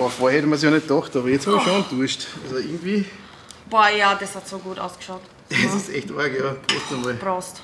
[0.00, 2.26] Boah, vorher hätte man es ja nicht gedacht, aber jetzt habe ich schon enttäuscht.
[2.44, 3.04] Also irgendwie,
[3.68, 5.20] Boah, ja, das hat so gut ausgeschaut.
[5.50, 6.54] das ist echt arg, ja.
[6.66, 7.14] Prost einmal.
[7.16, 7.60] Prost.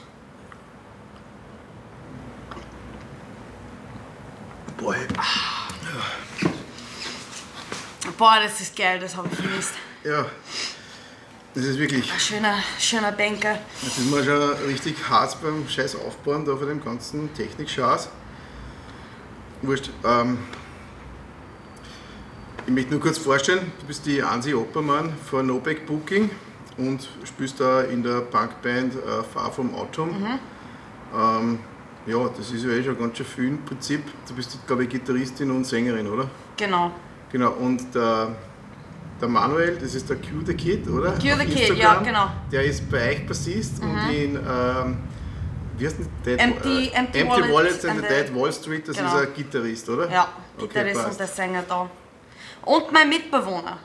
[4.76, 4.94] Boah,
[8.18, 9.72] Boah, das ist geil, das habe ich vermisst.
[10.04, 10.26] ja.
[11.54, 13.58] Das ist wirklich, Ein schöner, schöner Bänker.
[13.82, 18.10] das ist mir schon richtig hart beim Scheiß Aufbauen da von dem ganzen Technik-Schaß.
[19.62, 19.88] Wurscht.
[20.04, 20.36] Ähm,
[22.66, 26.30] ich möchte nur kurz vorstellen, du bist die Ansi Oppermann von No Back Booking
[26.78, 30.14] und spielst da in der Punkband äh, Far From Autumn.
[31.16, 31.58] Ähm,
[32.06, 34.02] ja, das ist ja eh schon ganz schön viel im Prinzip.
[34.28, 36.28] Du bist, glaube ich, Gitarristin und Sängerin, oder?
[36.56, 36.90] Genau.
[37.32, 38.34] Genau, und der,
[39.20, 41.12] der Manuel, das ist der Q the Kid, oder?
[41.12, 41.78] Q the Auf Kid, Instagram.
[41.78, 42.30] ja, genau.
[42.52, 44.98] Der ist bei euch Bassist und in, ähm,
[45.78, 48.52] wie heißt denn Dead, Empty- äh, Empty Empty Wallets Wallets and and the Dead Wall
[48.52, 49.08] Street, das Genau.
[49.08, 50.10] ist ein Gitarrist, oder?
[50.10, 51.10] Ja, Okay, Gitarrist passt.
[51.12, 51.90] und der Sänger da.
[52.66, 53.78] Und mein Mitbewohner.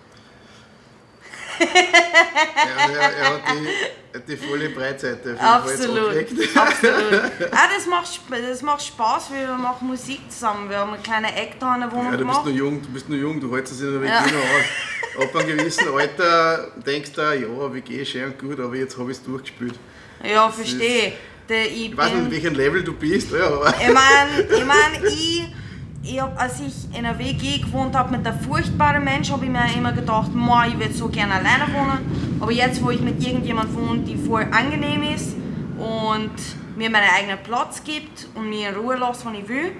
[1.60, 3.42] Ja, also er, er hat
[4.28, 6.16] die, die volle Breitseite Absolut.
[6.56, 7.14] Absolut.
[7.52, 10.70] ah, das, macht, das macht Spaß, wir machen Musik zusammen.
[10.70, 12.90] Wir haben eine kleine Eck da in der Wohnung Ja, du bist nur jung, du
[12.90, 14.20] bist nur jung, du hältst es in der WG Ja.
[14.22, 15.24] aus.
[15.24, 19.18] Ab einem gewissen Alter denkst du, ja, WG schön und gut, aber jetzt habe ich
[19.18, 19.76] es durchgespielt.
[20.24, 21.14] Ja, verstehe.
[21.50, 25.06] Ich Ich weiß nicht, in welchem Level du bist, ja, aber Ich meine, ich, mein,
[25.06, 25.44] ich,
[26.04, 29.52] ich hab, als ich in einer WG gewohnt habe mit einem furchtbaren Mensch, habe ich
[29.52, 32.38] mir immer gedacht, moi, ich würde so gerne alleine wohnen.
[32.40, 35.36] Aber jetzt, wo ich mit irgendjemandem wohne, die voll angenehm ist
[35.78, 36.32] und
[36.76, 39.74] mir meinen eigenen Platz gibt und mir in Ruhe lässt, wann ich will,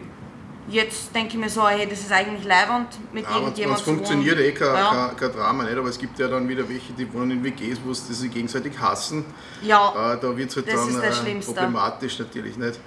[0.70, 4.40] jetzt denke ich mir so, hey, das ist eigentlich leibend, mit Ja, irgendjemandem es funktioniert
[4.40, 5.08] eh kein, Ja.
[5.08, 7.80] kein, kein Drama nicht, aber es gibt ja dann wieder welche, die wohnen in WGs,
[7.84, 9.26] wo sie sich gegenseitig hassen.
[9.64, 12.80] Ja, Äh, da wird es halt Das dann das äh, problematisch natürlich nicht.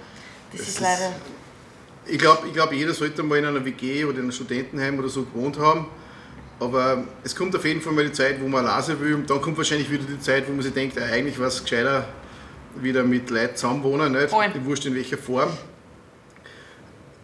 [0.53, 1.11] das ist ist- leider.
[2.07, 5.09] Ich glaube, ich glaub, jeder sollte mal in einer WG oder in einem Studentenheim oder
[5.09, 5.87] so gewohnt haben.
[6.59, 9.41] Aber es kommt auf jeden Fall mal die Zeit, wo man alleine will und dann
[9.41, 12.07] kommt wahrscheinlich wieder die Zeit, wo man sich denkt, äh, eigentlich wäre es gescheiter,
[12.75, 14.29] wieder mit Leuten zusammenwohnen, nicht?
[14.29, 14.45] Voll.
[14.53, 15.49] Die Wurscht in welcher Form.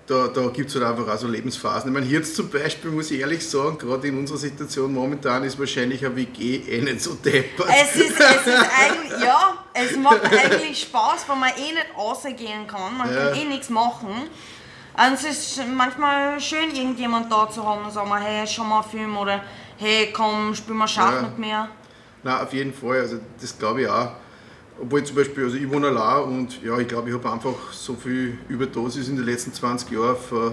[0.08, 1.90] Da, da gibt es halt einfach auch so Lebensphasen.
[1.90, 5.58] Ich meine, jetzt zum Beispiel muss ich ehrlich sagen, gerade in unserer Situation momentan ist
[5.58, 7.70] wahrscheinlich eine WG eh nicht so deppert.
[7.70, 12.68] Es ist, es ist eigentlich, ja, es macht eigentlich Spaß, weil man eh nicht rausgehen
[12.68, 13.30] kann, man Ja.
[13.30, 14.10] kann eh nichts machen.
[14.94, 18.90] Und es ist manchmal schön, irgendjemand da zu haben und sagen, hey, schau mal einen
[18.90, 19.42] Film oder
[19.78, 21.22] hey, komm, spiel mal Schach Ja.
[21.22, 21.68] mit mir.
[22.24, 24.12] Nein, auf jeden Fall, also das glaube ich auch.
[24.80, 27.94] Obwohl zum Beispiel, also ich wohne allein und ja, ich glaube, ich habe einfach so
[27.96, 30.52] viel Überdosis in den letzten 20 Jahren äh,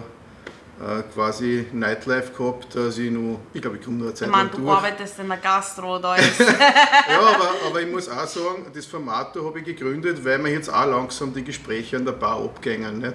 [1.13, 4.45] quasi Nightlife gehabt, dass ich noch, ich glaube, ich komme noch eine Ich Zeit meine,
[4.49, 4.77] lang du durch.
[4.77, 6.39] arbeitest in der Gastro, da ist.
[6.39, 10.53] Ja, aber, aber ich muss auch sagen, das Format da habe ich gegründet, weil mir
[10.53, 12.99] jetzt auch langsam die Gespräche an der Bar abgängen.
[12.99, 13.15] Nicht?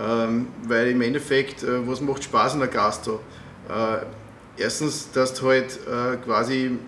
[0.00, 3.20] Ähm, weil im Endeffekt, äh, was macht Spaß in der Gastro?
[3.68, 6.78] Äh, erstens, dass du halt äh, quasi,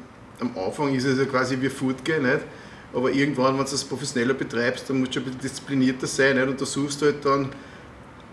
[0.41, 2.41] am Anfang ist es ja quasi wie Foodgame, nicht?
[2.94, 6.49] aber irgendwann, wenn du das professioneller betreibst, dann musst du ein bisschen disziplinierter sein nicht?
[6.49, 7.50] und da suchst du halt dann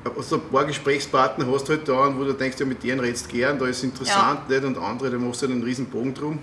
[0.10, 3.28] also ein paar Gesprächspartner hast du halt da, wo du denkst, ja, mit denen redest
[3.28, 4.64] du gern, da ist es interessant nicht?
[4.64, 6.40] und andere, da machst du halt einen riesen Bogen drum.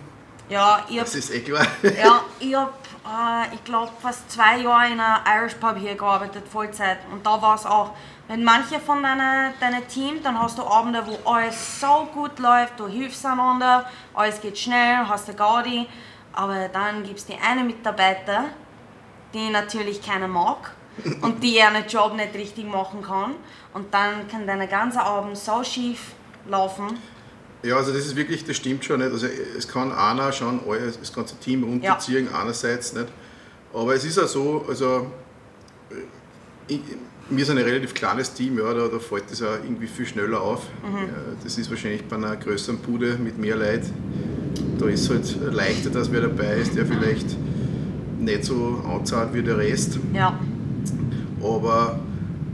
[0.48, 1.66] Ja, ich hab, Das ist eh klar.
[1.82, 2.72] ja, ich hab,
[3.04, 6.98] äh, ich glaube, fast zwei Jahre in einer Irish Pub hier gearbeitet, Vollzeit.
[7.12, 7.92] Und da war es auch,
[8.26, 12.80] wenn manche von deinem deine Team, dann hast du Abende, wo alles so gut läuft,
[12.80, 15.86] du hilfst einander, alles geht schnell, hast eine Gaudi.
[16.32, 18.46] Aber dann gibt es die eine Mitarbeiter,
[19.34, 20.72] die natürlich keiner mag
[21.22, 23.34] und die ihren Job nicht richtig machen kann.
[23.72, 26.12] Und dann kann dein ganzer Abend so schief
[26.48, 26.98] laufen.
[27.62, 29.12] Ja, also das ist wirklich, das stimmt schon nicht.
[29.12, 33.08] Also es kann einer schon alles, das ganze Team runterziehen, einerseits nicht.
[33.72, 35.10] Aber es ist auch so, also
[35.90, 35.94] äh,
[36.68, 36.80] ich,
[37.28, 40.40] wir sind ein relativ kleines Team, ja, da, da fällt das auch irgendwie viel schneller
[40.40, 40.62] auf.
[40.82, 40.98] Ja,
[41.44, 43.84] das ist wahrscheinlich bei einer größeren Bude mit mehr Leid.
[44.78, 47.36] Da ist es halt leichter, dass wer dabei ist, der vielleicht
[48.18, 49.98] nicht so anzahlt wie der Rest.
[50.12, 50.38] Ja,
[51.42, 51.98] Aber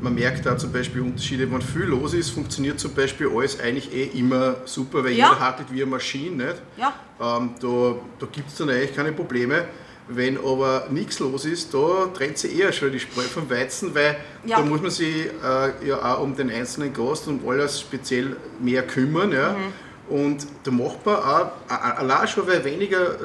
[0.00, 3.92] man merkt da zum Beispiel Unterschiede, wenn viel los ist, funktioniert zum Beispiel alles eigentlich
[3.92, 5.30] eh immer super, weil Ja.
[5.30, 6.44] jeder hackelt wie eine Maschine.
[6.46, 6.62] Nicht?
[6.76, 9.64] ja, Ähm, da da gibt es dann eigentlich keine Probleme.
[10.08, 14.16] Wenn aber nichts los ist, da trennt sich eher schon die Spreu vom Weizen, weil
[14.44, 14.58] Ja.
[14.58, 18.86] da muss man sich äh, ja auch um den einzelnen Gast und alles speziell mehr
[18.86, 19.32] kümmern.
[19.32, 19.54] Ja?
[19.54, 20.14] Mhm.
[20.16, 23.16] Und da macht man auch, allein schon, weil weniger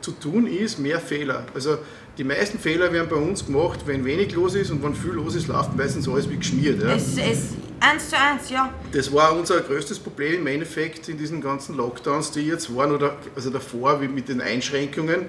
[0.00, 1.44] zu tun ist, mehr Fehler.
[1.54, 1.78] Also
[2.18, 5.36] die meisten Fehler werden bei uns gemacht, wenn wenig los ist und wenn viel los
[5.36, 6.82] ist, läuft meistens alles wie geschmiert.
[6.82, 6.90] Ja?
[6.94, 8.74] es ist eins zu eins, ja.
[8.92, 13.16] Das war unser größtes Problem im Endeffekt in diesen ganzen Lockdowns, die jetzt waren, oder
[13.36, 15.26] also davor wie mit den Einschränkungen.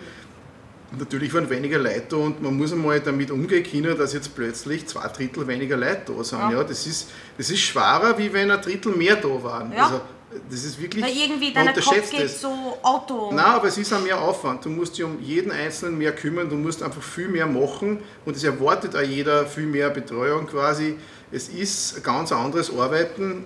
[0.98, 4.88] Natürlich waren weniger Leute da und man muss einmal damit umgehen können, dass jetzt plötzlich
[4.88, 6.40] zwei Drittel weniger Leute da sind.
[6.40, 6.52] Ja.
[6.54, 6.64] Ja.
[6.64, 9.72] das, ist, das ist schwerer, wie wenn ein Drittel mehr da waren.
[9.72, 9.86] Ja.
[9.86, 10.02] Also
[10.50, 11.04] Das ist wirklich.
[11.04, 12.42] Weil irgendwie man dein Kopf geht es.
[12.42, 13.32] so Auto.
[13.32, 14.64] Nein, aber es ist auch mehr Aufwand.
[14.64, 18.36] Du musst dich um jeden Einzelnen mehr kümmern, du musst einfach viel mehr machen und
[18.36, 20.98] es erwartet auch jeder viel mehr Betreuung quasi.
[21.32, 23.46] Es ist ein ganz anderes Arbeiten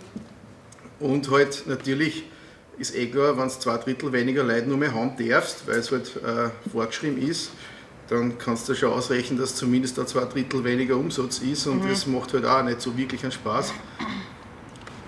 [1.00, 2.26] und halt natürlich
[2.78, 5.92] ist eh klar, wenn du zwei Drittel weniger Leute nur mehr haben darfst, weil es
[5.92, 7.52] halt äh, vorgeschrieben ist,
[8.10, 12.08] dann kannst du schon ausrechnen, dass zumindest da zwei Drittel weniger Umsatz ist und das
[12.08, 13.74] macht halt auch nicht so wirklich einen Spaß.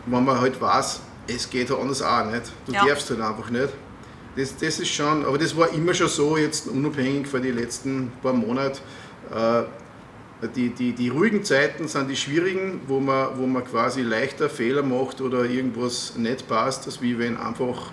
[0.06, 2.44] Wenn man halt weiß, es geht halt anders auch nicht.
[2.66, 2.86] Du Ja.
[2.86, 3.70] darfst halt einfach nicht.
[4.36, 8.12] Das, das ist schon, aber das war immer schon so, jetzt unabhängig von den letzten
[8.22, 8.80] paar Monaten.
[9.34, 9.64] Äh,
[10.56, 14.84] die, die, die ruhigen Zeiten sind die schwierigen, wo man, wo man quasi leichter Fehler
[14.84, 17.92] macht oder irgendwas nicht passt, als wie wenn einfach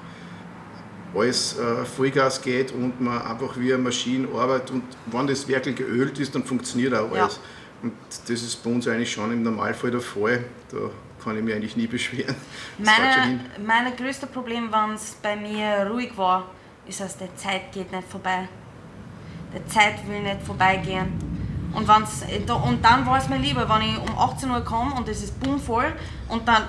[1.15, 5.77] alles äh, Vollgas geht und man einfach wie eine Maschine arbeitet und wenn das wirklich
[5.77, 7.25] geölt ist, dann funktioniert auch Ja.
[7.25, 7.39] alles.
[7.83, 7.93] Und
[8.29, 10.45] das ist bei uns eigentlich schon im Normalfall der Fall.
[10.71, 10.79] Da
[11.23, 12.35] kann ich mich eigentlich nie beschweren.
[12.79, 16.47] Das Meine, meine größte Problem, wenn es bei mir ruhig war,
[16.87, 18.49] ist, dass die Zeit geht nicht vorbei.
[19.55, 21.13] Die Zeit will nicht vorbeigehen.
[21.75, 25.09] Und, wenn's, und dann war es mir lieber, wenn ich um 18 Uhr komme und
[25.09, 25.93] es ist bummvoll
[26.29, 26.69] und dann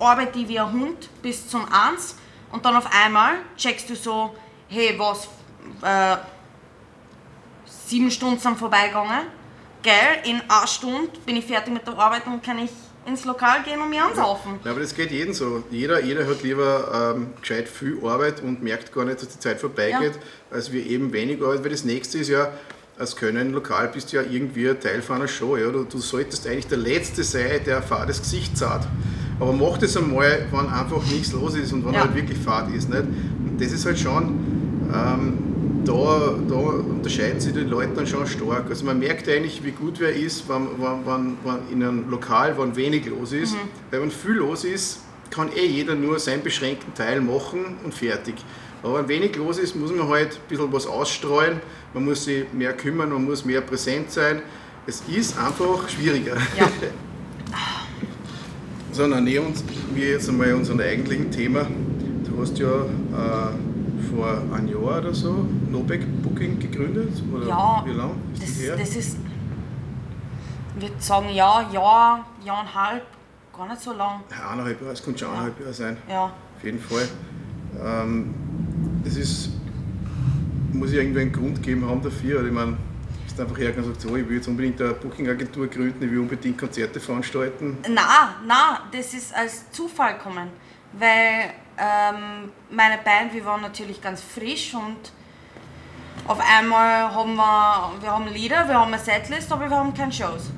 [0.00, 2.16] arbeite ich wie ein Hund bis zum 1
[2.50, 4.34] und dann auf einmal checkst du so,
[4.68, 5.28] hey, was,
[5.82, 6.16] äh,
[7.64, 9.26] sieben Stunden sind vorbeigegangen,
[9.82, 12.70] geil, in einer Stunde bin ich fertig mit der Arbeit und kann ich
[13.06, 14.52] ins Lokal gehen und mich ansaufen.
[14.64, 15.62] Ja, aber das geht jedem so.
[15.70, 19.60] Jeder, jeder hat lieber ähm, gescheit viel Arbeit und merkt gar nicht, dass die Zeit
[19.60, 20.12] vorbeigeht,
[20.50, 22.50] als wir eben wenig Arbeit, weil das nächste ist ja,
[22.98, 25.56] als Können lokal bist du ja irgendwie Teil von einer Show.
[25.56, 25.70] Ja?
[25.70, 28.86] Du, du solltest eigentlich der Letzte sein, der ein fades Gesicht zahlt.
[29.40, 32.00] Aber mach das einmal, wenn einfach nichts los ist und wenn Ja.
[32.02, 32.88] halt wirklich Fahrt ist.
[32.88, 33.02] Nicht?
[33.02, 35.38] Und das ist halt schon, ähm,
[35.84, 38.66] da, da unterscheiden sich die Leute dann schon stark.
[38.68, 42.56] Also man merkt eigentlich, wie gut wer ist, wenn, wenn, wenn, wenn in einem Lokal,
[42.58, 43.56] wenn wenig los ist.
[43.90, 45.00] Weil wenn viel los ist,
[45.30, 48.34] kann eh jeder nur seinen beschränkten Teil machen und fertig.
[48.82, 51.60] Aber wenn wenig los ist, muss man halt ein bisschen was ausstreuen,
[51.94, 54.42] man muss sich mehr kümmern, man muss mehr präsent sein.
[54.86, 56.36] Es ist einfach schwieriger.
[56.58, 56.68] Ja.
[58.94, 59.64] So, dann nähern uns
[59.94, 61.66] wir jetzt einmal unserem eigentlichen Thema.
[62.26, 63.71] Du hast ja äh,
[64.14, 67.22] vor einem Jahr oder so Nobeck Booking gegründet?
[67.32, 68.76] Oder Ja, wie lange ist das, das her?
[68.76, 69.16] das ist,
[70.76, 73.04] ich würde sagen, ja, Jahr, Jahr und halb,
[73.56, 74.20] gar nicht so lang.
[74.30, 75.96] Ja, eineinhalb Jahre, es könnte schon eineinhalb Jahre sein.
[76.08, 76.24] Ja,
[76.56, 77.08] Auf jeden Fall.
[77.84, 78.34] Ähm,
[79.04, 79.50] das ist,
[80.72, 82.44] muss ich irgendwie einen Grund geben haben dafür.
[82.46, 82.76] Ich meine,
[83.26, 86.18] ist einfach hergegangen und sagt, so, ich will jetzt unbedingt eine Booking-Agentur gründen, ich will
[86.20, 87.78] unbedingt Konzerte veranstalten.
[87.88, 90.48] na, na, das ist als Zufall gekommen,
[90.98, 95.12] weil ähm, meine Band, wir waren natürlich ganz frisch und
[96.26, 100.12] auf einmal haben wir, wir haben Lieder, wir haben eine Setlist, aber wir haben keine
[100.12, 100.50] Shows.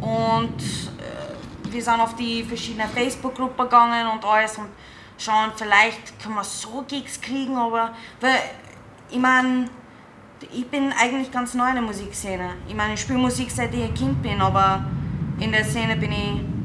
[0.00, 0.60] Und
[0.98, 4.68] äh, wir sind auf die verschiedenen Facebook-Gruppen gegangen und alles und
[5.18, 8.38] schauen, vielleicht können wir so Gigs kriegen, aber weil,
[9.10, 9.66] ich meine,
[10.52, 12.54] ich bin eigentlich ganz neu in der Musikszene.
[12.66, 14.84] Ich meine, ich spiele Musik seit ich ein Kind bin, aber
[15.38, 16.59] in der Szene bin ich, ich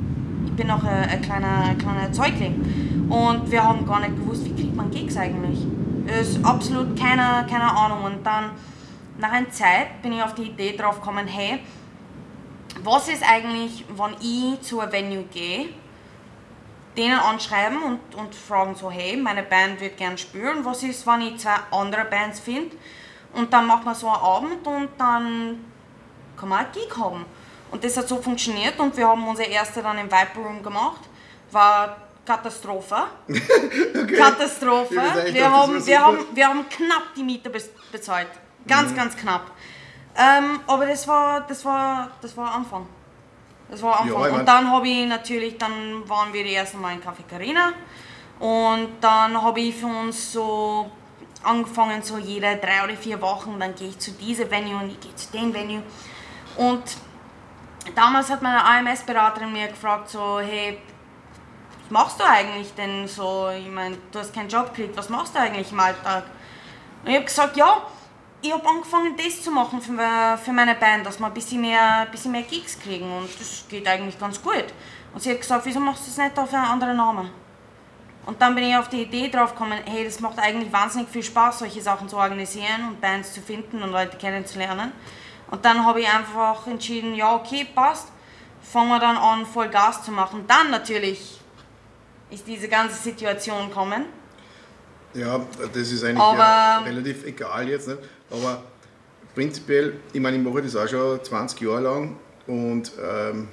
[0.56, 3.08] bin noch ein, ein, kleiner, ein kleiner Zeugling.
[3.10, 5.60] Und wir haben gar nicht gewusst, wie kriegt man Gigs eigentlich.
[6.08, 8.04] Es ist absolut keine, keine Ahnung.
[8.04, 8.52] Und dann,
[9.18, 11.60] nach einer Zeit, bin ich auf die Idee drauf gekommen, hey,
[12.84, 15.70] was ist eigentlich, wenn ich zu einem Venue gehe,
[16.98, 21.22] denen anschreiben und, und fragen so, hey, meine Band wird gern spielen, was ist, wenn
[21.22, 22.76] ich zwei andere Bands finde
[23.36, 25.60] und dann macht man so einen Abend und dann
[26.38, 27.26] kann man einen Gig haben.
[27.72, 31.02] Und das hat so funktioniert und wir haben unsere erste dann im Viper Room gemacht,
[31.52, 32.96] war Katastrophe.
[34.18, 34.96] Katastrophe.
[34.96, 38.28] Weiß eigentlich, Wir haben, wir, haben, wir haben knapp die Miete bez- bezahlt.
[38.68, 38.96] Ganz, Mhm.
[38.96, 39.52] ganz knapp.
[40.18, 42.88] Ähm, aber das war, das war, das war Anfang.
[43.70, 44.24] Das war Anfang.
[44.24, 47.74] Ja, und dann habe ich natürlich, dann waren wir die ersten Mal in Café Carina.
[48.40, 50.90] Und dann habe ich für uns so
[51.44, 55.00] angefangen, so jede drei oder vier Wochen, dann gehe ich zu diesem Venue und ich
[55.00, 55.84] gehe zu dem Venue.
[56.58, 56.82] Und
[57.94, 60.80] damals hat meine AMS-Beraterin mir gefragt, so, hey,
[61.82, 63.50] was machst du eigentlich denn so?
[63.50, 66.24] Ich meine, du hast keinen Job gekriegt, was machst du eigentlich im Alltag?
[67.04, 67.82] Und ich habe gesagt, ja,
[68.42, 72.12] ich habe angefangen, das zu machen für, meine Band, dass wir ein bisschen mehr, ein
[72.12, 74.66] bisschen mehr Gigs kriegen und das geht eigentlich ganz gut.
[75.14, 77.30] Und sie hat gesagt, wieso machst du das nicht auf einen anderen Namen?
[78.26, 81.24] Und dann bin ich auf die Idee drauf gekommen, hey, das macht eigentlich wahnsinnig viel
[81.24, 84.92] Spaß, solche Sachen zu organisieren und Bands zu finden und Leute kennenzulernen.
[85.52, 88.08] Und dann habe ich einfach entschieden, ja, okay, passt.
[88.62, 90.46] Fangen wir dann an, voll Gas zu machen.
[90.48, 91.40] Dann natürlich
[92.32, 94.06] ist diese ganze Situation gekommen.
[95.14, 95.40] Ja,
[95.74, 97.88] das ist eigentlich ja relativ egal jetzt.
[97.88, 98.00] Nicht?
[98.30, 98.64] Aber
[99.34, 103.48] prinzipiell, ich meine, ich mache das auch schon 20 Jahre lang und ähm,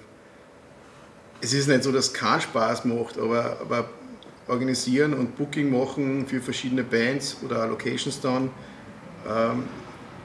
[1.41, 3.89] es ist nicht so, dass es keinen Spaß macht, aber, aber
[4.49, 8.51] organisieren und Booking machen für verschiedene Bands oder Locations dann,
[9.29, 9.65] ähm,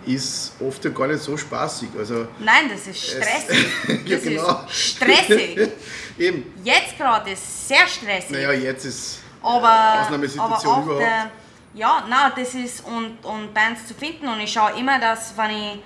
[0.07, 1.89] ist oft ja gar nicht so spaßig.
[1.97, 3.67] Also Nein, das ist stressig.
[4.05, 4.63] ja, Das genau.
[4.67, 5.69] ist stressig.
[6.17, 8.31] Eben, Jetzt gerade ist sehr stressig.
[8.31, 11.01] naja, jetzt ist aber, Ausnahmesituation aber überhaupt.
[11.01, 11.31] Der,
[11.75, 15.51] ja, nein, das ist und, und Bands zu finden und ich schaue immer, dass wenn
[15.51, 15.79] ich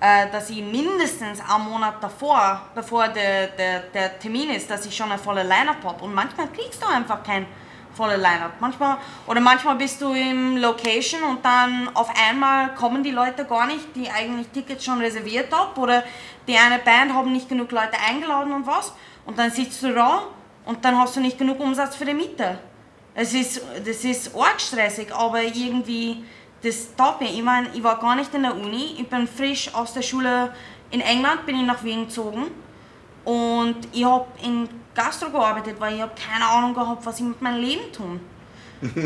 [0.00, 4.94] äh, dass ich mindestens einen Monat davor, bevor der, der, der Termin ist, dass ich
[4.94, 6.04] schon eine volle Line-Up habe.
[6.04, 7.46] Und manchmal kriegst du einfach kein
[7.94, 8.52] volle Line-Up.
[8.60, 13.66] Manchmal, oder manchmal bist du im Location und dann auf einmal kommen die Leute gar
[13.66, 15.80] nicht, die eigentlich Tickets schon reserviert haben.
[15.80, 16.04] Oder
[16.46, 18.92] die eine Band haben nicht genug Leute eingeladen und was.
[19.26, 20.24] Und dann sitzt du da
[20.66, 22.58] und dann hast du nicht genug Umsatz für die Miete.
[23.14, 26.24] Es ist, das ist arg stressig, aber irgendwie,
[26.62, 27.28] das taugt mir.
[27.28, 30.52] Ich meine, ich war gar nicht in der Uni, ich bin frisch aus der Schule
[30.90, 32.50] in England, bin ich nach Wien gezogen
[33.24, 37.40] und ich habe in Gastro gearbeitet, weil ich habe keine Ahnung gehabt, was ich mit
[37.42, 38.20] meinem Leben tun.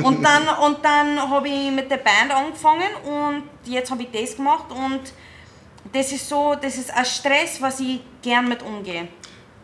[0.02, 4.36] und dann, und dann habe ich mit der Band angefangen und jetzt habe ich das
[4.36, 5.00] gemacht und
[5.92, 9.08] das ist so, das ist ein Stress, was ich gern mit umgehe.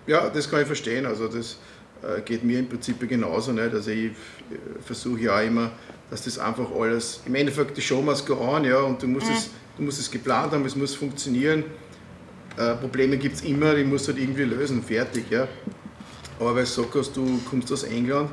[0.06, 1.06] Ja, das kann ich verstehen.
[1.06, 1.58] Also das
[2.02, 3.52] äh, geht mir im Prinzip genauso.
[3.52, 3.72] Nicht?
[3.72, 4.12] Also ich äh,
[4.84, 5.70] versuche ja auch immer,
[6.10, 9.30] dass das einfach alles, im Endeffekt die Show must go on, ja, und du musst,
[9.30, 11.64] es, du musst es geplant haben, es muss funktionieren.
[12.56, 15.24] Äh, Probleme gibt es immer, die musst du halt irgendwie lösen, fertig.
[15.30, 15.48] Ja.
[16.40, 18.30] Aber weil du gesagt hast, du kommst aus England,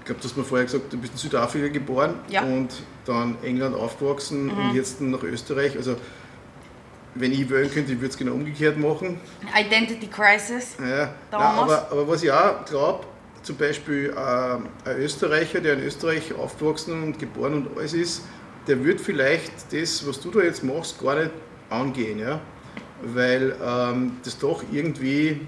[0.00, 2.42] ich glaube, du hast mir vorher gesagt, du bist in Südafrika geboren Ja.
[2.42, 2.68] und
[3.04, 5.76] dann England aufgewachsen und jetzt nach Österreich.
[5.76, 5.96] Also
[7.14, 9.18] wenn ich wählen könnte, ich würde es genau umgekehrt machen.
[9.58, 10.76] Identity Crisis.
[10.78, 13.04] Ja, nein, aber, aber was ich auch glaube,
[13.42, 18.22] zum Beispiel ähm, ein Österreicher, der in Österreich aufgewachsen und geboren und alles ist,
[18.66, 21.30] der wird vielleicht das, was du da jetzt machst, gar nicht
[21.68, 22.18] angehen.
[22.18, 22.40] Ja?
[23.02, 25.40] Weil ähm, das doch irgendwie,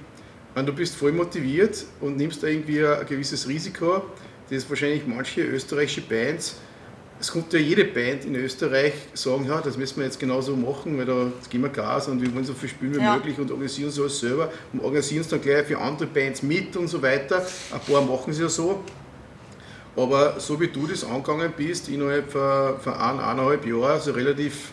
[0.54, 4.02] wenn du bist voll motiviert und nimmst da irgendwie ein gewisses Risiko,
[4.50, 6.56] das wahrscheinlich manche österreichische Bands
[7.22, 10.98] es kommt ja jede Band in Österreich sagen, ja, das müssen wir jetzt genauso machen,
[10.98, 13.14] weil da geben wir Gas und wir wollen so viel spielen wie Ja.
[13.14, 16.76] möglich und organisieren es alles selber und organisieren es dann gleich für andere Bands mit
[16.76, 17.46] und so weiter.
[17.72, 18.82] Ein paar machen es ja so.
[19.94, 24.72] Aber so wie du das angegangen bist, innerhalb von, von ein, eineinhalb Jahren, so relativ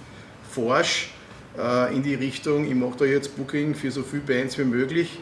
[0.49, 1.11] forsch
[1.55, 5.19] äh, in die Richtung, ich mache da jetzt Booking für so viele Bands wie möglich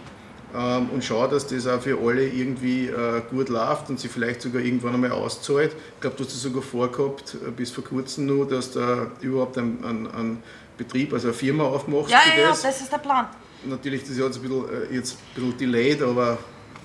[0.57, 4.41] ähm, und schaue, dass das auch für alle irgendwie äh, gut läuft und sie vielleicht
[4.41, 5.71] sogar irgendwann einmal auszahlt.
[5.95, 9.57] Ich glaube, du hast das sogar vorgehabt, äh, bis vor kurzem nur, dass du überhaupt
[9.57, 10.43] einen, einen, einen
[10.77, 12.63] Betrieb, also eine Firma aufmachst Ja, ja, ja, das.
[12.63, 13.27] das ist der Plan.
[13.65, 16.37] Natürlich, das ist jetzt ein bisschen, äh, jetzt ein bisschen delayed, aber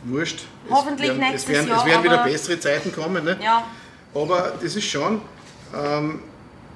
[0.05, 0.45] wurscht.
[0.69, 3.25] Hoffentlich es werden, nächstes es werden, Jahr, Es werden wieder bessere Zeiten kommen.
[3.25, 3.39] Ne?
[3.43, 3.65] Ja,
[4.15, 5.21] Aber das ist schon
[5.75, 6.21] ähm,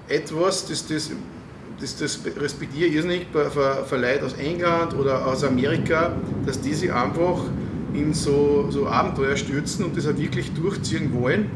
[0.09, 1.11] etwas, das, das,
[1.80, 6.75] das, das respektiere ich bei, für, für Leute aus England oder aus Amerika, dass die
[6.75, 7.40] sich einfach
[7.92, 11.50] in so, so Abenteuer stürzen und das auch wirklich durchziehen wollen.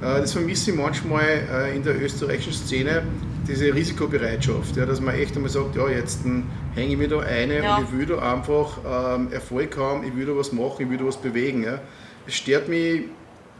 [0.00, 3.02] Äh, das vermisse ich manchmal äh, in der österreichischen Szene,
[3.46, 7.20] diese Risikobereitschaft, ja, dass man echt einmal sagt, ja, jetzt hm, hänge ich mir da
[7.20, 7.76] eine Ja.
[7.76, 8.78] und ich will da einfach
[9.16, 11.64] ähm, Erfolg haben, ich will da was machen, ich will da was bewegen.
[11.64, 11.80] Ja.
[12.26, 13.02] Es stört mich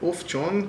[0.01, 0.69] oft schon,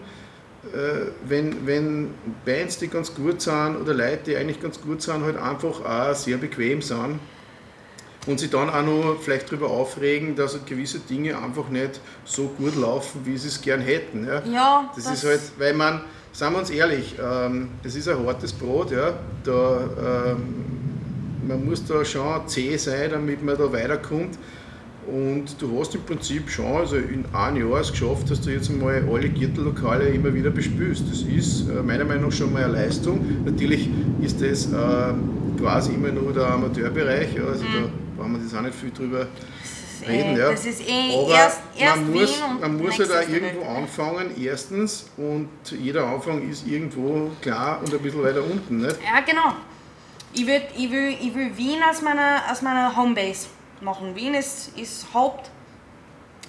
[1.27, 2.13] wenn, wenn
[2.46, 6.15] Bands, die ganz gut sind oder Leute, die eigentlich ganz gut sind, halt einfach auch
[6.15, 7.20] sehr bequem sind
[8.27, 12.48] und sich dann auch noch vielleicht darüber aufregen, dass halt gewisse Dinge einfach nicht so
[12.58, 14.25] gut laufen, wie sie es gern hätten.
[14.25, 16.01] Ja, ja das, ist halt, weil man,
[16.32, 20.55] sagen wir uns ehrlich, ähm, das ist ein hartes Brot, ja, da, ähm,
[21.46, 24.38] man muss da schon zäh sein, damit man da weiterkommt.
[25.08, 28.70] Und du hast im Prinzip schon, also in einem Jahr es geschafft, dass du jetzt
[28.70, 31.04] einmal alle Gürtellokale immer wieder bespülst.
[31.10, 33.44] Das ist äh, meiner Meinung nach schon mal eine Leistung.
[33.46, 33.90] Natürlich
[34.22, 35.14] ist das äh,
[35.60, 39.28] quasi immer nur der Amateurbereich, also da brauchen wir jetzt auch nicht viel drüber
[40.02, 40.36] das ist reden.
[40.36, 40.52] eh, Ja.
[40.52, 43.78] das ist eh Aber erst, erst man muss, man muss halt auch irgendwo Welt.
[43.78, 45.48] anfangen, erstens, und
[45.80, 48.78] jeder Anfang ist irgendwo klar und ein bisschen weiter unten.
[48.78, 48.98] Nicht?
[49.04, 49.56] Ja, genau.
[50.34, 53.48] Ich, würd, ich, will, ich will Wien als meine, als meine Homebase
[53.84, 54.16] machen.
[54.16, 55.50] Wien ist, ist Haupt,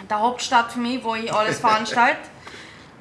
[0.08, 2.18] der Hauptstadt für mich, wo ich alles veranstalte.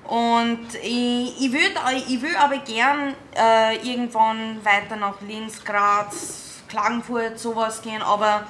[0.06, 1.74] Und ich, ich, würd,
[2.08, 8.02] ich will aber gern äh, irgendwann weiter nach Linz, Graz, Klagenfurt, sowas gehen.
[8.02, 8.44] Aber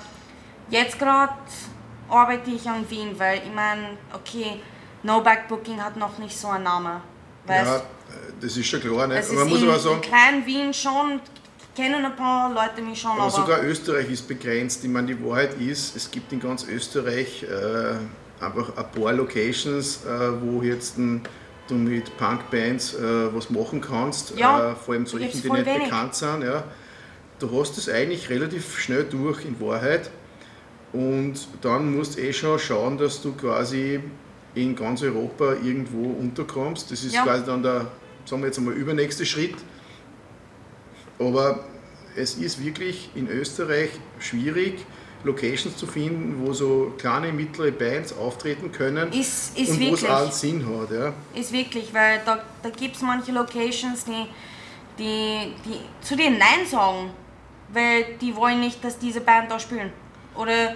[0.69, 1.33] jetzt gerade
[2.09, 4.61] arbeite ich an Wien, weil ich meine, okay,
[5.03, 7.01] No Back Booking hat noch nicht so einen Namen.
[7.45, 7.65] Weißt?
[7.65, 7.81] Ja, äh,
[8.41, 9.07] das ist schon klar.
[9.07, 9.19] Nicht?
[9.19, 11.19] Es man ist muss in, aber sagen, in kleinen Wien schon,
[11.75, 14.83] kennen ein paar Leute mich schon, aber aber, sogar Österreich ist begrenzt.
[14.83, 20.01] Ich meine, die Wahrheit ist, es gibt in ganz Österreich äh, einfach ein paar Locations,
[20.05, 21.21] äh, wo jetzt ein,
[21.67, 24.37] du mit Punkbands äh, was machen kannst.
[24.37, 25.83] Ja, äh, vor allem solchen, die nicht wenig.
[25.83, 26.43] bekannt sind.
[26.43, 26.63] Ja.
[27.39, 30.09] Du hast es eigentlich relativ schnell durch in Wahrheit.
[30.91, 33.99] Und dann musst du eh schon schauen, dass du quasi
[34.53, 36.91] in ganz Europa irgendwo unterkommst.
[36.91, 37.23] Das ist Ja.
[37.23, 37.87] quasi dann der,
[38.25, 39.55] sagen wir jetzt einmal, übernächste Schritt.
[41.19, 41.59] Aber
[42.15, 44.85] es ist wirklich in Österreich schwierig,
[45.23, 50.03] Locations zu finden, wo so kleine, mittlere Bands auftreten können Ist, ist und wo es
[50.03, 50.91] einen Sinn hat.
[50.91, 51.13] Ja.
[51.33, 54.25] Ist wirklich, weil da, da gibt es manche Locations, die,
[54.99, 57.11] die, die zu dir Nein sagen,
[57.69, 59.91] weil die wollen nicht, dass diese Band da spielen.
[60.35, 60.75] Oder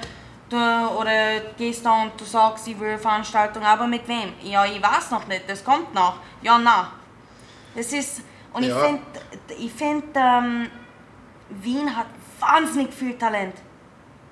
[0.50, 4.34] du oder gehst da und du sagst, ich will eine Veranstaltung, aber mit wem?
[4.44, 6.18] Ja, ich weiß noch nicht, das kommt noch.
[6.42, 6.94] Ja, na.
[7.76, 8.22] Das ist,
[8.54, 8.76] und Ja.
[8.76, 9.04] ich finde,
[9.60, 10.68] ich find, ähm,
[11.62, 12.08] Wien hat
[12.40, 13.56] wahnsinnig viel Talent.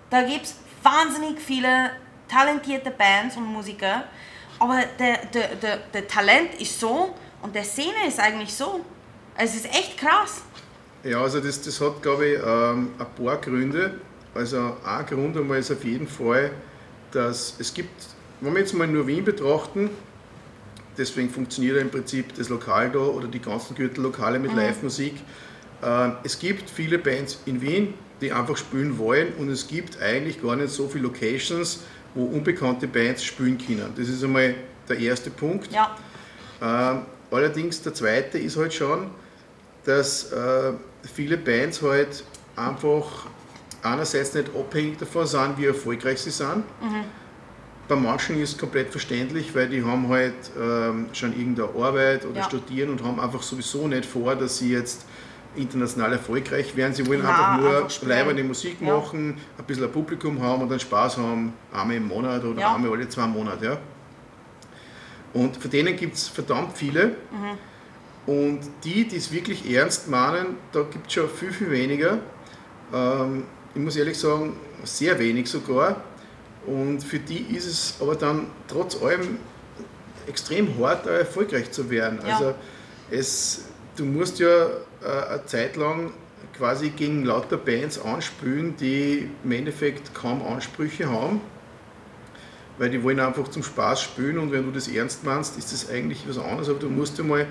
[0.09, 1.91] Da gibt es wahnsinnig viele
[2.27, 4.03] talentierte Bands und Musiker,
[4.59, 8.81] aber der, der, der, der Talent ist so und der Szene ist eigentlich so.
[9.37, 10.41] Es ist echt krass.
[11.03, 13.99] Ja, also das, das hat, glaube ich, ähm, ein paar Gründe.
[14.33, 16.51] Also ein Grund einmal ist auf jeden Fall,
[17.11, 18.07] dass es gibt,
[18.41, 19.89] wenn wir jetzt mal nur Wien betrachten,
[20.97, 25.15] deswegen funktioniert ja im Prinzip das Lokal da oder die ganzen Gürtellokale mit Live-Musik.
[25.83, 30.41] Ähm, es gibt viele Bands in Wien, die einfach spielen wollen und es gibt eigentlich
[30.41, 31.81] gar nicht so viele Locations,
[32.13, 33.91] wo unbekannte Bands spielen können.
[33.95, 34.55] Das ist einmal
[34.87, 35.71] der erste Punkt.
[35.71, 35.95] Ja,
[36.61, 39.09] Ähm, allerdings der zweite ist halt schon,
[39.83, 40.71] dass äh,
[41.13, 42.23] viele Bands halt
[42.55, 43.27] einfach
[43.83, 46.63] einerseits nicht abhängig davon sind, wie erfolgreich sie sind.
[47.87, 52.39] Bei manchen ist es komplett verständlich, weil die haben halt ähm, schon irgendeine Arbeit oder
[52.39, 52.43] Ja.
[52.43, 55.05] studieren und haben einfach sowieso nicht vor, dass sie jetzt
[55.55, 56.93] international erfolgreich werden.
[56.93, 58.09] Sie wollen Nein, einfach nur einfach spielen.
[58.09, 58.87] leibende Musik Ja.
[58.97, 62.73] machen, ein bisschen ein Publikum haben und dann Spaß haben, einmal im Monat oder Ja.
[62.75, 63.65] einmal alle zwei Monate.
[63.65, 63.77] Ja.
[65.33, 67.11] Und von denen gibt es verdammt viele.
[68.25, 72.17] Und die, die es wirklich ernst meinen, da gibt es schon viel, viel weniger.
[72.91, 73.43] Ähm,
[73.75, 75.97] ich muss ehrlich sagen, sehr wenig sogar.
[76.67, 79.37] Und für die ist es aber dann trotz allem
[80.27, 82.19] extrem hart, erfolgreich zu werden.
[82.25, 82.33] Ja.
[82.35, 82.55] Also
[83.11, 86.11] es, du musst ja äh, eine Zeit lang
[86.57, 91.41] quasi gegen lauter Bands anspülen, die im Endeffekt kaum Ansprüche haben
[92.77, 95.89] weil die wollen einfach zum Spaß spielen und wenn du das ernst meinst, ist das
[95.89, 97.45] eigentlich was anderes, aber du musst ja mal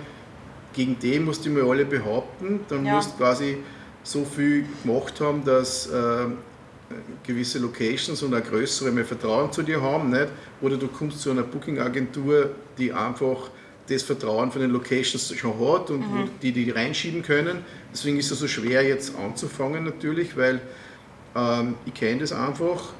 [0.74, 2.96] gegen die musst du mal alle behaupten, dann Ja.
[2.96, 3.58] musst du quasi
[4.02, 6.26] so viel gemacht haben, dass äh,
[7.26, 10.28] gewisse Locations und auch größere mehr Vertrauen zu dir haben, nicht?
[10.60, 13.50] oder du kommst zu einer Booking-Agentur, die einfach
[13.88, 17.64] das Vertrauen von den Locations schon hat und wo die die reinschieben können.
[17.92, 20.60] Deswegen ist es so schwer jetzt anzufangen natürlich, weil
[21.36, 22.94] ähm, ich kenne das einfach.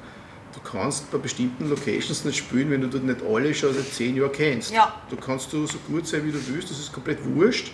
[0.53, 4.15] Du kannst bei bestimmten Locations nicht spielen, wenn du dort nicht alle schon seit zehn
[4.15, 4.71] Jahren kennst.
[4.71, 5.01] Ja.
[5.09, 7.71] Du kannst du so gut sein, wie du willst, das ist komplett wurscht.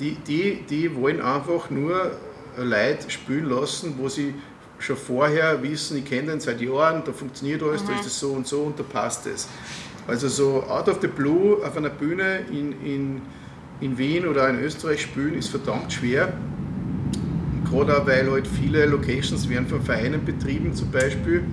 [0.00, 2.18] Die, die, die wollen einfach nur
[2.56, 4.34] Leute spielen lassen, wo sie
[4.82, 8.32] schon vorher wissen, ich kenne den seit Jahren, da funktioniert alles, da ist es so
[8.32, 9.48] und so und da passt es.
[10.06, 13.22] Also so out of the blue auf einer Bühne in, in,
[13.80, 16.32] in Wien oder in Österreich spielen ist verdammt schwer.
[17.70, 21.44] Gerade auch, weil halt viele Locations werden von Vereinen betrieben zum Beispiel.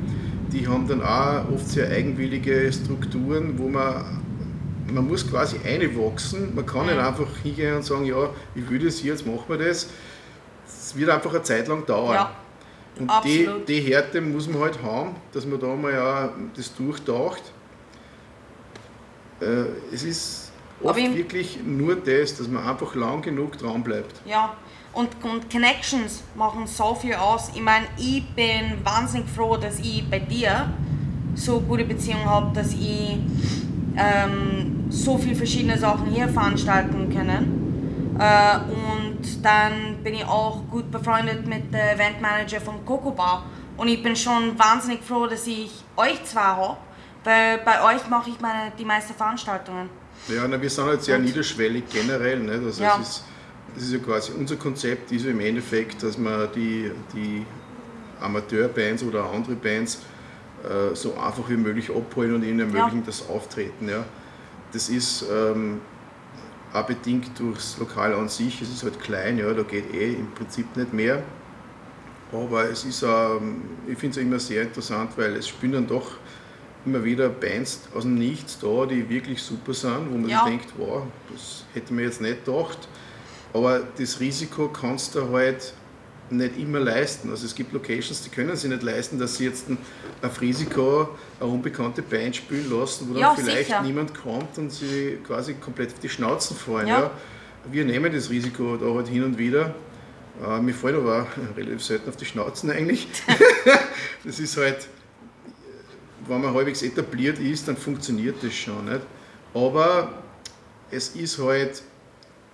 [0.52, 4.20] Die haben dann auch oft sehr eigenwillige Strukturen, wo man,
[4.92, 6.56] man muss quasi einwachsen.
[6.56, 9.90] Man kann nicht einfach hingehen und sagen, ja, ich will das jetzt, machen wir das.
[10.68, 12.16] Es wird einfach eine Zeit lang dauern.
[12.16, 12.32] Ja,
[13.00, 13.70] und die, absolut.
[13.70, 17.42] die Härte muss man halt haben, dass man da mal ja das durchtaucht.
[19.42, 19.46] Äh,
[19.94, 20.52] es ist
[20.84, 24.22] oft wirklich nur das, dass man einfach lang genug dran bleibt.
[24.26, 24.56] ja.
[24.92, 27.52] Und, und Connections machen so viel aus.
[27.54, 30.74] Ich meine, ich bin wahnsinnig froh, dass ich bei dir
[31.36, 33.18] so eine gute Beziehung habe, dass ich
[33.96, 38.16] ähm, so viele verschiedene Sachen hier veranstalten können.
[38.20, 39.09] Äh, und
[39.44, 43.46] dann bin ich auch gut befreundet mit der Eventmanager vom Coco Bar.
[43.78, 46.78] Und ich bin schon wahnsinnig froh, dass ich euch zwei habe,
[47.24, 49.90] weil bei euch mache ich meine, die meisten Veranstaltungen.
[50.28, 52.40] Ja, na, wir sind halt sehr Und- niederschwellig generell.
[52.40, 52.64] Nicht?
[52.64, 52.98] Also Ja.
[53.02, 53.24] es ist,
[53.76, 57.46] das ist ja quasi unser Konzept ist ja im Endeffekt, dass man die, die
[58.20, 60.00] Amateurbands oder andere Bands
[60.64, 63.88] äh, so einfach wie möglich abholen und ihnen ermöglichen das Auftreten.
[63.88, 64.04] Ja.
[64.74, 65.80] Das ist ähm,
[66.74, 68.62] auch bedingt durchs Lokal an sich.
[68.62, 71.24] Es ist halt klein, ja, da geht eh im Prinzip nicht mehr.
[72.32, 76.12] Aber es ist, ähm, ich finde es immer sehr interessant, weil es spielen dann doch
[76.86, 80.40] immer wieder Bands aus dem Nichts da, die wirklich super sind, wo man Ja.
[80.44, 82.88] sich denkt, wow, das hätte man jetzt nicht gedacht.
[83.52, 85.74] Aber das Risiko kannst du halt
[86.32, 87.30] nicht immer leisten.
[87.30, 89.78] Also es gibt Locations, die können sich nicht leisten, dass sie jetzt ein,
[90.22, 93.82] auf Risiko eine unbekannte Band spielen lassen, wo dann Ja, vielleicht sicher.
[93.82, 96.88] niemand kommt und sie quasi komplett auf die Schnauzen fallen.
[96.88, 97.00] Ja.
[97.00, 97.12] Ja.
[97.72, 99.74] Wir nehmen das Risiko da halt hin und wieder.
[100.46, 103.08] Äh, mir fallen aber relativ selten auf die Schnauzen eigentlich.
[104.24, 104.88] das ist halt,
[106.28, 108.86] wenn man halbwegs etabliert ist, dann funktioniert das schon.
[108.86, 109.02] Nicht?
[109.54, 110.14] Aber
[110.92, 111.82] es ist halt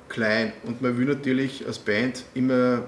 [0.09, 2.83] klein und man will natürlich als Band immer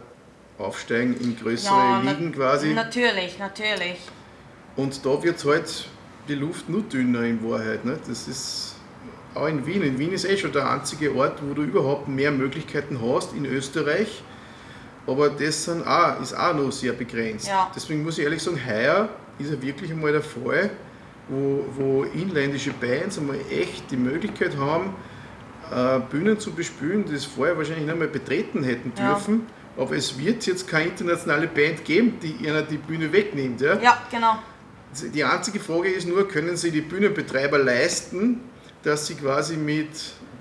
[0.58, 2.74] aufsteigen in größere Ja, Ligen quasi.
[2.74, 4.00] Natürlich, natürlich.
[4.76, 5.88] Und da wird halt
[6.28, 7.86] die Luft nur dünner in Wahrheit.
[7.86, 8.02] Nicht?
[8.08, 8.76] Das ist
[9.34, 9.84] auch in Wien.
[9.84, 13.46] In Wien ist eh schon der einzige Ort, wo du überhaupt mehr Möglichkeiten hast in
[13.46, 14.24] Österreich.
[15.06, 17.48] Aber das sind auch, ist auch noch sehr begrenzt.
[17.48, 17.72] Ja.
[17.74, 20.70] Deswegen muss ich ehrlich sagen, heuer ist ja wirklich einmal der Fall,
[21.30, 24.93] wo, wo inländische Bands einmal echt die Möglichkeit haben,
[25.72, 29.20] äh, Bühnen zu bespielen, die es vorher wahrscheinlich nicht einmal betreten hätten Ja.
[29.78, 33.62] Aber es wird jetzt keine internationale Band geben, die ihnen die Bühne wegnimmt.
[33.62, 33.80] Ja?
[33.80, 34.38] Ja, genau.
[35.13, 38.42] Die einzige Frage ist nur, können sie die Bühnenbetreiber leisten,
[38.84, 39.90] dass sie quasi mit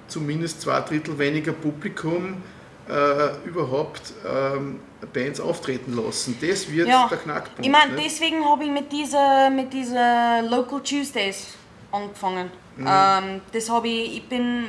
[0.08, 2.42] zumindest zwei Drittel weniger Publikum
[2.88, 4.80] äh, überhaupt ähm,
[5.12, 6.38] Bands auftreten lassen?
[6.40, 7.06] Das wird Ja.
[7.08, 7.66] der Knackpunkt.
[7.66, 8.00] Ich meine, ne?
[8.04, 11.48] deswegen habe ich mit dieser mit diese Local Tuesdays
[11.92, 12.50] angefangen.
[12.76, 12.86] Mhm.
[12.88, 14.64] Ähm, das habe ich, ich bin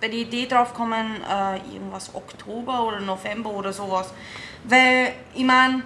[0.00, 4.12] bei der Idee drauf gekommen, äh, irgendwas Oktober oder November oder sowas.
[4.64, 5.82] Weil, ich meine,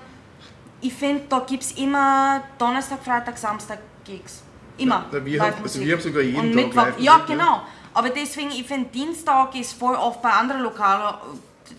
[0.81, 4.43] ich finde, da gibt es immer Donnerstag, Freitag, Samstag Gigs.
[4.79, 5.05] Immer.
[5.13, 7.63] Na, wir haben- also wir haben sogar jeden Und Tag Mittwoch, Live-Musik, Ja, genau.
[7.93, 11.15] Aber deswegen, ich finde, Dienstag ist voll oft bei anderen Lokalen,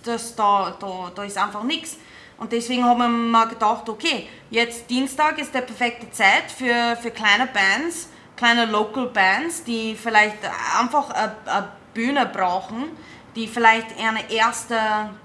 [0.03, 1.97] das, da, da, da ist einfach nichts.
[2.37, 7.11] Und deswegen haben wir mal gedacht, okay, jetzt Dienstag ist der perfekte Zeit für, für
[7.11, 10.37] kleine Bands, kleine Local Bands, die vielleicht
[10.79, 12.85] einfach eine Bühne brauchen,
[13.35, 14.77] die vielleicht eine erste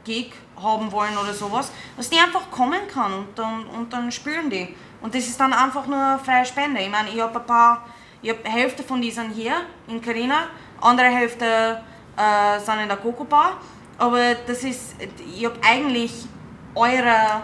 [0.04, 4.48] Gig haben wollen oder sowas, dass die einfach kommen kann und dann, und dann spielen
[4.48, 4.74] die.
[5.02, 6.80] Und das ist dann einfach nur freie Spende.
[6.80, 7.86] Ich meine, ich habe ein paar,
[8.22, 9.54] ich habe Hälfte von diesen hier
[9.88, 10.44] in Carina,
[10.80, 11.82] andere Hälfte
[12.16, 13.58] äh, sind in der Coco Bar.
[13.98, 14.96] Aber das ist,
[15.36, 16.26] ich habe eigentlich
[16.74, 17.42] euer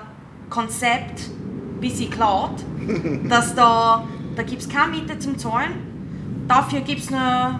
[0.51, 2.63] Konzept ein bisschen geklaut,
[3.29, 4.07] dass da,
[4.37, 7.59] da gibt es keine Miete zum Zahlen, dafür gibt es nur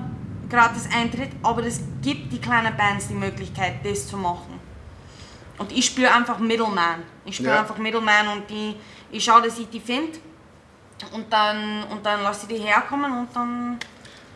[0.53, 4.61] gratis Eintritt, aber das gibt die kleinen Bands die Möglichkeit, das zu machen.
[5.59, 7.03] Und ich spüre einfach Middleman.
[7.25, 7.61] Ich spüre Ja.
[7.61, 8.75] einfach Middleman und die,
[9.11, 10.19] ich schaue, dass ich die finde
[11.13, 13.79] und dann, und dann lasse ich die herkommen und dann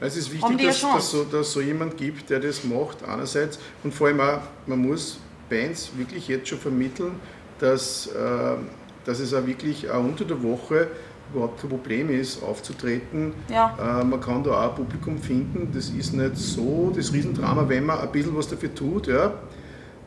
[0.01, 3.59] Es ist wichtig, dass, dass, so, dass so jemand gibt, der das macht, einerseits.
[3.83, 7.19] Und vor allem auch, man muss Bands wirklich jetzt schon vermitteln,
[7.59, 8.57] dass, äh,
[9.05, 10.89] dass es auch wirklich auch unter der Woche
[11.33, 13.33] überhaupt kein Problem ist, aufzutreten.
[13.49, 14.01] Ja.
[14.01, 15.71] Äh, man kann da auch ein Publikum finden.
[15.75, 19.07] Das ist nicht so das Riesendrama, wenn man ein bisschen was dafür tut.
[19.09, 19.33] Ja.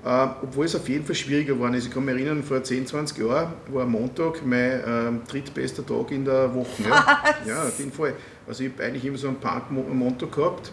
[0.05, 1.87] Äh, obwohl es auf jeden Fall schwieriger geworden ist.
[1.87, 6.23] Ich kann mich erinnern, vor 10, 20 Jahren war Montag mein ähm, drittbester Tag in
[6.23, 6.83] der Woche.
[6.89, 8.13] Ja, ja auf jeden Fall.
[8.47, 10.71] Also ich habe eigentlich immer so einen Punk-Montag gehabt,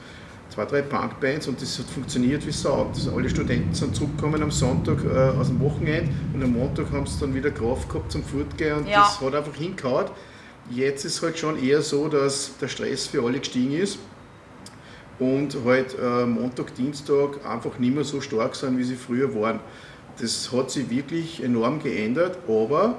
[0.49, 2.89] zwei, drei Punkbands und das hat funktioniert wie Sau.
[2.95, 7.05] Das, alle Studenten sind zurückgekommen am Sonntag äh, aus dem Wochenende und am Montag haben
[7.07, 9.01] sie dann wieder Kraft gehabt zum Fortgehen und Ja.
[9.01, 10.07] das hat einfach hingehauen.
[10.71, 13.99] Jetzt ist halt schon eher so, dass der Stress für alle gestiegen ist
[15.19, 19.61] und halt äh, Montag, Dienstag einfach nicht mehr so stark sind, wie sie früher waren.
[20.21, 22.97] Das hat sich wirklich enorm geändert, aber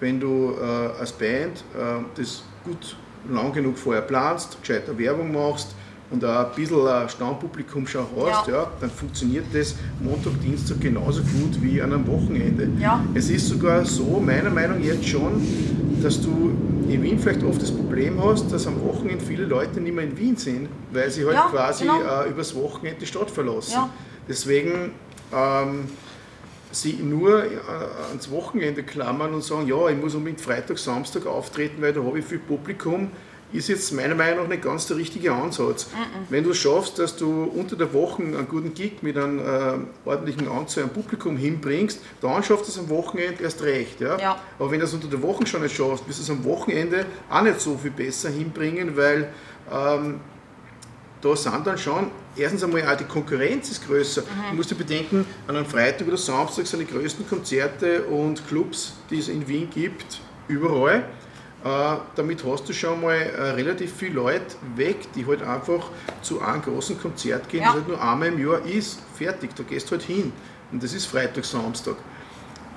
[0.00, 2.96] wenn du äh, als Band äh, das gut
[3.28, 5.74] lang genug vorher planst, gescheiter Werbung machst
[6.10, 8.54] und auch ein bisschen Stammpublikum schon hast, Ja.
[8.54, 8.70] ja.
[8.80, 12.68] dann funktioniert das Montag, Dienstag genauso gut wie an einem Wochenende.
[12.80, 13.04] Ja.
[13.14, 15.42] Es ist sogar so, meiner Meinung nach jetzt schon,
[16.02, 16.52] dass du
[16.88, 20.16] in Wien vielleicht oft das Problem hast, dass am Wochenende viele Leute nicht mehr in
[20.16, 22.00] Wien sind, weil sie halt Ja, quasi genau.
[22.24, 23.74] äh, übers Wochenende die Stadt verlassen.
[24.26, 24.92] Deswegen
[25.34, 25.84] ähm,
[26.70, 27.48] sie nur äh,
[28.10, 32.18] ans Wochenende klammern und sagen, ja, ich muss unbedingt Freitag, Samstag auftreten, weil da habe
[32.18, 33.08] ich viel Publikum,
[33.52, 35.88] ist jetzt meiner Meinung nach nicht ganz der richtige Ansatz.
[36.28, 39.78] Wenn du es schaffst, dass du unter der Woche einen guten Gig mit einem äh,
[40.04, 44.00] ordentlichen Anzahl an Publikum hinbringst, dann schaffst du es am Wochenende erst recht.
[44.00, 44.18] Ja?
[44.18, 44.38] Ja.
[44.58, 47.06] Aber wenn du es unter der Woche schon nicht schaffst, wirst du es am Wochenende
[47.30, 49.32] auch nicht so viel besser hinbringen, weil
[49.72, 50.20] ähm,
[51.20, 54.22] da sind dann schon, erstens einmal auch die Konkurrenz ist größer.
[54.50, 58.94] Du musst dir bedenken, an einem Freitag oder Samstag sind die größten Konzerte und Clubs,
[59.10, 61.08] die es in Wien gibt, überall.
[61.64, 65.90] Äh, damit hast du schon mal äh, relativ viele Leute weg, die halt einfach
[66.22, 67.66] zu einem großen Konzert gehen, Ja.
[67.68, 70.32] das halt nur einmal im Jahr ist, fertig, da gehst du halt hin.
[70.70, 71.96] Und das ist Freitag, Samstag.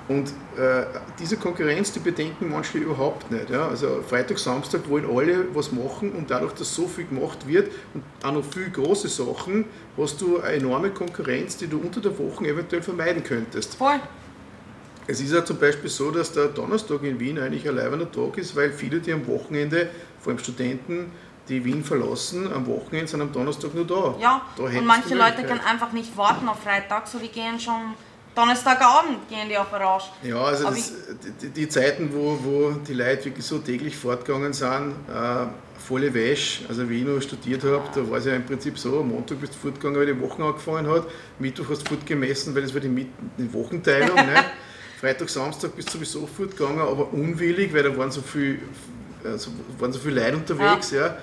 [0.08, 0.84] Und äh,
[1.20, 3.50] diese Konkurrenz, die bedenken manche überhaupt nicht.
[3.50, 3.68] Ja?
[3.68, 8.02] Also Freitag, Samstag wollen alle was machen und dadurch, dass so viel gemacht wird und
[8.24, 9.64] auch noch viel große Sachen,
[9.96, 13.76] hast du eine enorme Konkurrenz, die du unter der Woche eventuell vermeiden könntest.
[13.76, 14.00] voll.
[15.06, 18.38] Es ist ja zum Beispiel so, dass der Donnerstag in Wien eigentlich ein leibender Tag
[18.38, 19.88] ist, weil viele, die am Wochenende,
[20.20, 21.10] vor allem Studenten,
[21.48, 24.14] die Wien verlassen, am Wochenende sind am Donnerstag nur da.
[24.20, 27.94] Ja, da und manche Leute können einfach nicht warten auf Freitag, so die gehen schon
[28.34, 30.04] Donnerstagabend gehen die auf den Rausch.
[30.22, 30.92] Ja, also das,
[31.42, 35.46] die, die, Zeiten, wo, wo die Leute wirklich so täglich fortgegangen sind, äh,
[35.86, 39.00] volle Wäsche, also wie ich noch studiert habe, da war es ja im Prinzip so,
[39.00, 41.06] am Montag bist du fortgegangen, weil die Woche angefangen hat,
[41.38, 44.44] Mittwoch hast du fortgemessen, weil das war die, die Wochenteilung, ne?
[45.02, 48.60] Freitag, Samstag bist du sowieso fortgegangen, aber unwillig, weil da waren so viele
[49.24, 51.06] also waren so viele Leute unterwegs, ja.
[51.06, 51.16] ja.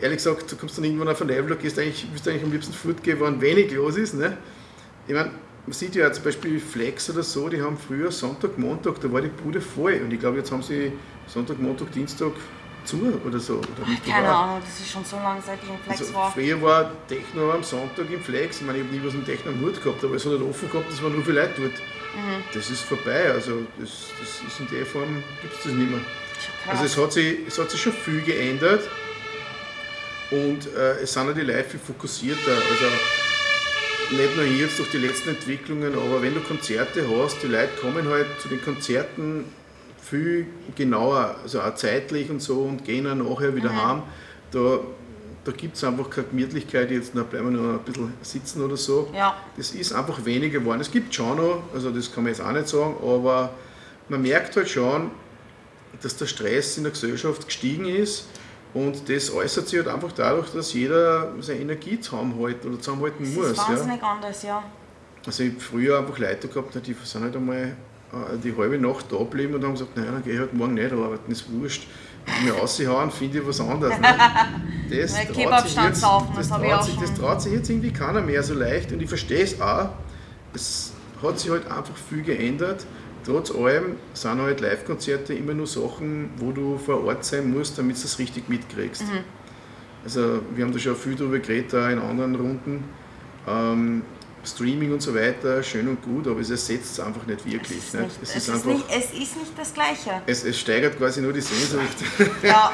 [0.00, 2.52] Ehrlich gesagt, du kommst dann irgendwann auf ein Level, gehst eigentlich, willst du eigentlich am
[2.52, 4.38] liebsten fortgehen, wenn wenig los ist, ne?
[5.06, 5.32] Ich meine,
[5.66, 9.20] man sieht ja zum Beispiel Flex oder so, die haben früher Sonntag, Montag, da war
[9.20, 10.00] die Bude voll.
[10.02, 10.92] Und ich glaube, jetzt haben sie
[11.26, 12.32] Sonntag, Montag, Dienstag
[12.86, 13.56] zu oder so.
[13.56, 13.66] Oder
[14.06, 16.32] Keine Ahnung, das ist schon so lange, seit ich im Flex also war.
[16.32, 18.60] Früher war Techno am Sonntag im Flex.
[18.60, 20.42] Ich meine, ich habe nie was mit Techno am Hut gehabt, aber es hat halt
[20.42, 21.74] offen gehabt, es waren nur viele Leute dort.
[22.14, 22.42] Mhm.
[22.52, 26.00] Das ist vorbei, also das, das ist in der Form, gibt es das nicht mehr.
[26.66, 28.88] Also es hat, sich, es hat sich schon viel geändert
[30.30, 32.52] und äh, es sind ja die Leute viel fokussierter.
[32.52, 37.70] Also nicht nur jetzt durch die letzten Entwicklungen, aber wenn du Konzerte hast, die Leute
[37.80, 39.44] kommen halt zu den Konzerten
[40.00, 43.82] viel genauer, also auch zeitlich und so und gehen dann nachher wieder mhm.
[43.82, 44.02] heim.
[44.50, 44.80] Da,
[45.48, 48.76] da gibt es einfach keine Gemütlichkeit, jetzt na, bleiben wir noch ein bisschen sitzen oder
[48.76, 49.08] so.
[49.14, 49.34] Ja.
[49.56, 50.80] Das ist einfach weniger geworden.
[50.80, 53.54] Es gibt schon noch, also das kann man jetzt auch nicht sagen, aber
[54.10, 55.10] man merkt halt schon,
[56.02, 58.28] dass der Stress in der Gesellschaft gestiegen ist
[58.74, 63.34] und das äußert sich halt einfach dadurch, dass jeder seine Energie zusammenhalten oder zusammenhalten das
[63.34, 63.48] muss.
[63.48, 64.08] Das ist wahnsinnig ja.
[64.08, 64.62] anders, ja.
[65.24, 67.62] Also ich habe früher einfach Leute gehabt, die sind halt einmal
[68.12, 70.74] äh, die halbe Nacht da geblieben und haben gesagt, nein, dann gehe ich halt morgen
[70.74, 71.86] nicht arbeiten, ist wurscht.
[72.44, 73.98] Mir raushauen, finde ich was anderes.
[73.98, 74.06] Ne?
[74.90, 78.22] Das, traut sich, jetzt, saufen, das, das, traut sich, das traut sich jetzt irgendwie keiner
[78.22, 79.90] mehr so leicht und ich verstehe es auch.
[80.54, 82.86] Es hat sich halt einfach viel geändert
[83.28, 87.96] trotz allem sind halt Live-Konzerte immer nur Sachen, wo du vor Ort sein musst, damit
[87.96, 89.02] du es richtig mitkriegst.
[89.02, 89.18] Mhm.
[90.04, 92.84] Also wir haben da schon viel darüber geredet, auch in anderen Runden.
[93.46, 94.02] Ähm,
[94.48, 97.78] Streaming und so weiter, schön und gut, aber es ersetzt es einfach nicht wirklich.
[97.78, 100.22] Es ist, nicht, es, es ist, einfach, nicht, es ist nicht das Gleiche.
[100.26, 101.96] Es, es steigert quasi nur die Sehnsucht.
[102.42, 102.72] Ja.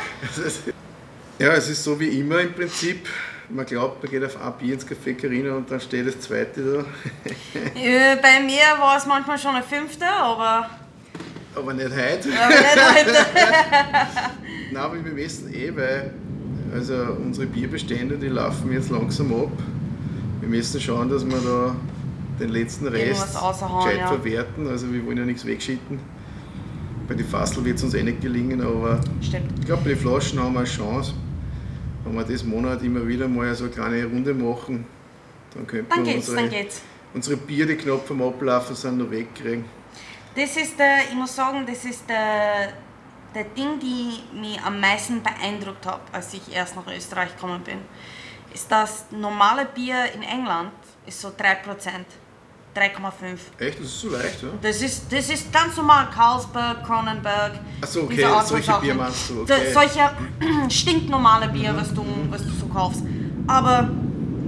[1.39, 3.09] ja, es ist so wie immer im Prinzip
[3.49, 6.63] man glaubt, man geht auf ein Bier ins Café Carina und dann steht das zweite
[6.63, 6.85] da.
[8.23, 10.71] Bei mir war es manchmal schon ein fünfte, aber.
[11.55, 12.29] Aber nicht heute.
[12.41, 13.13] Aber nicht heute.
[14.73, 16.15] Nein, aber wir messen eh, weil
[16.75, 19.53] also unsere Bierbestände, die laufen jetzt langsam ab.
[20.45, 21.77] Wir müssen schauen, dass wir da
[22.39, 24.09] den letzten Rest gescheit ja.
[24.09, 24.67] verwerten.
[24.67, 25.99] Also wir wollen ja nichts wegschütten.
[27.09, 29.59] Bei den Fassel wird es uns eh nicht gelingen, aber Stimmt.
[29.59, 31.15] ich glaube, bei den Flaschen haben wir eine Chance
[32.05, 34.87] wenn wir das Monat immer wieder mal so eine kleine Runde machen,
[35.55, 36.67] dann könnten dann wir geht's, unsere, dann
[37.15, 39.65] unsere Bier, die knapp vom Ablaufen sind, noch wegkriegen.
[40.37, 42.73] Das ist der, ich muss sagen, das ist der,
[43.35, 47.79] der Ding, die mich am meisten beeindruckt hat, als ich erst nach Österreich gekommen bin,
[48.55, 50.73] ist das normale Bier in England
[51.07, 51.35] ist so 3%.
[52.75, 53.39] 3,5.
[53.59, 53.79] Echt?
[53.79, 54.49] Das ist so leicht, ja?
[54.61, 56.09] Das ist, das ist ganz normal.
[56.13, 57.53] Carlsberg, Kronenberg.
[57.81, 58.73] Achso, okay, solche.
[58.81, 59.43] Bier meinst du.
[59.43, 59.73] Okay.
[59.73, 60.11] solche
[60.69, 61.77] stinknormale Bier, mhm.
[61.77, 63.03] was, du, was du so kaufst.
[63.47, 63.89] Aber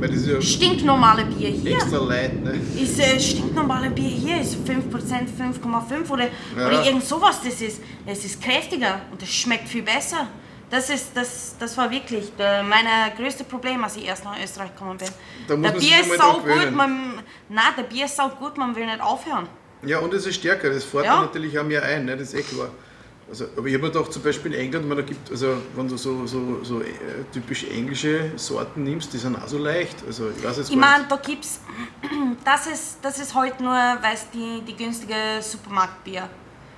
[0.00, 1.76] Weil das ist ja stinknormale Bier hier.
[1.76, 2.58] Extra light, ne?
[2.76, 6.66] Ist äh, stinknormale Bier hier ist 5%, 5,5 oder, ja.
[6.66, 7.40] oder irgend sowas.
[7.44, 10.26] Das ist, es ist kräftiger und es schmeckt viel besser.
[10.68, 14.98] Das, ist, das, das war wirklich mein größtes Problem, als ich erst nach Österreich gekommen
[14.98, 15.08] bin.
[15.46, 18.86] Da der Bier ist sau gut, man, nein, der Bier ist sau gut, man will
[18.86, 19.48] nicht aufhören.
[19.82, 21.20] Ja, und es ist stärker, das fährt ja.
[21.20, 22.16] natürlich auch mehr ein, ne?
[22.16, 22.70] das ist eh klar.
[23.28, 25.88] Also, aber ich habe mir gedacht, zum Beispiel in England, man, da gibt, also, wenn
[25.88, 26.86] du so, so, so äh,
[27.32, 29.96] typisch englische Sorten nimmst, die sind auch so leicht.
[30.06, 31.60] Also, ich weiß ich meine, da gibt es,
[32.44, 36.28] das ist, das ist halt nur, weil es die, die günstige Supermarktbier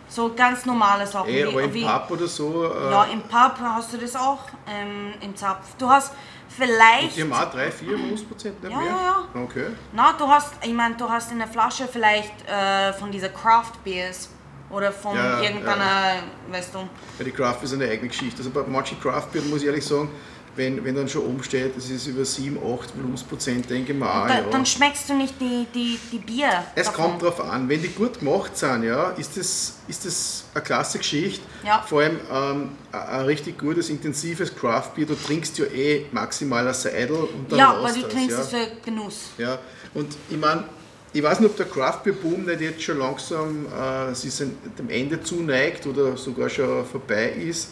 [0.09, 1.29] so ganz normale Sachen.
[1.29, 2.65] Ey, aber wie, im Pub oder so?
[2.65, 5.75] Äh ja, im Pub hast du das auch, ähm, im Zapf.
[5.79, 6.13] Du hast
[6.49, 7.17] vielleicht...
[7.17, 8.91] Die haben auch 3, 4 Volumensprozent, nicht ja, mehr?
[8.91, 9.43] Ja, ja.
[9.43, 9.67] Okay.
[9.93, 13.73] Na, du hast, ich meine, du hast in der Flasche vielleicht äh, von dieser Craft
[13.85, 14.31] Beers
[14.71, 16.23] oder von ja, irgendeiner, ja.
[16.51, 16.79] weißt du...
[16.79, 18.39] Ja, die Craft ist eine eigene Geschichte.
[18.39, 20.11] Also bei manchen Craft Beer, muss ich ehrlich sagen,
[20.59, 24.29] wenn, wenn dann schon oben steht, das ist über 7, 8 Volumensprozent, denke ich mal.
[24.29, 24.51] Da, ja.
[24.51, 26.65] Dann schmeckst du nicht die, die, die Bier.
[26.75, 27.05] Es davon.
[27.05, 30.99] kommt darauf an, wenn die gut gemacht sind, ja, ist das, ist das eine klasse
[30.99, 31.41] Geschichte.
[31.65, 31.83] Ja.
[31.87, 37.17] Vor allem ähm, ein richtig gutes, intensives Craftbier, du trinkst ja eh maximal ein Seidel
[37.17, 38.41] und dann Ja, weil du das, trinkst ja.
[38.41, 39.31] es für Genuss.
[39.39, 39.59] Ja,
[39.95, 40.65] und ich meine,
[41.13, 45.87] ich weiß nicht, ob der Craftbeer-Boom nicht jetzt schon langsam äh, sich dem Ende zuneigt
[45.87, 47.71] oder sogar schon vorbei ist.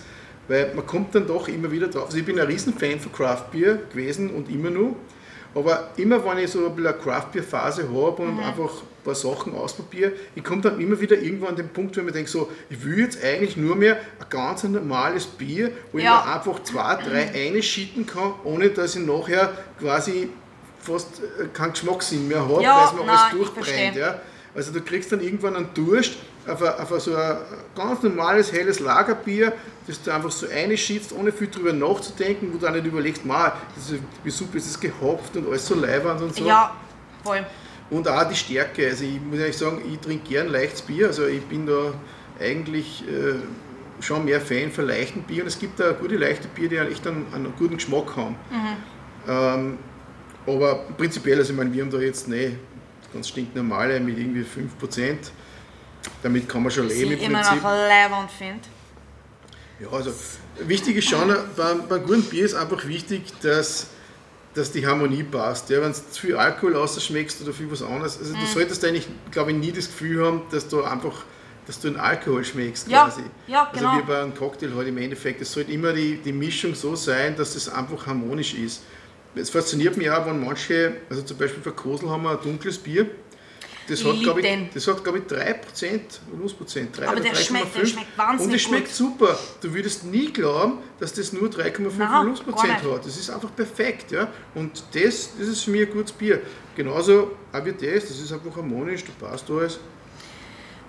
[0.48, 2.06] Weil man kommt dann doch immer wieder drauf.
[2.06, 4.96] Also ich bin ein Riesenfan von Craft Beer gewesen und immer noch.
[5.54, 8.40] Aber immer wenn ich so ein bisschen eine Craft Beer Phase habe und mhm.
[8.40, 12.00] einfach ein paar Sachen ausprobiere, ich komme dann immer wieder irgendwann an den Punkt, wo
[12.00, 15.98] ich mir denke, so, ich will jetzt eigentlich nur mehr ein ganz normales Bier, wo
[15.98, 16.20] ja.
[16.20, 20.28] ich mir einfach zwei, drei einschütten kann, ohne dass ich nachher quasi
[20.78, 23.96] fast keinen Geschmackssinn mehr habe, ja, weil es mir alles durchbrennt.
[23.96, 24.20] Ja.
[24.54, 27.36] Also du kriegst dann irgendwann einen Durst auf, ein, auf so ein
[27.74, 29.52] ganz normales, helles Lagerbier,
[29.86, 33.22] das du einfach so einschießt, ohne viel drüber nachzudenken, wo du auch nicht überlegst,
[34.24, 36.46] wie super ist das gehopft und alles so leibernd und so.
[36.46, 36.74] Ja,
[37.22, 37.44] voll.
[37.90, 38.88] Und auch die Stärke.
[38.88, 41.06] Also ich muss ehrlich sagen, ich trinke gern leichtes Bier.
[41.06, 41.92] Also ich bin da
[42.40, 43.34] eigentlich äh,
[44.02, 45.42] schon mehr Fan von leichten Bier.
[45.42, 48.36] Und es gibt da gute leichte Bier, die echt einen, einen guten Geschmack haben.
[48.50, 49.28] Mhm.
[49.28, 49.78] Ähm,
[50.46, 52.56] aber prinzipiell, also ich meine, wir haben da jetzt nicht
[53.12, 55.16] ganz stinknormale mit irgendwie 5%.
[56.22, 57.12] Damit kann man schon leben.
[57.12, 58.64] Ich immer noch leibend finde.
[59.80, 60.12] Ja, also
[60.60, 63.88] wichtig ist schon, beim, beim guten Bier ist einfach wichtig, dass
[64.54, 65.68] dass die Harmonie passt.
[65.68, 68.40] Ja, wenn du zu viel Alkohol ausschmeckst oder viel was anderes, also mhm.
[68.40, 71.24] du solltest eigentlich, glaube ich, nie das Gefühl haben, dass du einfach
[71.66, 73.22] dass du einen Alkohol schmeckst ja, quasi.
[73.48, 73.88] Ja, genau.
[73.88, 75.42] Also wie bei einem Cocktail halt im Endeffekt.
[75.42, 78.82] Es sollte immer die, die Mischung so sein, dass es einfach harmonisch ist.
[79.34, 82.78] Es fasziniert mich auch, wenn manche, also zum Beispiel für Kosel haben wir ein dunkles
[82.78, 83.10] Bier,
[83.88, 86.00] das hat, glaube ich, das hat, glaube ich, 3%
[86.36, 86.98] Nussprozent.
[86.98, 88.94] 3 Aber der schmeckt, der schmeckt wahnsinnig Und es schmeckt gut.
[88.94, 89.38] super.
[89.60, 93.06] Du würdest nie glauben, dass das nur 3,5 Nussprozent hat.
[93.06, 94.12] Das ist einfach perfekt.
[94.12, 94.28] Ja?
[94.54, 96.40] Und das, das ist für mich ein gutes Bier.
[96.74, 99.78] Genauso auch wie das, das ist einfach harmonisch, du passt alles.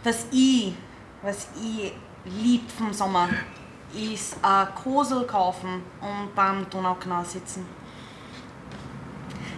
[0.04, 0.74] Was ich,
[1.22, 1.94] was ich
[2.26, 3.30] lieb vom Sommer,
[3.94, 7.66] ist ein Kosel kaufen und beim Donaukanal sitzen.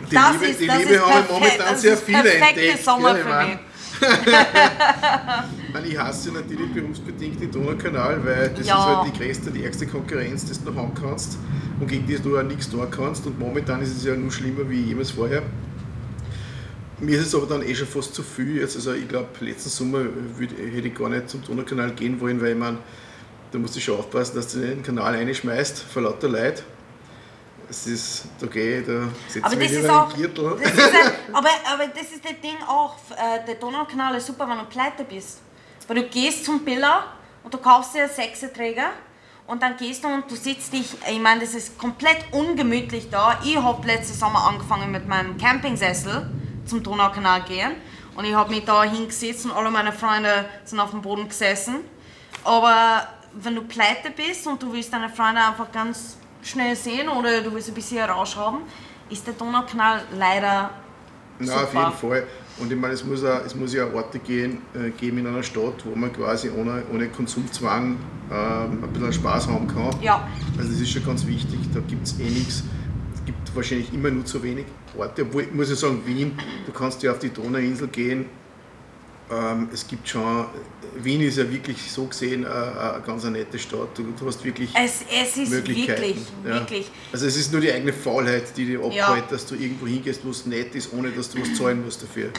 [0.10, 2.84] Die das Liebe, ist, die das Liebe haben momentan sehr viele entdeckt.
[2.84, 3.60] Sommer für mich.
[5.90, 8.78] ich hasse natürlich berufsbedingt den Donaukanal, weil das ja.
[8.78, 11.38] ist halt die größte, die ärgste Konkurrenz, die du noch haben kannst
[11.80, 13.26] und gegen die du auch nichts tun kannst.
[13.26, 15.44] Und momentan ist es ja nur schlimmer wie jemals vorher.
[17.00, 18.58] Mir ist es aber dann eh schon fast zu viel.
[18.58, 20.00] Jetzt, also ich glaube, letzten Sommer
[20.40, 22.78] hätte ich gar nicht zum Donaukanal gehen wollen, weil ich meine,
[23.52, 26.64] da musst du schon aufpassen, dass du den Kanal reinschmeißt vor lauter Leid
[27.70, 30.60] es ist okay, da setzt aber das ist auch, Gürtel.
[30.62, 34.50] Das ist ein, aber, aber das ist das Ding auch, äh, der Donaukanal ist super,
[34.50, 35.40] wenn du pleite bist.
[35.88, 37.06] Weil du gehst zum Biller
[37.44, 38.90] und du kaufst dir einen Sechseträger
[39.48, 43.40] und dann gehst du und du sitzt dich, ich meine, das ist komplett ungemütlich da.
[43.44, 46.30] Ich habe letzten Sommer angefangen mit meinem Campingsessel
[46.66, 47.72] zum Donaukanal gehen
[48.16, 51.78] und ich habe mich da hingesetzt und alle meine Freunde sind auf dem Boden gesessen.
[52.44, 57.42] Aber wenn du pleite bist und du willst deine Freunde einfach ganz schnell sehen oder
[57.42, 58.60] du willst ein bisschen Rausch haben,
[59.10, 60.72] ist der Donaukanal leider
[61.40, 62.24] Na, auf jeden Fall.
[62.60, 65.44] Und ich meine, es muss, auch, es muss ja Orte gehen, äh, geben in einer
[65.44, 67.98] Stadt, wo man quasi ohne, ohne Konsumzwang
[68.32, 69.96] ähm, ein bisschen Spaß haben kann.
[70.02, 70.28] Ja.
[70.58, 72.64] Also das ist schon ganz wichtig, da gibt es eh nichts.
[73.14, 74.66] Es gibt wahrscheinlich immer nur zu wenig
[74.98, 78.26] Orte, obwohl, ich muss ja sagen, Wien, du kannst ja auf die Donauinsel gehen,
[79.32, 80.46] ähm, es gibt schon,
[80.98, 83.90] Wien ist ja wirklich so gesehen äh, eine ganz eine nette Stadt.
[83.96, 86.02] Du, du hast wirklich es, es ist Möglichkeiten.
[86.02, 86.54] Wirklich, ja.
[86.54, 86.92] wirklich.
[87.14, 89.22] Also es ist nur die eigene Faulheit, die abhält, ja.
[89.30, 92.30] dass du irgendwo hingehst, wo es nett ist, ohne dass du was zahlen musst dafür.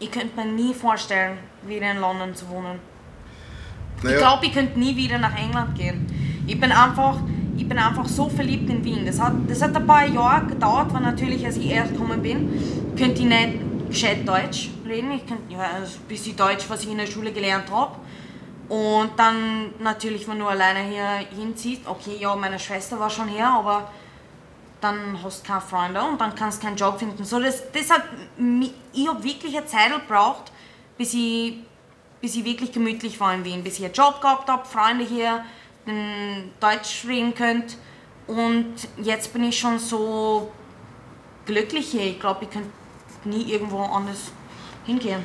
[0.00, 2.78] Ich könnte mir nie vorstellen, wieder in London zu wohnen.
[4.02, 4.16] Naja.
[4.16, 6.06] Ich glaube, ich könnte nie wieder nach England gehen.
[6.46, 7.18] Ich bin einfach,
[7.56, 9.04] ich bin einfach so verliebt in Wien.
[9.04, 12.48] Das hat, das hat ein paar Jahre gedauert, weil natürlich, als ich erst gekommen bin,
[12.96, 15.12] könnte ich nicht gescheit Deutsch reden.
[15.12, 17.96] Ich kann ja, ein bisschen Deutsch, was ich in der Schule gelernt habe.
[18.68, 23.46] Und dann natürlich, wenn du alleine hier hinziehst, okay, ja, meine Schwester war schon hier,
[23.46, 23.90] aber
[24.80, 27.24] dann hast du keine Freunde und dann kannst du keinen Job finden.
[27.24, 28.04] So, das, das hat,
[28.92, 30.52] ich habe wirklich eine Zeit gebraucht,
[30.98, 31.54] bis ich,
[32.20, 35.44] bis ich wirklich gemütlich war in Wien, bis ich einen Job gehabt habe, Freunde hier,
[35.86, 37.76] den Deutsch reden könnt.
[38.26, 40.52] Und jetzt bin ich schon so
[41.46, 42.04] glücklich hier.
[42.04, 42.68] Ich glaube, ich könnte
[43.24, 44.32] nie irgendwo anders
[44.84, 45.24] hingehen.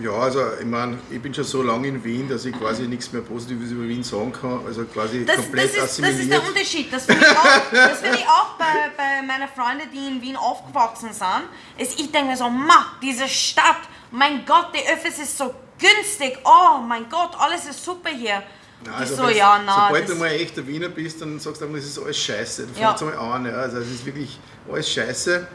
[0.00, 3.12] Ja, also ich meine, ich bin schon so lange in Wien, dass ich quasi nichts
[3.12, 4.60] mehr Positives über Wien sagen kann.
[4.64, 6.18] Also quasi das, komplett das ist, assimiliert.
[6.18, 6.92] Das ist der Unterschied.
[6.92, 11.12] Das finde ich auch, find ich auch bei, bei meinen Freunden, die in Wien aufgewachsen
[11.12, 11.42] sind.
[11.76, 13.80] Ist, ich denke mir so, ma, diese Stadt,
[14.12, 16.38] mein Gott, die Öffis ist so günstig.
[16.44, 18.44] Oh mein Gott, alles ist super hier.
[18.84, 21.66] Nein, also so, ja, na, sobald du mal ein echter Wiener bist, dann sagst du
[21.66, 22.68] einfach, das ist alles scheiße.
[22.68, 22.96] Du ja.
[22.96, 23.46] fängst einmal an.
[23.46, 23.52] Ja.
[23.52, 24.38] Also es ist wirklich
[24.70, 25.48] alles scheiße.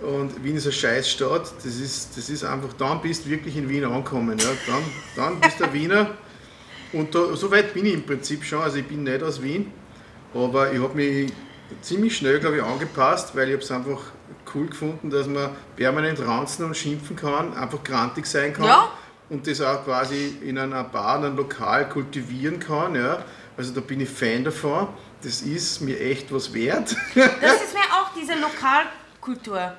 [0.00, 1.52] Und Wien ist eine Scheißstadt.
[1.56, 4.38] Das ist, das ist einfach, dann bist du wirklich in Wien angekommen.
[4.38, 4.48] Ja.
[4.66, 4.82] Dann,
[5.16, 6.10] dann bist du ein Wiener.
[6.92, 8.62] Und da, so weit bin ich im Prinzip schon.
[8.62, 9.72] Also ich bin nicht aus Wien,
[10.34, 11.32] aber ich habe mich
[11.82, 14.00] ziemlich schnell, glaube ich, angepasst, weil ich es einfach
[14.54, 18.64] cool gefunden, dass man permanent ranzen und schimpfen kann, einfach grantig sein kann.
[18.64, 18.88] Ja.
[19.28, 22.96] Und das auch quasi in einer Bar, in einem Lokal kultivieren kann.
[22.96, 23.24] Ja.
[23.56, 24.88] Also da bin ich Fan davon.
[25.22, 26.96] Das ist mir echt was wert.
[27.14, 29.74] Das ist mir auch diese Lokalkultur.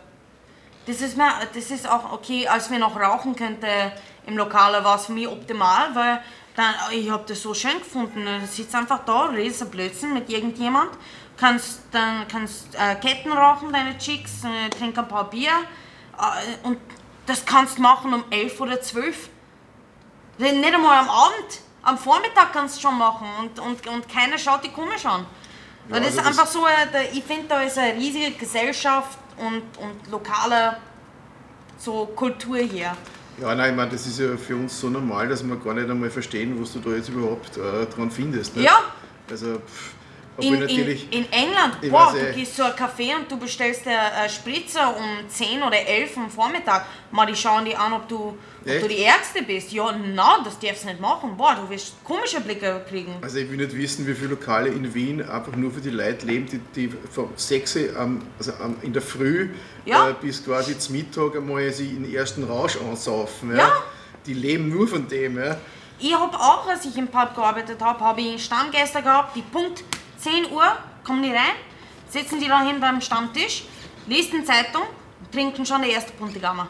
[0.87, 3.91] Das ist, mir, das ist auch okay, als wir noch rauchen könnten
[4.25, 6.21] im Lokal, war es für mich optimal, weil
[6.55, 8.25] dann, ich habe das so schön gefunden.
[8.25, 10.91] Du sitzt einfach da, redest ein Blödsinn mit irgendjemand,
[11.37, 15.51] kannst, dann kannst äh, Ketten rauchen, deine Chicks, äh, trink ein paar Bier
[16.17, 16.77] äh, und
[17.25, 19.29] das kannst du machen um 11 oder 12.
[20.39, 21.61] Nicht einmal am Abend.
[21.83, 25.25] Am Vormittag kannst du schon machen und, und, und keiner schaut dich komisch an.
[25.89, 26.65] Ja, das ist also einfach so,
[27.11, 30.77] ich finde, da ist eine riesige Gesellschaft und, und lokale
[31.77, 32.95] so Kultur hier.
[33.39, 35.89] Ja, nein, ich meine, das ist ja für uns so normal, dass wir gar nicht
[35.89, 38.55] einmal verstehen, was du da jetzt überhaupt äh, dran findest.
[38.55, 38.63] Ne?
[38.63, 38.79] Ja.
[39.29, 39.93] Also, pff,
[40.39, 44.29] in, in, in, England, boah, du gehst zu einem Café und du bestellst dir einen
[44.29, 46.85] Spritzer um 10 oder 11 am Vormittag.
[47.11, 49.71] Mal, die schauen die an, ob du, ob du die Ärgste bist.
[49.73, 51.35] Ja, na, das darfst du nicht machen.
[51.35, 53.15] Boah, du wirst komische Blicke kriegen.
[53.21, 56.25] Also ich will nicht wissen, wie viele Lokale in Wien einfach nur für die Leute
[56.25, 59.49] leben, die, die von 6 Uhr also in der Früh
[59.85, 60.09] ja.
[60.09, 63.51] äh, bis quasi zum Mittag einmal sich in den ersten Rausch ansaufen.
[63.51, 63.57] Ja?
[63.57, 63.71] ja.
[64.25, 65.37] Die leben nur von dem.
[65.37, 65.57] Ja?
[65.99, 69.83] Ich habe auch, als ich im Pub gearbeitet habe, habe ich Stammgäste gehabt, die Punkt
[70.21, 70.63] 10 Uhr
[71.03, 71.55] kommen die rein,
[72.07, 73.65] sitzen die da hin beim Stammtisch,
[74.07, 74.83] lesen die Zeitung,
[75.31, 76.67] trinken schon die erste Puntigammer.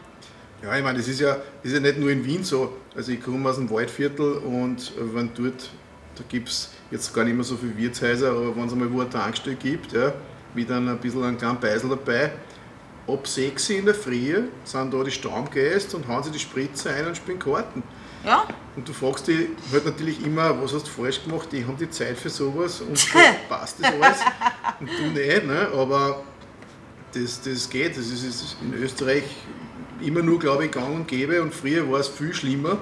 [0.64, 2.78] Ja, ich meine, das ist ja, ist ja nicht nur in Wien so.
[2.96, 5.70] Also ich komme aus dem Waldviertel und wenn dort,
[6.16, 9.02] da gibt es jetzt gar nicht mehr so viele Wirtshäuser, aber wenn es einmal wo
[9.02, 10.14] ein Tankstelle gibt, ja,
[10.54, 12.32] mit dann ein bisschen einen kleinen Beisel dabei,
[13.08, 16.92] ab 6 Uhr in der Früh sind da die Stammgäste und hauen sie die Spritze
[16.92, 17.84] ein und spielen Karten.
[18.26, 18.46] Ja.
[18.76, 21.50] Und du fragst dich halt natürlich immer, was hast du falsch gemacht?
[21.52, 23.08] Die haben die Zeit für sowas und
[23.50, 24.20] passt das alles.
[24.80, 25.68] und du nicht, ne?
[25.76, 26.24] aber
[27.14, 27.98] das, das geht.
[27.98, 29.24] Das ist in Österreich
[30.02, 32.78] immer nur, glaube ich, gang und gäbe und früher war es viel schlimmer.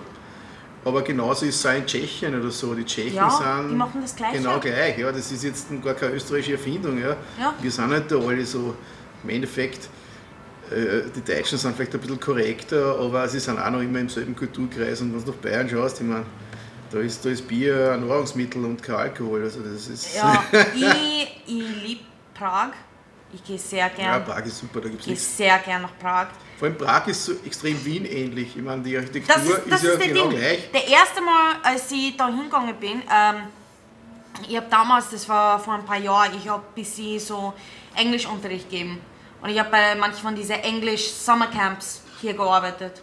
[0.86, 2.74] Aber genauso ist es auch in Tschechien oder so.
[2.74, 4.38] Die Tschechen ja, sind die machen das Gleiche.
[4.38, 4.98] genau gleich.
[4.98, 6.98] Ja, das ist jetzt gar keine österreichische Erfindung.
[7.00, 7.18] Ja.
[7.38, 7.54] ja.
[7.62, 8.76] Wir sind halt da alle so
[9.24, 9.90] im Endeffekt
[10.72, 14.36] die Deutschen sind vielleicht ein bisschen korrekter, aber sie sind auch noch immer im selben
[14.36, 15.02] Kulturkreis.
[15.02, 16.26] Und wenn du nach Bayern schaust, ich meine,
[16.92, 19.44] da ist, da ist Bier ein Nahrungsmittel und kein Alkohol.
[19.44, 20.44] Also das ist ja,
[20.76, 22.02] ich, ich liebe
[22.34, 22.70] Prag.
[23.32, 24.08] Ich gehe sehr gern.
[24.08, 26.28] Ja, Prag ist super, da gibt es sehr gern nach Prag.
[26.58, 28.56] Vor allem Prag ist so extrem Wien ähnlich.
[28.56, 30.40] Ich meine, die Architektur das ist, das ist, ist ja genau Ding.
[30.40, 30.72] gleich.
[30.72, 33.36] Der erste Mal, als ich da hingegangen bin, ähm,
[34.48, 37.54] ich habe damals, das war vor ein paar Jahren, ich habe bis sie so
[37.96, 39.00] Englischunterricht gegeben.
[39.42, 43.02] Und ich habe bei manchen von diesen English Summer Camps hier gearbeitet.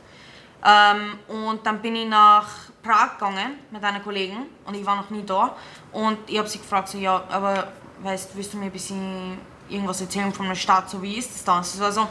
[0.64, 2.46] Ähm, und dann bin ich nach
[2.82, 5.56] Prag gegangen mit einer Kollegin und ich war noch nie da.
[5.92, 7.68] Und ich habe sie gefragt, so, ja, aber
[8.02, 11.44] weißt, willst du mir ein bisschen irgendwas erzählen von der Stadt, so wie ist das
[11.44, 11.58] da?
[11.58, 12.08] Das war so,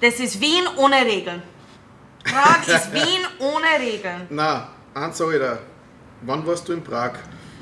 [0.00, 1.42] das ist Wien ohne Regeln.
[2.24, 4.26] Prag ist Wien ohne Regeln.
[4.30, 5.58] Na, eins sage ich da.
[6.22, 7.12] Wann warst du in Prag?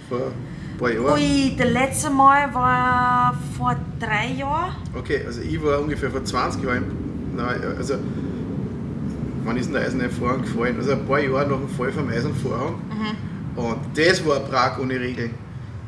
[0.09, 0.33] Vor
[0.77, 1.13] paar Jahren?
[1.13, 4.77] Ui, der letzte Mal war vor drei Jahren.
[4.95, 6.85] Okay, also ich war ungefähr vor 20 Jahren,
[7.35, 7.95] nein, also
[9.45, 10.77] wann ist denn der Eiserne Vorhang gefallen?
[10.79, 12.75] Also ein paar Jahre nach dem Fall vom Eisenvorhang.
[12.75, 13.59] Mhm.
[13.59, 15.35] Und das war Prag ohne Regeln.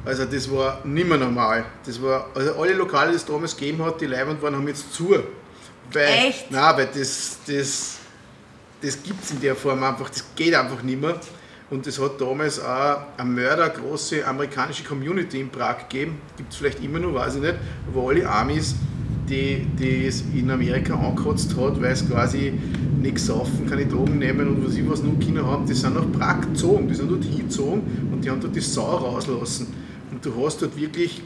[0.05, 1.64] Also das war nicht mehr normal.
[1.87, 4.93] Das war, also alle Lokale, die es damals gegeben hat, die Leibwand waren, haben jetzt
[4.93, 5.14] zu.
[5.93, 6.51] Weil, Echt?
[6.51, 7.97] Nein, weil das, das,
[8.82, 11.18] das gibt es in der Form einfach, das geht einfach nicht mehr.
[11.70, 16.84] Und es hat damals auch eine mördergroße amerikanische Community in Prag gegeben, gibt es vielleicht
[16.84, 17.54] immer noch, weiß ich nicht,
[17.92, 18.74] wo alle Amis,
[19.28, 22.52] die, die es in Amerika angekotzt hat, weil es quasi
[23.00, 26.10] nichts saufen, keine Drogen nehmen und was ich was nur Kinder haben, die sind nach
[26.12, 29.68] Prag gezogen, die sind dort hingezogen und die haben dort die Sau rauslassen.
[30.10, 31.22] Und du hast dort wirklich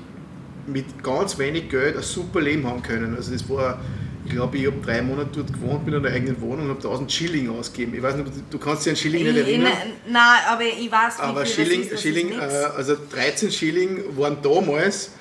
[0.68, 3.16] mit ganz wenig Geld ein super Leben haben können.
[3.16, 3.80] Also das war
[4.29, 7.51] glaube, ich habe drei Monate dort gewohnt mit einer eigenen Wohnung und habe 1000 Schilling
[7.51, 7.95] ausgegeben.
[7.95, 9.72] Ich weiß nicht, du kannst dich an Schilling nicht erinnern.
[10.09, 12.43] Nein, aber ich weiß, aber viel Schilling, das ist, Schilling äh,
[12.76, 15.12] also 13 Schilling waren damals,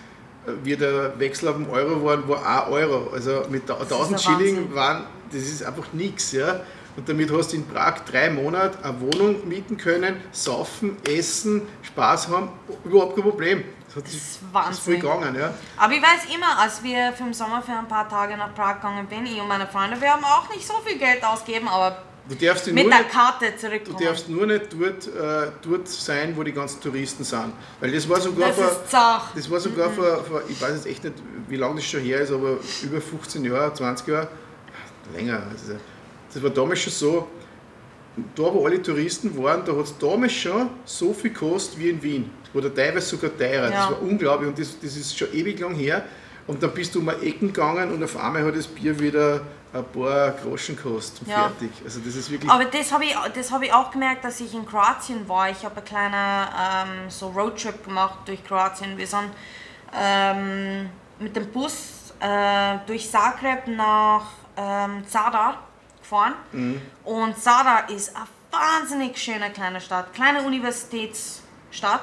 [0.64, 3.10] wie der Wechsel auf den Euro war, war 1 Euro.
[3.14, 6.32] Also mit 1000 Schilling waren, das ist einfach nichts.
[6.32, 6.62] Ja?
[6.96, 12.30] Und damit hast du in Prag drei Monate eine Wohnung mieten können, saufen, essen, Spaß
[12.30, 12.50] haben,
[12.84, 13.64] überhaupt kein Problem.
[14.02, 14.72] Das, das ist Wahnsinn.
[14.74, 15.54] ist voll gegangen, ja.
[15.78, 18.76] Aber ich weiß immer, als wir für den Sommer für ein paar Tage nach Prag
[18.76, 22.04] gegangen sind, ich und meine Freunde, wir haben auch nicht so viel Geld ausgegeben, aber
[22.30, 23.98] Du darfst mit der Karte zurückkommen.
[23.98, 27.54] Du darfst nur nicht dort, äh, dort sein, wo die ganzen Touristen sind.
[27.80, 29.94] Weil das war sogar, das vor, das war sogar mhm.
[29.94, 31.16] vor, vor, ich weiß jetzt echt nicht,
[31.48, 34.28] wie lange das schon her ist, aber über 15 Jahre, 20 Jahre,
[35.16, 35.44] länger.
[35.50, 35.80] Also,
[36.34, 37.28] das war damals schon so,
[38.36, 42.02] da wo alle Touristen waren, da hat es damals schon so viel gekostet wie in
[42.02, 42.32] Wien.
[42.54, 43.70] Oder teilweise sogar teurer.
[43.70, 43.70] Ja.
[43.70, 46.04] Das war unglaublich und das, das ist schon ewig lang her.
[46.48, 49.42] Und dann bist du um Ecken gegangen und auf einmal hat das Bier wieder
[49.74, 51.50] ein paar Groschen gekostet und ja.
[51.50, 51.70] fertig.
[51.84, 54.66] Also das ist wirklich Aber das habe ich, hab ich auch gemerkt, dass ich in
[54.66, 55.50] Kroatien war.
[55.50, 56.48] Ich habe einen kleinen
[57.04, 58.98] ähm, so Roadtrip gemacht durch Kroatien.
[58.98, 59.30] Wir sind
[59.94, 60.90] ähm,
[61.20, 64.24] mit dem Bus äh, durch Zagreb nach
[64.56, 65.67] ähm, Zadar
[66.08, 66.34] gefahren.
[66.52, 66.82] Mhm.
[67.04, 72.02] Und Zadar ist eine wahnsinnig schöne kleine Stadt, kleine Universitätsstadt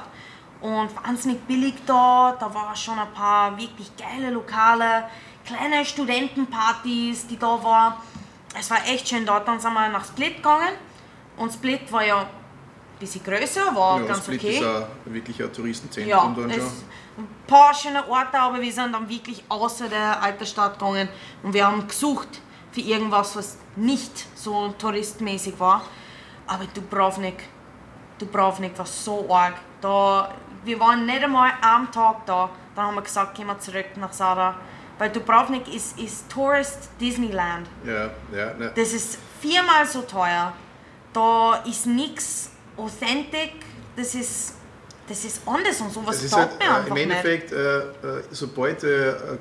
[0.60, 2.36] und wahnsinnig billig da.
[2.38, 5.08] Da waren schon ein paar wirklich geile Lokale,
[5.46, 7.94] kleine Studentenpartys, die da waren.
[8.58, 9.48] es war echt schön dort.
[9.48, 10.74] Dann sind wir nach Split gegangen
[11.36, 12.26] und Split war ja ein
[13.00, 14.58] bisschen größer, war Ja, ganz Split okay.
[14.58, 16.60] ist auch wirklich ein Touristenzentrum Ja, dann schon.
[17.18, 21.08] ein paar schöne Orte, aber wir sind dann wirklich außer der alten Stadt gegangen
[21.42, 22.40] und wir haben gesucht
[22.74, 25.82] für irgendwas, was nicht so touristmäßig war.
[26.46, 27.44] Aber Dubrovnik,
[28.18, 29.54] Dubrovnik war so arg.
[29.80, 32.50] Da, wir waren nicht einmal am Tag da.
[32.74, 34.56] Dann haben wir gesagt, gehen wir zurück nach Sada.
[34.98, 37.68] Weil Dubrovnik ist, ist Tourist Disneyland.
[37.84, 38.72] Ja, ja, ne.
[38.74, 40.52] Das ist viermal so teuer.
[41.12, 43.52] Da ist nichts authentic.
[43.94, 44.56] Das ist,
[45.08, 47.02] das ist anders und sowas ist taugt halt, mir äh, einfach Im nicht.
[47.04, 47.82] Endeffekt, äh, äh,
[48.30, 48.84] sobald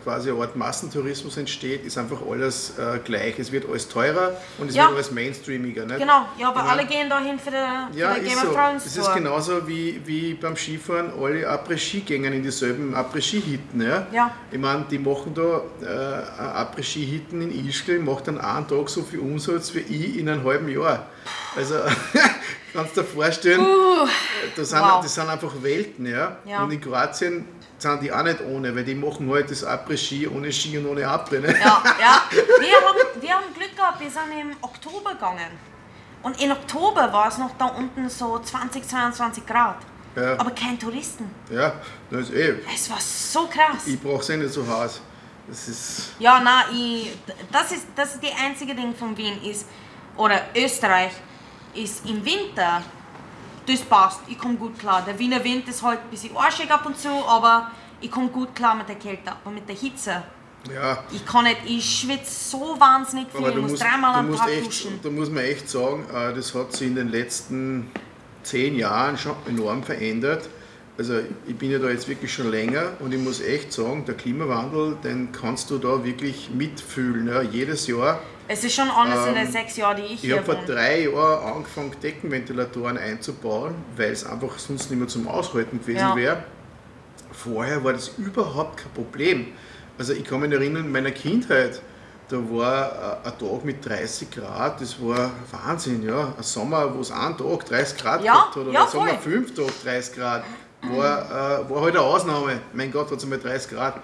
[0.03, 3.39] quasi eine Art Massentourismus entsteht, ist einfach alles gleich.
[3.39, 4.83] Es wird alles teurer und es Ja.
[4.83, 5.85] wird alles mainstreamiger.
[5.85, 5.99] Nicht?
[5.99, 6.65] Genau, ja, aber Ja.
[6.67, 8.49] alle gehen dahin für die, Ja, für die ist Game so.
[8.49, 13.81] of Thrones Es ist genauso wie, wie beim Skifahren alle Après-Ski-Gänger in dieselben Après-Ski-Hitten.
[13.81, 14.07] Ja?
[14.11, 14.31] Ja.
[14.51, 19.19] Ich meine, die machen da äh, Après-Ski-Hitten in Ischgl, macht dann einen Tag so viel
[19.19, 21.07] Umsatz wie ich in einem halben Jahr.
[21.55, 21.75] Also,
[22.73, 23.65] kannst du dir vorstellen,
[24.55, 25.01] das, sind, wow.
[25.01, 26.05] das sind einfach Welten.
[26.05, 26.37] Ja?
[26.45, 26.63] Ja.
[26.63, 27.45] Und in Kroatien
[27.77, 31.07] sind die auch nicht ohne, weil die machen halt das Après-Ski ohne Ski und ohne
[31.07, 31.39] Après.
[31.39, 31.53] Ne?
[31.59, 32.23] Ja, ja.
[32.31, 35.73] Wir haben, wir haben Glück gehabt, wir sind im Oktober gegangen.
[36.23, 39.77] Und im Oktober war es noch da unten so 20, 22 Grad.
[40.15, 40.39] Ja.
[40.39, 41.29] Aber kein Touristen.
[41.51, 41.73] Ja,
[42.09, 42.55] das ist eh.
[42.73, 43.87] Es war so krass.
[43.87, 45.01] Ich brauche es eh nicht so heiß.
[45.47, 46.13] Das ist.
[46.19, 47.17] Ja, nein, ich,
[47.51, 49.65] das, ist, das ist die einzige Ding von Wien ist,
[50.15, 51.11] oder Österreich,
[51.75, 52.81] ist im Winter,
[53.67, 55.03] das passt, ich komme gut klar.
[55.05, 57.71] Der Wiener Wind ist halt ein bisschen arschig ab und zu, aber
[58.01, 60.23] ich komme gut klar mit der Kälte, aber mit der Hitze.
[60.73, 64.15] Ja, Ich kann nicht, ich schwitze so wahnsinnig viel, Aber ich du muss musst, dreimal
[64.15, 64.99] am Tag echt, duschen.
[65.03, 67.91] da muss man echt sagen, äh, das hat sich in den letzten
[68.43, 70.47] zehn Jahren schon enorm verändert.
[70.97, 71.15] Also
[71.47, 74.95] ich bin ja da jetzt wirklich schon länger und ich muss echt sagen, der Klimawandel,
[75.03, 77.27] den kannst du da wirklich mitfühlen.
[77.27, 77.41] Ja.
[77.41, 78.19] Jedes Jahr.
[78.47, 80.55] Es ist schon anders in den sechs Jahren, die ich, Ähm, Ich hier habe vor
[80.67, 86.15] drei Jahren angefangen, Deckenventilatoren einzubauen, weil es einfach sonst nicht mehr zum Aushalten gewesen Ja.
[86.15, 86.43] wäre.
[87.31, 89.47] Vorher war das überhaupt kein Problem.
[89.97, 91.81] Also ich kann mich erinnern, in meiner Kindheit,
[92.29, 96.33] da war äh, ein Tag mit 30 Grad, das war Wahnsinn, ja.
[96.37, 99.17] Ein Sommer, wo es einen Tag 30 Grad Ja, gehabt hat, oder ja, ein Sommer
[99.19, 100.43] fünf Tage 30 Grad,
[100.91, 102.59] war, äh, war halt eine Ausnahme.
[102.73, 104.01] Mein Gott, hat es einmal 30 Grad.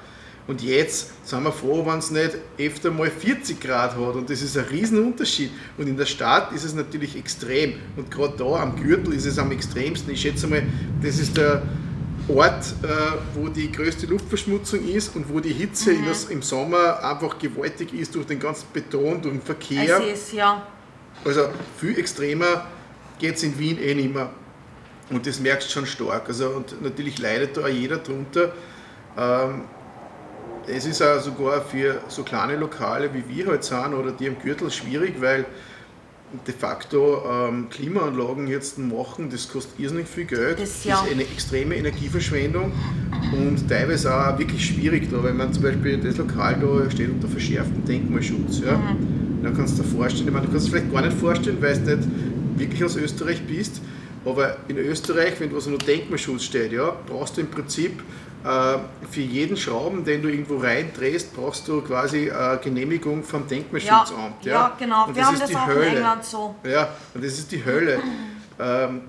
[0.47, 4.15] Und jetzt sind wir froh, wenn es nicht öfter mal 40 Grad hat.
[4.15, 5.51] Und das ist ein Riesenunterschied.
[5.77, 7.75] Und in der Stadt ist es natürlich extrem.
[7.95, 10.11] Und gerade da am Gürtel ist es am extremsten.
[10.11, 10.63] Ich schätze mal,
[11.03, 11.61] das ist der
[12.27, 12.87] Ort, äh,
[13.35, 17.93] wo die größte Luftverschmutzung ist und wo die Hitze in das, im Sommer einfach gewaltig
[17.93, 19.99] ist durch den ganzen Beton, durch den Verkehr.
[19.99, 20.65] Es ist, ja.
[21.25, 22.65] Also viel extremer
[23.19, 24.29] geht es in Wien eh nicht mehr.
[25.09, 26.27] Und das merkst du schon stark.
[26.27, 28.53] Also, und natürlich leidet da auch jeder drunter.
[29.17, 29.63] Ähm,
[30.67, 34.37] es ist auch sogar für so kleine Lokale wie wir halt sind oder die am
[34.39, 35.45] Gürtel schwierig, weil
[36.45, 40.59] de facto ähm, Klimaanlagen jetzt machen, das kostet irrsinnig viel Geld.
[40.59, 41.01] Das, ja.
[41.01, 42.71] ist eine extreme Energieverschwendung
[43.33, 47.27] und teilweise auch wirklich schwierig da, weil man zum Beispiel das Lokal da steht unter
[47.27, 48.59] verschärftem Denkmalschutz.
[48.59, 48.77] Ja?
[48.77, 49.43] Mhm.
[49.43, 51.75] Dann kannst du dir vorstellen, ich meine, du kannst es vielleicht gar nicht vorstellen, weil
[51.79, 52.09] du nicht
[52.57, 53.81] wirklich aus Österreich bist,
[54.25, 58.03] aber in Österreich, wenn was unter Denkmalschutz steht, ja, brauchst du im Prinzip
[58.43, 58.77] äh,
[59.09, 64.45] für jeden Schrauben, den du irgendwo reindrehst, brauchst du quasi eine Genehmigung vom Ja, Denkmalschutzamt.
[64.45, 65.07] ja, genau.
[65.07, 65.85] Und Wir haben ist das die auch Hölle.
[65.87, 66.55] in England so.
[66.63, 67.99] Ja, und das ist die Hölle.
[68.59, 69.01] ähm,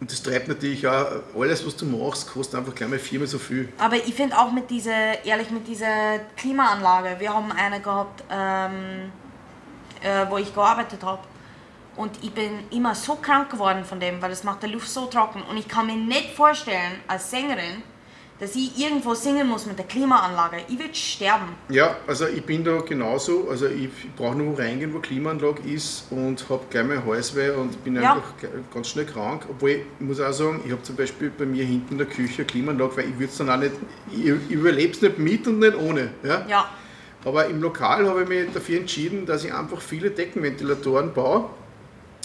[0.00, 1.06] und das treibt natürlich auch,
[1.38, 3.68] alles was du machst, kostet einfach gleich mal viermal so viel.
[3.78, 9.12] Aber ich finde auch mit dieser, ehrlich, mit dieser Klimaanlage, wir haben eine gehabt, ähm,
[10.02, 11.20] äh, wo ich gearbeitet habe.
[11.96, 15.06] Und ich bin immer so krank geworden von dem, weil es macht die Luft so
[15.06, 15.42] trocken.
[15.48, 17.82] Und ich kann mir nicht vorstellen, als Sängerin,
[18.40, 20.56] dass ich irgendwo singen muss mit der Klimaanlage.
[20.68, 21.50] Ich würde sterben.
[21.68, 23.48] Ja, also ich bin da genauso.
[23.48, 27.94] Also ich brauche nur reingehen, wo Klimaanlage ist und habe gleich mal Halsweh und bin
[27.94, 28.14] Ja.
[28.14, 28.32] einfach
[28.74, 29.46] ganz schnell krank.
[29.48, 32.38] Obwohl ich muss auch sagen, ich habe zum Beispiel bei mir hinten in der Küche
[32.38, 33.72] eine Klimaanlage, weil ich würde es dann auch nicht,
[34.10, 36.10] ich, ich überlebe es nicht mit und nicht ohne.
[36.24, 36.44] Ja?
[36.48, 36.68] Ja,
[37.24, 41.50] Aber im Lokal habe ich mich dafür entschieden, dass ich einfach viele Deckenventilatoren baue.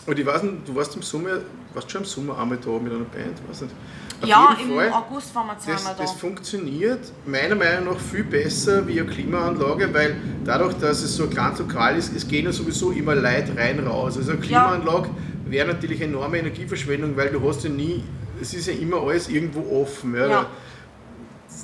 [0.05, 1.39] Und ich weiß nicht, du warst im Sommer,
[1.73, 3.37] warst du schon im Sommer einmal da mit einer Band?
[3.47, 3.75] Weiß nicht.
[4.21, 4.91] Auf ja im Fall.
[4.91, 6.03] August waren wir zweimal Das, da.
[6.03, 11.27] das funktioniert meiner Meinung nach viel besser wie eine Klimaanlage, weil dadurch, dass es so
[11.27, 14.17] kleines Lokal ist, es gehen ja sowieso immer Leute rein raus.
[14.17, 15.09] Also eine Klimaanlage
[15.45, 18.03] wäre natürlich enorme Energieverschwendung, weil du hast ja nie,
[18.41, 20.15] es ist ja immer alles irgendwo offen.
[20.15, 20.27] Ja.
[20.27, 20.45] Ja.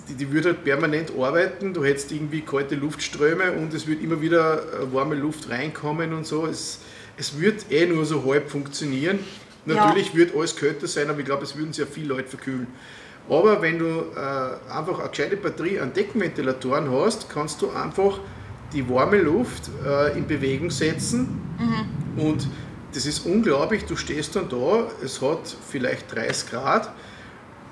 [0.10, 4.22] Die, die würde halt permanent arbeiten, du hättest irgendwie kalte Luftströme und es wird immer
[4.22, 6.46] wieder äh, warme Luft reinkommen und so.
[6.46, 6.80] Es,
[7.18, 9.20] es wird eh nur so halb funktionieren.
[9.66, 9.76] Ja.
[9.76, 12.68] Natürlich wird alles kälter sein, aber ich glaube, es würden sehr viele Leute verkühlen.
[13.30, 18.20] Aber wenn du äh, einfach eine gescheite Batterie an Deckenventilatoren hast, kannst du einfach
[18.74, 22.22] die warme Luft äh, in Bewegung setzen mhm.
[22.22, 22.48] und
[22.94, 26.92] das ist unglaublich, du stehst dann da, es hat vielleicht 30 Grad,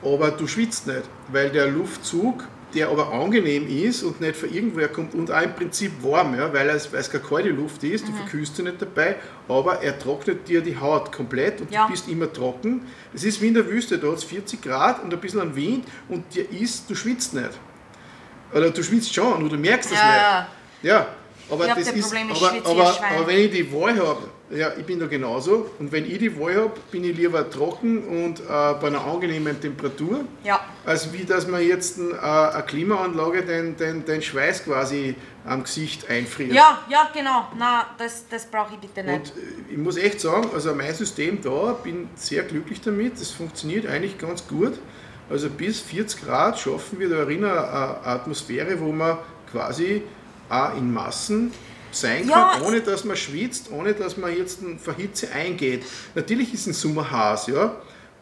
[0.04, 2.44] aber du schwitzt nicht, weil der Luftzug
[2.74, 6.52] der aber angenehm ist und nicht von irgendwoher kommt und auch im Prinzip warm, ja,
[6.54, 8.18] weil, es, weil es keine kalte Luft ist, du mhm.
[8.18, 9.16] verkühlst dich nicht dabei,
[9.48, 11.86] aber er trocknet dir die Haut komplett und ja.
[11.86, 12.86] du bist immer trocken.
[13.14, 15.56] Es ist wie in der Wüste, da hat es 40 Grad und ein bisschen an
[15.56, 17.52] Wind und dir ist, du schwitzt nicht.
[18.54, 20.48] Oder du schwitzt schon und du merkst es ja,
[20.82, 20.92] nicht.
[20.92, 21.08] Ja,
[21.50, 25.00] aber das ist, Problem, aber, aber, aber wenn ich die Wahl habe, ja, ich bin
[25.00, 25.70] da genauso.
[25.80, 29.60] Und wenn ich die Wahl habe, bin ich lieber trocken und äh, bei einer angenehmen
[29.60, 30.60] Temperatur, ja.
[30.86, 36.10] als wie dass man jetzt äh, eine Klimaanlage den, den, den Schweiß quasi am Gesicht
[36.10, 36.54] einfriert.
[36.54, 37.48] Ja, ja, genau.
[37.58, 39.34] Na, das, das brauche ich bitte nicht.
[39.34, 43.20] Und äh, ich muss echt sagen, also mein System da, bin sehr glücklich damit.
[43.20, 44.74] Das funktioniert eigentlich ganz gut.
[45.30, 47.52] Also bis 40 Grad schaffen wir da eine
[48.06, 49.18] Atmosphäre, wo man
[49.52, 50.04] quasi
[50.50, 51.52] auch in Massen
[51.96, 55.84] sein ja, kann, ohne dass man schwitzt, ohne dass man jetzt für Hitze eingeht.
[56.16, 57.76] Natürlich ist ein Sommer heiß, ja,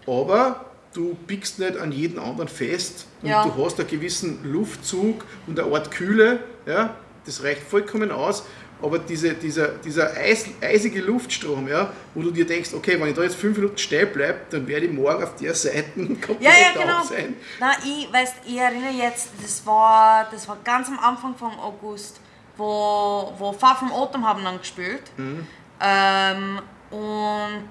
[0.08, 3.46] aber du biegst nicht an jeden anderen fest und ja.
[3.46, 6.96] du hast einen gewissen Luftzug und eine Art Kühle, ja,
[7.26, 8.44] das reicht vollkommen aus.
[8.82, 13.16] Aber diese, dieser, dieser eis, eisige Luftstrom, ja, wo du dir denkst, okay, wenn ich
[13.16, 16.50] da jetzt fünf Minuten stehen bleibe, dann werde ich morgen auf der Seite komplett ja,
[16.50, 17.04] ja, genau.
[17.04, 17.36] sein.
[17.60, 22.20] Nein, ich, weißt, ich erinnere jetzt, das war, das war ganz am Anfang von August
[22.62, 25.04] wo, wo Far From Autumn haben dann gespielt.
[25.18, 25.48] Mhm.
[25.82, 27.70] Ähm, und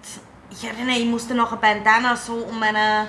[0.51, 3.09] ich erinnere, ich musste noch ein Bandana so um meinen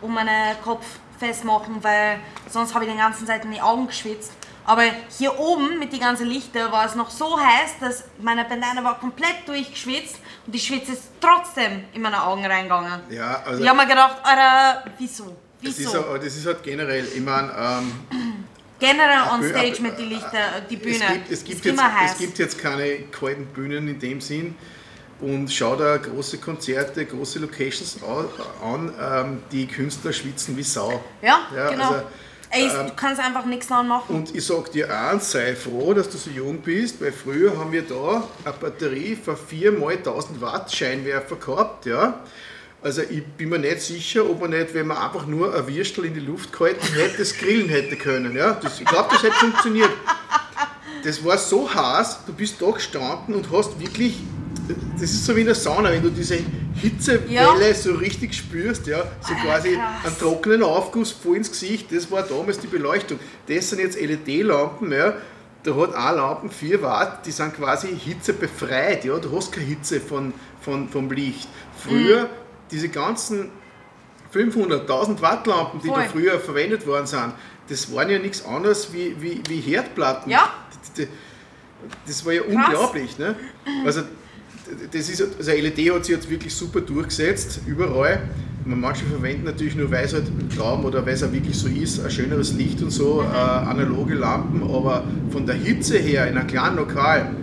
[0.00, 0.86] um meine Kopf
[1.18, 4.32] festmachen, weil sonst habe ich den ganzen Zeit in die Augen geschwitzt.
[4.64, 4.82] Aber
[5.16, 9.00] hier oben mit den ganzen Lichter war es noch so heiß, dass meine Bandana war
[9.00, 10.16] komplett durchgeschwitzt
[10.46, 13.00] und die Schwitze ist trotzdem in meine Augen reingegangen.
[13.10, 15.36] Ja, also ich habe mir gedacht, Alter, wieso?
[15.60, 15.82] Wieso?
[15.84, 18.47] Das ist, das ist halt generell, ich meine, ähm,
[18.78, 21.04] Generell on stage mit den Lichtern, die Bühne.
[21.28, 24.54] Es gibt, es gibt, jetzt, es gibt jetzt keine kalten Bühnen in dem Sinn
[25.20, 27.98] und schau da große Konzerte, große Locations
[28.62, 31.02] an, ähm, die Künstler schwitzen wie Sau.
[31.22, 31.90] Ja, ja genau.
[31.90, 32.04] Also,
[32.50, 34.14] Ey, ähm, du kannst einfach nichts dran machen.
[34.14, 37.72] Und ich sag dir eins, sei froh, dass du so jung bist, weil früher haben
[37.72, 42.20] wir da eine Batterie von 4 mal 1000 Watt Scheinwerfer gehabt, ja.
[42.80, 46.04] Also ich bin mir nicht sicher, ob man nicht, wenn man einfach nur ein Würstel
[46.04, 48.36] in die Luft gehalten hätte, das grillen hätte können.
[48.36, 48.52] Ja?
[48.52, 49.90] Das, ich glaube, das hätte funktioniert.
[51.02, 54.18] Das war so heiß, du bist da gestanden und hast wirklich,
[54.94, 56.38] das ist so wie in der Sauna, wenn du diese
[56.74, 57.74] Hitzewelle ja.
[57.74, 60.06] so richtig spürst, ja, so quasi Krass.
[60.06, 63.18] einen trockenen Aufguss voll ins Gesicht, das war damals die Beleuchtung.
[63.46, 65.14] Das sind jetzt LED-Lampen, ja,
[65.62, 70.00] da hat eine Lampe 4 Watt, die sind quasi hitzebefreit, ja, du hast keine Hitze
[70.00, 71.48] von, von, vom Licht.
[71.76, 73.50] Früher mhm diese ganzen
[74.34, 76.02] 500.000 Wattlampen, die Voll.
[76.02, 77.32] da früher verwendet worden sind,
[77.68, 80.30] das waren ja nichts anderes wie, wie, wie Herdplatten.
[80.30, 80.52] Ja.
[82.06, 82.54] Das war ja Krass.
[82.54, 83.18] unglaublich.
[83.18, 83.36] Ne?
[83.84, 84.02] Also,
[84.92, 88.28] das ist, also LED hat sich jetzt wirklich super durchgesetzt, überall.
[88.64, 92.04] Manche verwenden natürlich nur, weil sie halt glauben oder weil es auch wirklich so ist,
[92.04, 93.34] ein schöneres Licht und so, mhm.
[93.34, 97.34] äh, analoge Lampen, aber von der Hitze her in einem kleinen Lokal,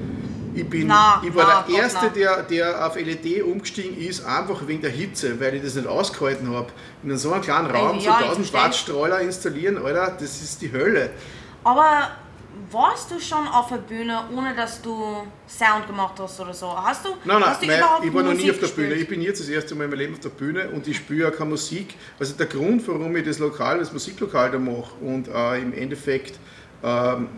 [0.56, 4.66] ich, bin, na, ich war na, der Erste, der, der auf LED umgestiegen ist, einfach
[4.68, 6.68] wegen der Hitze, weil ich das nicht ausgehalten habe.
[7.04, 10.72] In so einem kleinen Raum ja, so 1000 Watt Strahler installieren, Alter, das ist die
[10.72, 11.12] Hölle.
[11.64, 12.10] Aber
[12.72, 16.76] warst du schon auf der Bühne, ohne dass du Sound gemacht hast oder so?
[16.76, 17.10] Hast du?
[17.26, 18.90] Nein, nein, hast du nein ich war noch nie auf der gespielt?
[18.90, 19.02] Bühne.
[19.02, 21.30] Ich bin jetzt das erste Mal in meinem Leben auf der Bühne und ich spüre
[21.30, 21.96] auch keine Musik.
[22.20, 26.40] Also der Grund, warum ich das Lokal, das Musiklokal da mache und äh, im Endeffekt
[26.84, 27.30] ähm,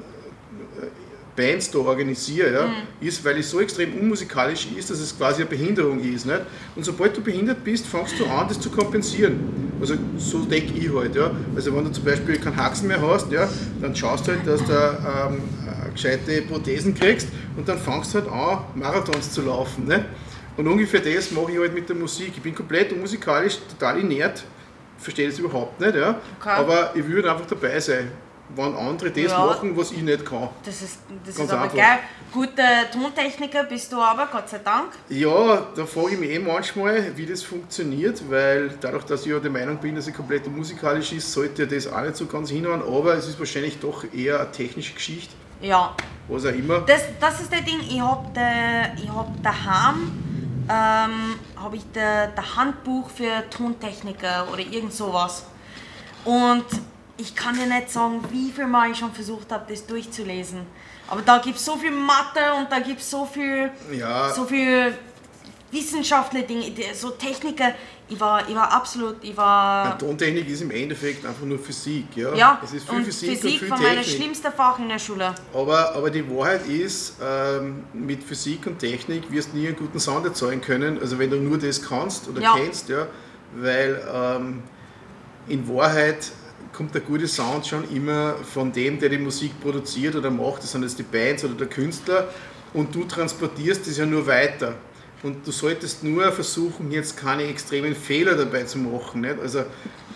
[1.38, 3.08] Bands da organisiere, ja, mhm.
[3.08, 6.26] ist, weil es so extrem unmusikalisch ist, dass es quasi eine Behinderung ist.
[6.26, 6.42] Nicht?
[6.76, 9.40] Und sobald du behindert bist, fängst du an, das zu kompensieren.
[9.80, 11.16] Also so denke ich halt.
[11.16, 11.32] Ja.
[11.56, 13.48] Also wenn du zum Beispiel keinen Haxen mehr hast, ja,
[13.80, 15.42] dann schaust du halt, dass du ähm,
[15.94, 19.86] gescheite Prothesen kriegst und dann fängst du halt an, Marathons zu laufen.
[19.86, 20.06] Nicht?
[20.58, 22.32] Und ungefähr das mache ich halt mit der Musik.
[22.36, 24.44] Ich bin komplett unmusikalisch, total inert,
[24.98, 26.20] verstehe das überhaupt nicht, ja.
[26.40, 26.50] Okay.
[26.50, 28.12] aber ich würde einfach dabei sein
[28.56, 30.50] wenn andere das ja, machen, was ich nicht kann.
[30.64, 31.76] Das ist, das ist aber einfach.
[31.76, 32.00] geil.
[32.32, 34.93] Guter Tontechniker bist du aber, Gott sei Dank.
[35.10, 39.39] Ja, da frage ich mich eh manchmal, wie das funktioniert, weil dadurch, dass ich ja
[39.39, 42.82] der Meinung bin, dass er komplett musikalisch ist, sollte das auch nicht so ganz hinhauen,
[42.82, 45.34] aber es ist wahrscheinlich doch eher eine technische Geschichte.
[45.62, 45.95] Ja.
[46.28, 46.80] Was auch immer.
[46.82, 50.24] Das, das ist der Ding, ich habe hab daheim
[50.70, 55.45] ähm, habe ich der, der Handbuch für Tontechniker oder irgend sowas.
[56.26, 56.66] Und
[57.18, 60.61] ich kann dir nicht sagen, wie viel Mal ich schon versucht habe, das durchzulesen.
[61.07, 64.30] Aber da gibt es so viel Mathe und da gibt es so viel, ja.
[64.34, 64.93] so viel
[65.72, 67.74] wissenschaftliche Dinge, so Techniker.
[68.09, 69.86] ich war, ich war absolut, ich war...
[69.86, 72.34] Ja, Tontechnik ist im Endeffekt einfach nur Physik, ja.
[72.36, 74.99] Ja, es ist viel und Physik, Physik, und viel war meine schlimmste Fach in der
[74.99, 75.34] Schule.
[75.53, 79.99] Aber, aber die Wahrheit ist, ähm, mit Physik und Technik wirst du nie einen guten
[79.99, 82.55] Sound erzeugen können, also wenn du nur das kannst oder Ja.
[82.55, 83.07] kennst, ja,
[83.55, 84.63] weil ähm,
[85.49, 86.32] in Wahrheit
[86.78, 90.72] kommt der gute Sound schon immer von dem, der die Musik produziert oder macht, das
[90.72, 92.30] sind jetzt die Bands oder der Künstler,
[92.74, 94.76] und du transportierst das ja nur weiter.
[95.24, 99.22] Und du solltest nur versuchen, jetzt keine extremen Fehler dabei zu machen.
[99.22, 99.40] Nicht?
[99.42, 99.64] Also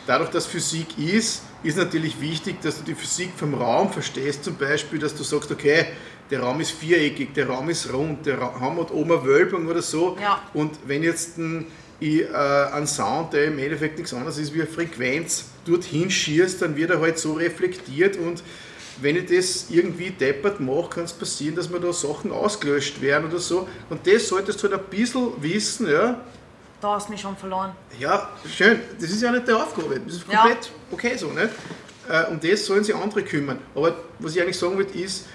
[0.05, 4.55] dadurch, dass Physik ist, ist natürlich wichtig, dass du die Physik vom Raum verstehst, zum
[4.55, 5.87] Beispiel, dass du sagst, okay,
[6.29, 9.81] der Raum ist viereckig, der Raum ist rund, der Raum hat oben eine Wölbung oder
[9.81, 10.15] so.
[10.21, 10.43] Ja.
[10.53, 11.65] Und wenn jetzt ein,
[12.01, 16.61] ich, äh, ein Sound, der im Endeffekt nichts anderes ist wie eine Frequenz, dorthin schießt,
[16.61, 18.43] dann wird er halt so reflektiert und
[19.01, 23.29] wenn ich das irgendwie deppert mache, kann es passieren, dass mir da Sachen ausgelöscht werden
[23.29, 23.67] oder so.
[23.89, 26.19] Und das solltest du halt ein bisschen wissen, ja.
[26.81, 27.71] Da hast du mich schon verloren.
[27.99, 28.79] Ja, schön.
[28.99, 29.99] Das ist ja nicht die Aufgabe.
[30.05, 30.39] Das ist Ja.
[30.41, 31.49] komplett okay so, nicht?
[32.09, 33.59] Äh, Um das sollen sich andere kümmern.
[33.73, 35.25] Aber was ich eigentlich sagen will, ist,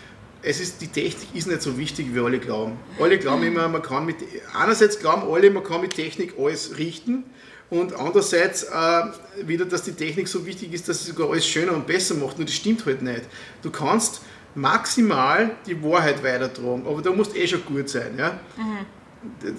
[0.47, 2.79] es ist, die Technik ist nicht so wichtig, wie alle glauben.
[3.01, 4.17] Alle glauben immer, man kann mit,
[4.55, 7.25] einerseits glauben alle, man kann mit Technik alles richten
[7.69, 9.03] und andererseits äh,
[9.45, 12.39] wieder, dass die Technik so wichtig ist, dass sie sogar alles schöner und besser macht.
[12.39, 13.23] Nur das stimmt halt nicht.
[13.63, 14.21] Du kannst
[14.55, 18.15] maximal die Wahrheit weitertragen, aber da musst eh schon gut sein.
[18.17, 18.39] Ja?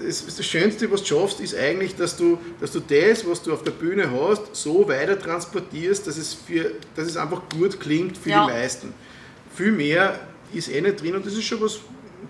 [0.05, 3.51] das, das Schönste, was du schaffst, ist eigentlich, dass du, dass du das, was du
[3.53, 8.17] auf der Bühne hast, so weiter transportierst, dass es, für, dass es einfach gut klingt
[8.17, 8.45] für Ja.
[8.45, 8.93] die meisten.
[9.53, 10.19] Viel mehr
[10.53, 11.79] ist eh nicht drin und das ist schon was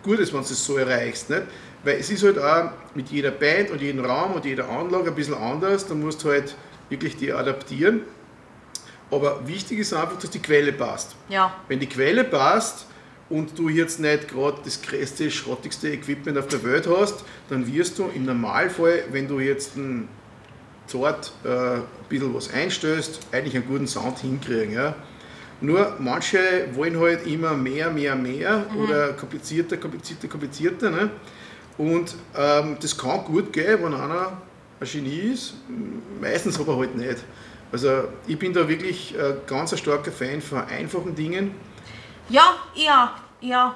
[0.03, 1.29] Gutes, wenn du es so erreichst.
[1.29, 1.43] Nicht?
[1.83, 5.15] Weil es ist halt auch mit jeder Band und jedem Raum und jeder Anlage ein
[5.15, 6.55] bisschen anders, da musst du halt
[6.89, 8.01] wirklich die adaptieren.
[9.09, 11.15] Aber wichtig ist einfach, dass die Quelle passt.
[11.29, 12.87] Ja, Wenn die Quelle passt
[13.29, 17.99] und du jetzt nicht gerade das größte, schrottigste Equipment auf der Welt hast, dann wirst
[17.99, 20.09] du im Normalfall, wenn du jetzt ein
[20.87, 24.73] zart äh, ein bisschen was einstößt, eigentlich einen guten Sound hinkriegen.
[24.73, 24.95] Ja?
[25.59, 30.91] Nur manche wollen halt immer mehr, mehr, mehr oder komplizierter, komplizierter, komplizierter.
[30.91, 31.09] Ne?
[31.77, 34.41] Und ähm, das kann gut gehen, wenn einer
[34.79, 35.55] ein Genie ist,
[36.21, 37.17] meistens aber halt nicht.
[37.71, 41.51] Also ich bin da wirklich äh, ganz ein starker Fan von einfachen Dingen
[42.29, 43.75] ja, ja, ja.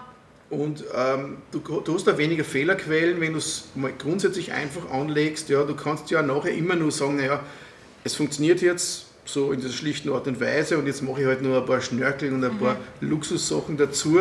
[0.49, 5.47] und ähm, du, du hast da weniger Fehlerquellen, wenn du es mal grundsätzlich einfach anlegst.
[5.47, 7.39] Ja, du kannst ja nachher immer nur sagen, naja,
[8.03, 11.41] es funktioniert jetzt so in dieser schlichten Art und Weise und jetzt mache ich halt
[11.41, 14.19] nur ein paar Schnörkel und ein paar Luxussachen dazu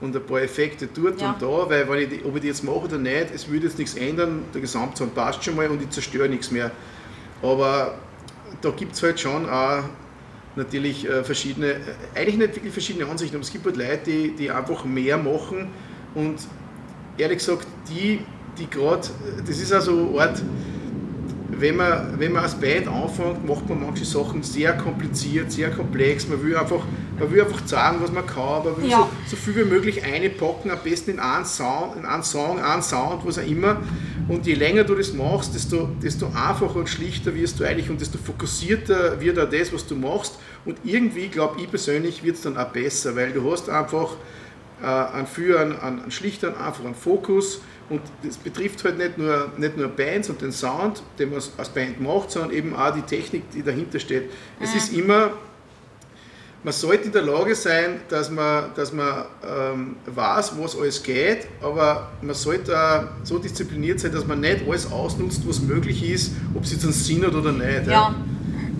[0.00, 1.32] und ein paar Effekte dort Ja.
[1.32, 3.66] und da, weil wenn ich die, ob ich die jetzt mache oder nicht, es würde
[3.66, 6.70] jetzt nichts ändern, der Gesamtsound passt schon mal und ich zerstöre nichts mehr.
[7.42, 7.94] Aber
[8.60, 9.84] da gibt es halt schon auch
[10.56, 11.78] natürlich äh, verschiedene, äh,
[12.16, 15.68] eigentlich nicht wirklich verschiedene Ansichten, aber es gibt halt Leute, die, die einfach mehr machen
[16.14, 16.38] und
[17.16, 18.20] ehrlich gesagt, die,
[18.58, 19.06] die gerade,
[19.46, 20.42] das ist also eine Art,
[21.60, 26.28] wenn man, wenn man als Band anfängt, macht man manche Sachen sehr kompliziert, sehr komplex.
[26.28, 26.82] Man will einfach,
[27.18, 29.08] man will einfach sagen, was man kann, man will Ja.
[29.26, 32.82] so, so viel wie möglich einpacken, am besten in einen Sound, in einen Song, einen
[32.82, 33.78] Sound, was auch immer.
[34.28, 38.00] Und je länger du das machst, desto, desto einfacher und schlichter wirst du eigentlich und
[38.00, 40.38] desto fokussierter wird auch das, was du machst.
[40.64, 44.10] Und irgendwie, glaube ich persönlich, wird es dann auch besser, weil du hast einfach
[44.82, 47.60] äh, einen, für einen, einen, einen schlichteren, einfachen Fokus.
[47.90, 51.68] Und das betrifft halt nicht nur, nicht nur Bands und den Sound, den man als
[51.70, 54.30] Band macht, sondern eben auch die Technik, die dahinter steht.
[54.60, 55.30] Es ist immer,
[56.62, 61.48] man sollte in der Lage sein, dass man, dass man ähm, weiß, was alles geht,
[61.60, 66.32] aber man sollte auch so diszipliniert sein, dass man nicht alles ausnutzt, was möglich ist,
[66.54, 67.88] ob es jetzt einen Sinn hat oder nicht.
[67.88, 68.14] Ja,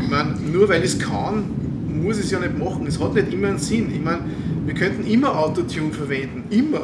[0.00, 1.50] Ich meine, nur weil ich es kann,
[1.88, 2.86] muss ich es ja nicht machen.
[2.86, 3.92] Es hat nicht immer einen Sinn.
[3.92, 4.20] Ich meine,
[4.66, 6.82] wir könnten immer Autotune verwenden, immer.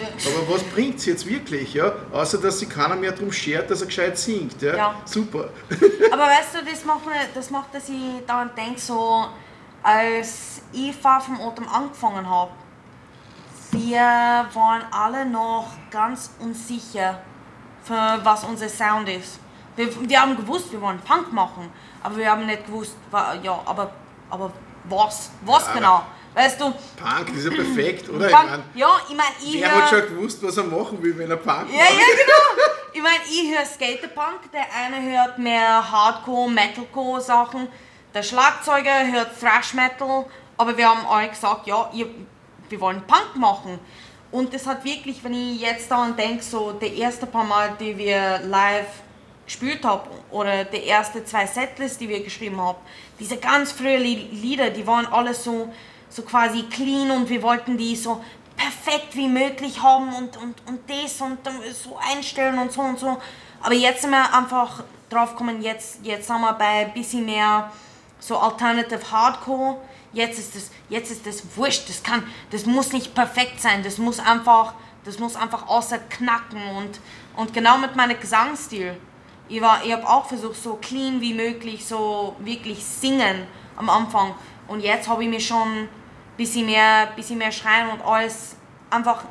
[0.00, 1.74] Aber was bringt es jetzt wirklich?
[1.74, 1.92] Ja?
[2.12, 4.60] Außer, dass sich keiner mehr darum schert, dass er gescheit singt.
[4.62, 4.76] Ja?
[4.76, 4.94] Ja.
[5.04, 5.50] Super.
[6.12, 9.26] aber weißt du, das macht, mir, das macht, dass ich daran denke, so,
[9.82, 12.52] als ich Fahr vom Atem angefangen habe,
[13.70, 17.20] wir waren alle noch ganz unsicher,
[17.82, 19.38] für was unser Sound ist.
[19.76, 21.70] Wir, wir haben gewusst, wir wollen Punk machen,
[22.02, 22.96] aber wir haben nicht gewusst,
[23.42, 23.92] ja, aber,
[24.30, 24.52] aber
[24.84, 25.30] was?
[25.44, 26.02] Was Ja, genau?
[26.38, 28.28] Weißt du, Punk, das ist ja perfekt, oder?
[28.28, 31.18] Punk, Ich mein, ja, ich meine, ich wer hat schon gewusst, was er machen will,
[31.18, 31.92] wenn er Punk Ja, macht?
[31.92, 32.68] ja, genau.
[32.92, 37.66] Ich meine, ich höre Skaterpunk, der eine hört mehr Hardcore, Metalcore Sachen,
[38.14, 40.26] der Schlagzeuger hört Thrash Metal,
[40.56, 42.06] aber wir haben alle gesagt, ja, ihr,
[42.68, 43.80] wir wollen Punk machen.
[44.30, 47.96] Und das hat wirklich, wenn ich jetzt daran denke, so die ersten paar Mal, die
[47.98, 48.86] wir live
[49.44, 52.78] gespielt haben oder die ersten zwei Setlists, die wir geschrieben haben,
[53.18, 55.72] diese ganz frühen Li- Lieder, die waren alle so,
[56.08, 58.22] so quasi clean und wir wollten die so
[58.56, 61.38] perfekt wie möglich haben und, und, und das und
[61.72, 63.18] so einstellen und so und so.
[63.60, 67.70] Aber jetzt sind wir einfach drauf gekommen, jetzt, jetzt sind wir bei ein bisschen mehr
[68.20, 69.78] so Alternative Hardcore.
[70.12, 73.98] Jetzt ist es jetzt ist das wurscht, das kann, das muss nicht perfekt sein, das
[73.98, 77.00] muss einfach, das muss einfach außer knacken und,
[77.36, 78.96] und genau mit meinem Gesangsstil.
[79.48, 83.46] Ich, ich habe auch versucht, so clean wie möglich, so wirklich singen
[83.76, 84.34] am Anfang.
[84.66, 85.88] Und jetzt habe ich mir schon
[86.38, 88.56] bisschen mehr, bisschen mehr schreien und alles
[88.88, 89.24] einfach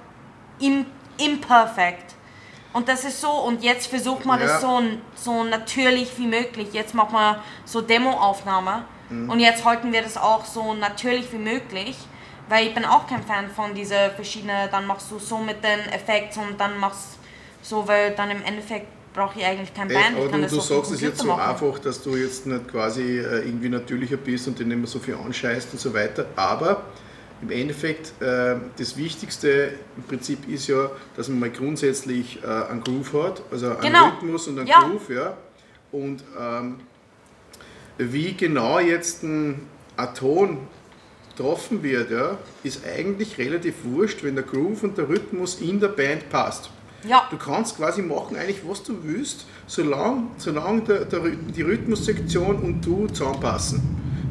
[0.60, 0.86] im,
[1.18, 2.14] imperfekt.
[2.74, 4.46] Und das ist so, und jetzt versucht man Ja.
[4.46, 4.82] das so,
[5.16, 6.68] so natürlich wie möglich.
[6.74, 8.84] Jetzt macht man so Demoaufnahme.
[9.10, 11.98] Und jetzt halten wir das auch so natürlich wie möglich.
[12.50, 15.80] Weil ich bin auch kein Fan von dieser verschiedenen, dann machst du so mit den
[15.92, 17.18] Effekten und dann machst
[17.62, 18.88] so, weil dann im Endeffekt
[19.18, 20.18] brauche ich eigentlich kein Ey, Band.
[20.18, 21.42] aber du, das du sagst es jetzt so machen.
[21.42, 25.16] einfach, dass du jetzt nicht quasi äh, irgendwie natürlicher bist und den immer so viel
[25.16, 26.28] anscheißt und so weiter.
[26.36, 26.84] Aber
[27.42, 32.84] im Endeffekt, äh, das Wichtigste im Prinzip ist ja, dass man mal grundsätzlich äh, einen
[32.84, 34.06] Groove hat, also einen Genau.
[34.10, 34.82] Rhythmus und einen Ja.
[34.88, 35.10] Groove.
[35.10, 35.38] Ja.
[35.92, 36.76] Und ähm,
[37.98, 40.60] wie genau jetzt ein, ein Ton
[41.36, 45.88] getroffen wird, ja, ist eigentlich relativ wurscht, wenn der Groove und der Rhythmus in der
[45.90, 46.70] Band passt.
[47.04, 51.22] Ja, Du kannst quasi machen eigentlich was du willst, solange, solange der, der,
[51.56, 53.82] die Rhythmussektion und du zusammenpassen.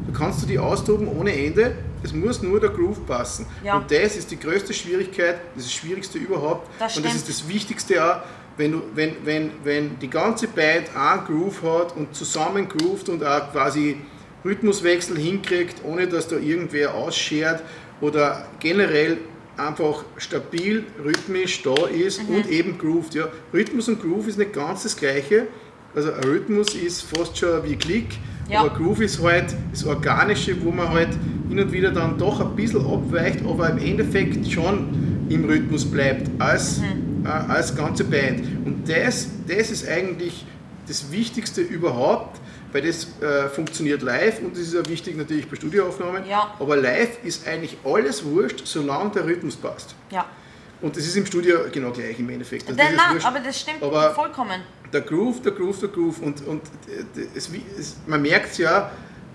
[0.05, 3.45] Du kannst du die austoben ohne Ende, es muss nur der Groove passen.
[3.63, 3.77] Ja.
[3.77, 6.69] Und das ist die größte Schwierigkeit, das ist das Schwierigste überhaupt.
[6.79, 8.21] Das und das ist das Wichtigste auch,
[8.57, 13.23] wenn, du, wenn, wenn, wenn die ganze Band einen Groove hat und zusammen groovt und
[13.23, 13.97] auch quasi
[14.43, 17.61] Rhythmuswechsel hinkriegt, ohne dass da irgendwer ausschert
[18.01, 19.17] oder generell
[19.57, 22.35] einfach stabil, rhythmisch da ist Mhm.
[22.35, 23.13] und eben grooved.
[23.15, 23.27] Ja.
[23.53, 25.47] Rhythmus und Groove ist nicht ganz das gleiche.
[25.95, 28.07] Also ein Rhythmus ist fast schon wie Klick,
[28.49, 28.59] Ja.
[28.61, 31.09] aber Groove ist halt das Organische, wo man halt
[31.49, 36.29] hin und wieder dann doch ein bisschen abweicht, aber im Endeffekt schon im Rhythmus bleibt
[36.39, 37.25] als, Mhm.
[37.25, 38.41] äh, als ganze Band.
[38.65, 40.45] Und das, das ist eigentlich
[40.87, 42.39] das Wichtigste überhaupt,
[42.71, 46.25] weil das äh, funktioniert live und das ist auch wichtig natürlich bei Studioaufnahmen.
[46.27, 46.53] Ja.
[46.59, 49.95] Aber live ist eigentlich alles wurscht, solange der Rhythmus passt.
[50.11, 50.25] ja.
[50.79, 52.67] Und das ist im Studio genau gleich im Endeffekt.
[52.67, 53.25] Also das nein, wurscht.
[53.25, 54.61] aber das stimmt Aber- vollkommen.
[54.93, 56.19] der Groove, der Groove, der Groove.
[56.21, 58.91] Und, und äh, es, wie- es, man merkt es ja,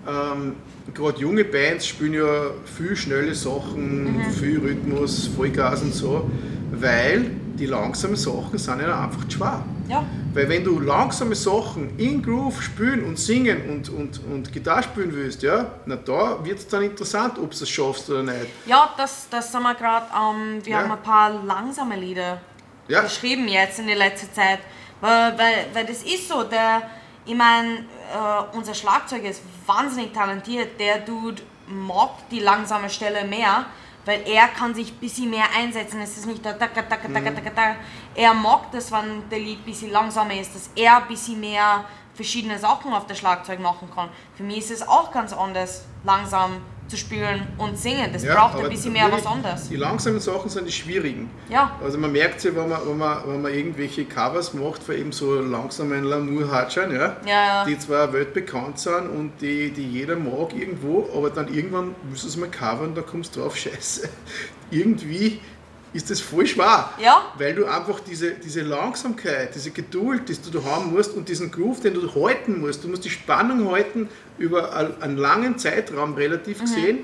[0.09, 0.57] ähm,
[0.94, 4.24] gerade junge Bands spielen ja viel schnelle Sachen, Mhm.
[4.24, 6.28] viel Rhythmus, Vollgas und so,
[6.72, 9.62] weil die langsamen Sachen sind ja einfach schwer.
[9.88, 14.82] Ja, Weil wenn du langsame Sachen in Groove spielen und singen und, und, und Gitarre
[14.84, 18.46] spielen willst, ja, na da wird es dann interessant, ob du es schaffst oder nicht.
[18.64, 20.78] ja das, das sind wir gerade, ähm, wir Ja.
[20.82, 22.40] haben ein paar langsame Lieder
[22.88, 24.61] Ja, geschrieben jetzt in der letzten Zeit.
[25.03, 26.82] Weil, weil, weil das ist so, der,
[27.25, 30.79] ich meine, äh, unser Schlagzeuger ist wahnsinnig talentiert.
[30.81, 33.66] Der Dude mag die langsame Stelle mehr,
[34.05, 36.01] weil er kann sich ein bisschen mehr einsetzen.
[36.01, 37.77] Es ist nicht der taka, taka, taka, taka, taka.
[38.14, 41.85] Er mag das, wenn der Lied ein bisschen langsamer ist, dass er ein bisschen mehr
[42.14, 44.09] verschiedene Sachen auf der Schlagzeug machen kann.
[44.37, 46.61] Für mich ist es auch ganz anders, langsam
[46.93, 48.12] zu spielen und singen.
[48.12, 49.70] Das ja, braucht ein bisschen mehr was anderes.
[49.70, 51.30] Die langsamen Sachen sind die schwierigen.
[51.49, 54.95] Ja, Also man merkt ja, wenn man, wenn, man, wenn man irgendwelche Covers macht von
[54.95, 57.64] eben so langsamen Lamour-Hatschern, ja, Ja, ja.
[57.64, 62.36] die zwar weltbekannt sind und die, die jeder mag irgendwo, aber dann irgendwann du es
[62.36, 64.07] mal covern und da kommst du drauf, scheiße,
[64.70, 65.40] irgendwie
[65.95, 66.90] ist das voll schwer.
[66.99, 67.32] Ja.
[67.38, 71.51] Weil du einfach diese, diese Langsamkeit, diese Geduld, die du da haben musst und diesen
[71.51, 74.09] Groove, den du halten musst, du musst die Spannung halten
[74.39, 76.64] über einen langen Zeitraum relativ Mhm.
[76.64, 76.99] gesehen.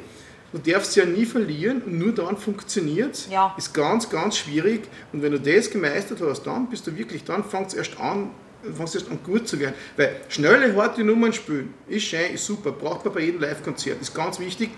[0.52, 3.28] Du darfst sie ja nie verlieren und nur dann funktioniert es.
[3.30, 3.54] Ja.
[3.58, 4.82] Ist ganz, ganz schwierig.
[5.12, 8.30] Und wenn du das gemeistert hast, dann bist du wirklich, dann fängt es erst an,
[8.74, 9.74] fängst erst an gut zu werden.
[9.98, 14.14] Weil schnelle, harte Nummern spielen ist schön, ist super, braucht man bei jedem Live-Konzert, ist
[14.14, 14.70] ganz wichtig.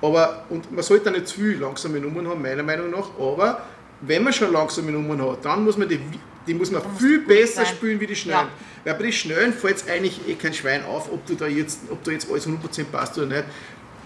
[0.00, 3.10] Aber, und man sollte auch nicht zu viel langsame Nummern haben, meiner Meinung nach.
[3.18, 3.60] Aber
[4.00, 6.00] wenn man schon langsame Nummern hat, dann muss man die,
[6.46, 7.74] die muss man viel besser sein.
[7.74, 8.46] spielen wie die schnellen.
[8.46, 8.48] Ja.
[8.84, 11.80] Weil bei den schnellen fällt es eigentlich eh kein Schwein auf, ob du da jetzt,
[11.90, 13.44] ob da jetzt alles 100% passt oder nicht.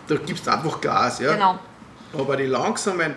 [0.09, 1.21] Da gibst du einfach Gas.
[1.21, 1.35] Ja?
[1.35, 1.59] genau.
[2.13, 3.15] Aber die langsamen,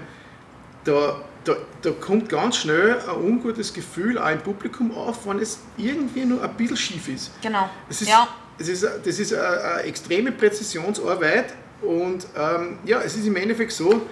[0.84, 5.60] da, da, da kommt ganz schnell ein ungutes Gefühl auch im Publikum auf, wenn es
[5.78, 7.32] irgendwie nur ein bisschen schief ist.
[7.42, 7.70] Genau.
[7.90, 8.28] Es ist, ja.
[8.58, 13.72] es ist, das ist eine, eine extreme Präzisionsarbeit und ähm, ja, es ist im Endeffekt
[13.72, 14.04] so,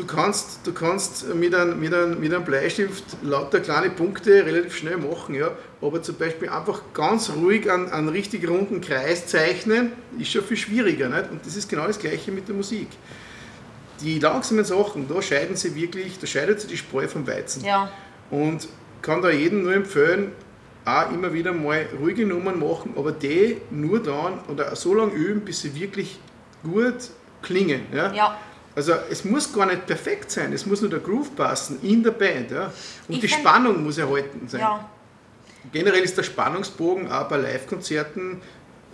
[0.00, 4.74] du kannst, du kannst mit, einem, mit, einem, mit einem Bleistift lauter kleine Punkte relativ
[4.76, 5.50] schnell machen, ja,
[5.82, 10.56] aber zum Beispiel einfach ganz ruhig einen, einen richtig runden Kreis zeichnen, ist schon viel
[10.56, 11.08] schwieriger.
[11.08, 11.30] Nicht?
[11.30, 12.88] Und das ist genau das Gleiche mit der Musik.
[14.00, 17.62] Die langsamen Sachen, da scheiden sie wirklich, da scheidet sich die Spreu vom Weizen.
[17.62, 17.90] Ja.
[18.30, 18.68] Und
[19.02, 20.32] kann da jedem nur empfehlen,
[20.86, 25.42] auch immer wieder mal ruhige Nummern machen, aber die nur dann oder so lange üben,
[25.42, 26.18] bis sie wirklich
[26.62, 27.10] gut
[27.42, 27.82] klingen.
[27.92, 28.12] Ja?
[28.14, 28.38] Ja.
[28.80, 32.12] Also es muss gar nicht perfekt sein, es muss nur der Groove passen in der
[32.12, 32.50] Band.
[32.50, 32.72] Ja?
[33.08, 34.62] Und Ich die Spannung muss erhalten sein.
[34.62, 34.88] Ja.
[35.70, 38.40] generell ist der Spannungsbogen auch bei Live-Konzerten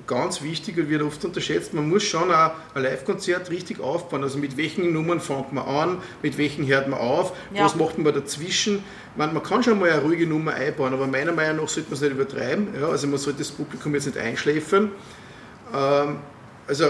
[0.09, 1.73] ganz wichtig und wird oft unterschätzt.
[1.73, 4.25] Man muss schon ein, ein Live-Konzert richtig aufbauen.
[4.25, 7.63] Also mit welchen Nummern fängt man an, mit welchen hört man auf, ja.
[7.65, 8.83] was macht man dazwischen.
[9.15, 11.95] Man, man, kann schon mal eine ruhige Nummer einbauen, aber meiner Meinung nach sollte man
[11.95, 12.75] es nicht übertreiben.
[12.81, 14.91] Ja, also man sollte das Publikum jetzt nicht einschläfern.
[15.73, 16.17] Ähm,
[16.67, 16.87] also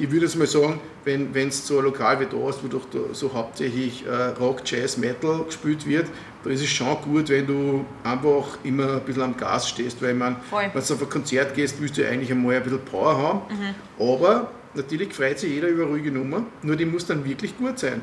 [0.00, 2.86] ich würde jetzt mal sagen, wenn es so ein Lokal wie da ist, wo doch
[3.12, 6.06] so hauptsächlich äh, Rock, Jazz, Metal gespielt wird,
[6.42, 10.14] da ist es schon gut, wenn du einfach immer ein bisschen am Gas stehst, weil
[10.14, 13.40] man, wenn du auf ein Konzert gehst, willst du eigentlich einmal ein bisschen Power haben.
[13.50, 14.02] Mhm.
[14.02, 18.02] Aber natürlich freut sich jeder über ruhige Nummer, nur die muss dann wirklich gut sein.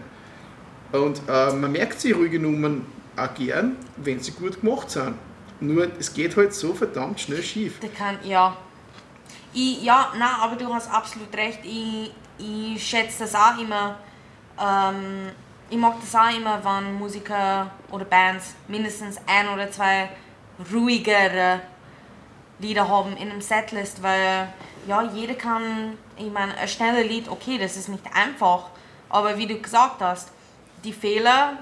[0.91, 2.85] Und äh, man merkt sich ruhige Nummern
[3.15, 5.15] auch gern, wenn sie gut gemacht sind.
[5.59, 7.79] Nur es geht halt so verdammt schnell schief.
[7.79, 8.55] Der kann, ja.
[9.59, 11.61] Ich, ja, nein, aber du hast absolut recht.
[11.63, 13.97] Ich, ich schätze das auch immer.
[14.59, 15.31] Ähm,
[15.67, 20.09] ich mag das auch immer, wenn Musiker oder Bands mindestens ein oder zwei
[20.71, 21.61] ruhigere
[22.59, 24.47] Lieder haben in einem Setlist, weil
[24.87, 28.69] ja, jeder kann, ich meine, ein schneller Lied, okay, das ist nicht einfach,
[29.09, 30.29] aber wie du gesagt hast,
[30.83, 31.57] die Fehler,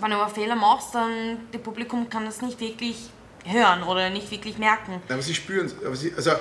[0.00, 3.10] wenn du einen Fehler machst, dann das Publikum kann das nicht wirklich
[3.44, 5.00] hören oder nicht wirklich merken.
[5.08, 6.16] Aber sie spüren es.
[6.16, 6.32] Also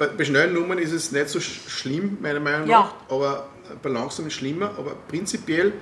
[0.00, 2.94] bei, bei, schnellen Nummern ist es nicht so schlimm, meiner Meinung nach, ja.
[3.10, 3.48] aber
[3.82, 5.74] bei langsamen ist schlimmer, aber prinzipiell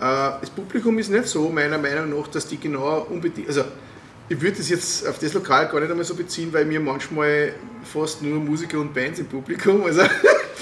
[0.00, 3.46] äh, das Publikum ist nicht so, meiner Meinung nach, dass die genau unbedingt.
[3.48, 3.64] Also,
[4.28, 7.52] ich würde das jetzt auf das Lokal gar nicht einmal so beziehen, weil mir manchmal
[7.84, 9.84] fast nur Musiker und Bands im Publikum.
[9.84, 10.02] Also,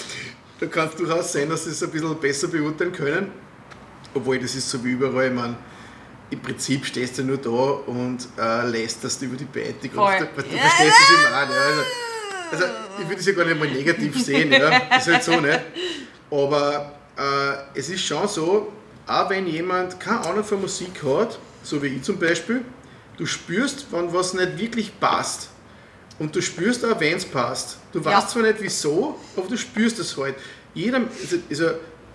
[0.61, 3.31] da kann es durchaus sein, dass sie es ein bisschen besser beurteilen können.
[4.13, 5.29] Obwohl, das ist so wie überall.
[5.29, 5.57] Ich meine,
[6.31, 9.77] im Prinzip stehst du nur da und äh, lästerst über die Band.
[9.83, 11.49] Du, du verstehst es immer auch.
[11.49, 11.63] Ja.
[11.69, 11.83] Also,
[12.53, 12.65] also,
[13.01, 14.53] ich würde es ja gar nicht mal negativ sehen.
[14.53, 14.81] Ja.
[14.91, 15.61] Das ist halt so, nicht?
[16.31, 18.73] Aber äh, es ist schon so,
[19.07, 22.63] auch wenn jemand keine Ahnung von Musik hat, so wie ich zum Beispiel,
[23.17, 25.49] du spürst, wenn was nicht wirklich passt.
[26.19, 27.79] Und du spürst auch, wenn es passt.
[27.93, 30.37] Du weißt zwar nicht wieso, aber du spürst es halt.
[30.75, 31.71] Jeder, also, also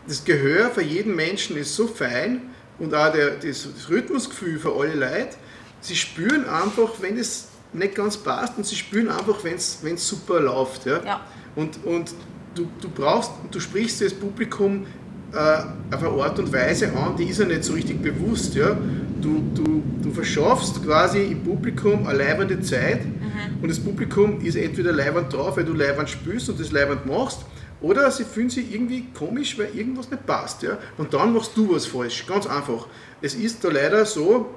[0.07, 4.73] das Gehör für jeden Menschen ist so fein und auch der, das, das Rhythmusgefühl für
[4.73, 5.35] alle Leute.
[5.81, 10.39] Sie spüren einfach, wenn es nicht ganz passt und sie spüren einfach, wenn es super
[10.39, 10.85] läuft.
[10.85, 11.01] Ja?
[11.03, 11.21] ja.
[11.55, 12.13] Und, und
[12.55, 14.85] du, du brauchst, du sprichst das Publikum
[15.33, 18.55] äh, auf eine Art und Weise an, die ist ja nicht so richtig bewusst.
[18.55, 18.77] Ja?
[19.21, 23.61] Du, du, du verschaffst quasi im Publikum eine leibende Zeit mhm.
[23.61, 27.45] und das Publikum ist entweder leibend drauf, weil du leibend spürst und das leibend machst,
[27.79, 30.63] oder sie fühlen sich irgendwie komisch, weil irgendwas nicht passt.
[30.63, 30.77] Ja?
[30.97, 32.87] Und dann machst du was falsch, ganz einfach.
[33.21, 34.49] Es ist da leider so,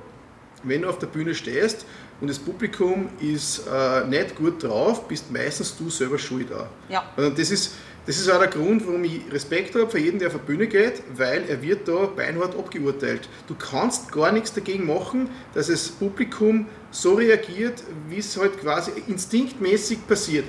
[0.62, 1.84] wenn du auf der Bühne stehst
[2.20, 6.52] und das Publikum ist äh, nicht gut drauf, bist meistens du selber schuld.
[6.52, 6.66] Auch.
[6.88, 7.04] Ja.
[7.16, 7.72] Und das ist,
[8.06, 10.66] das ist auch der Grund, warum ich Respekt habe für jeden, der auf die Bühne
[10.66, 13.28] geht, weil er wird da beinhart abgeurteilt.
[13.46, 18.92] Du kannst gar nichts dagegen machen, dass das Publikum so reagiert, wie es halt quasi
[19.06, 20.44] instinktmäßig passiert.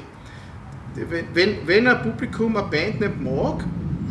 [1.34, 3.63] Wenn, wenn ein Publikum eine Band nicht mag,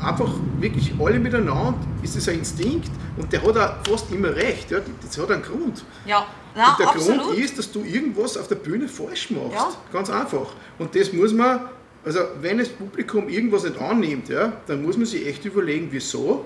[0.03, 4.71] einfach wirklich alle miteinander, ist das ein Instinkt und der hat auch fast immer recht.
[4.71, 5.85] Ja, das hat einen Grund.
[6.07, 7.23] Ja, na, und der absolut.
[7.23, 9.53] Grund ist, dass du irgendwas auf der Bühne falsch machst.
[9.53, 9.73] Ja.
[9.93, 10.55] Ganz einfach.
[10.79, 11.69] Und das muss man
[12.05, 16.45] also wenn das Publikum irgendwas nicht annimmt, ja, dann muss man sich echt überlegen, wieso.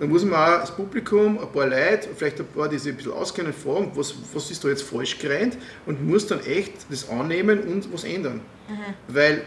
[0.00, 2.96] Dann muss man auch das Publikum, ein paar Leute, vielleicht ein paar, die sich ein
[2.96, 7.08] bisschen auskennen, fragen, was, was ist da jetzt falsch gerannt und muss dann echt das
[7.08, 8.40] annehmen und was ändern.
[8.68, 9.14] Mhm.
[9.14, 9.44] Weil,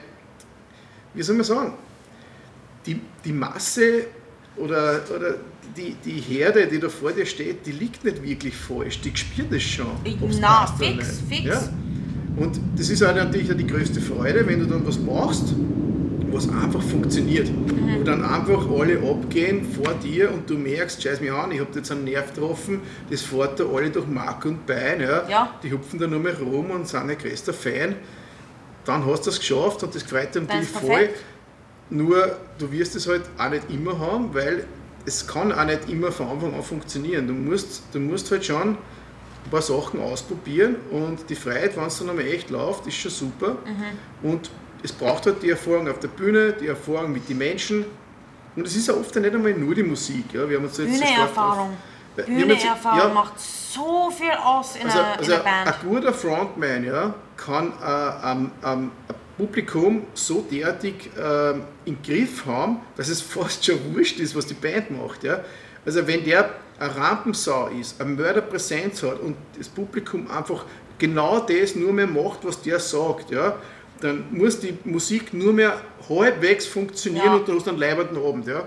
[1.14, 1.74] wie soll man sagen,
[2.86, 4.06] die, die Masse
[4.58, 5.36] oder, oder
[5.76, 9.52] die, die Herde, die da vor dir steht, die liegt nicht wirklich falsch, die spürt
[9.52, 9.92] es schon.
[10.40, 11.46] Na, fix, fix.
[11.46, 11.70] Ja?
[12.38, 15.56] Und das ist auch natürlich die größte Freude, wenn du dann was machst,
[16.32, 17.50] was einfach funktioniert.
[17.50, 18.00] Mhm.
[18.00, 21.72] Wo dann einfach alle abgehen vor dir und du merkst, scheiß mich an, ich habe
[21.76, 25.02] jetzt einen Nerv getroffen, das fährt da alle durch Mark und Bein.
[25.02, 25.28] Ja.
[25.28, 25.54] ja.
[25.64, 27.96] Die hupfen da nur mehr rum und sind ein größter Fan.
[28.86, 31.10] Dann hast du es geschafft und das freut dich natürlich voll.
[31.90, 34.66] Nur du wirst es halt auch nicht immer haben, weil
[35.06, 37.28] es kann auch nicht immer von Anfang an funktionieren.
[37.28, 41.98] Du musst, du musst halt schon ein paar Sachen ausprobieren und die Freiheit, wenn es
[42.00, 43.52] dann einmal echt läuft, ist schon super.
[43.52, 44.30] Mhm.
[44.30, 44.50] Und
[44.84, 47.86] es braucht halt die Erfahrung auf der Bühne, die Erfahrung mit den Menschen.
[48.56, 50.34] Und es ist ja oft nicht einmal nur die Musik.
[50.34, 50.50] Ja.
[50.50, 51.78] Wir haben uns jetzt Bühneerfahrung.
[52.26, 55.68] Bühneerfahrung ja, macht so viel aus in, also, einer, also in Band.
[55.68, 58.92] Ein guter Frontman ja, kann äh, ein, ein,
[59.38, 61.52] Publikum so derartig äh,
[61.86, 65.24] im Griff haben, dass es fast schon wurscht ist, was die Band macht.
[65.24, 65.44] Ja.
[65.86, 70.66] Also wenn der eine Rampensau ist, eine Mörderpräsenz hat und das Publikum einfach
[71.00, 73.58] genau das nur mehr macht, was der sagt, ja,
[74.02, 77.36] dann muss die Musik nur mehr halbwegs funktionieren ja.
[77.36, 78.48] und du hast einen leibenden Abend.
[78.48, 78.64] Ja.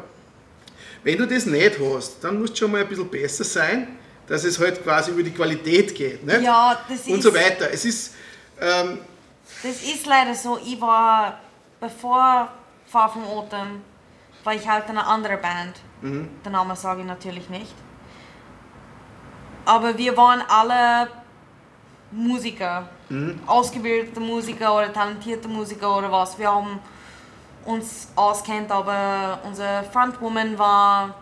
[1.04, 3.88] Wenn du das nicht hast, dann musst du schon mal ein bisschen besser sein,
[4.26, 6.24] dass es halt quasi über die Qualität geht.
[6.24, 6.42] Nicht?
[6.42, 7.68] Ja, das Und ist, so weiter.
[7.72, 8.14] Es ist,
[8.60, 8.98] ähm,
[9.62, 10.58] das ist leider so.
[10.58, 11.38] Ich war,
[11.80, 12.48] bevor
[12.86, 13.82] Far from Autumn,
[14.44, 15.80] war ich halt in einer anderen Band.
[16.00, 16.28] Mhm.
[16.44, 17.74] Den Namen sage ich natürlich nicht.
[19.64, 21.08] Aber wir waren alle
[22.10, 22.88] Musiker.
[23.08, 23.40] Mhm.
[23.46, 26.38] Ausgebildete Musiker oder talentierte Musiker oder was.
[26.38, 26.80] Wir haben
[27.64, 31.14] uns auskennt, aber unsere Frontwoman war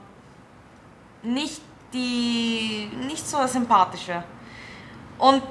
[1.22, 1.60] nicht
[1.92, 4.22] die nicht so sympathische.
[5.18, 5.42] Und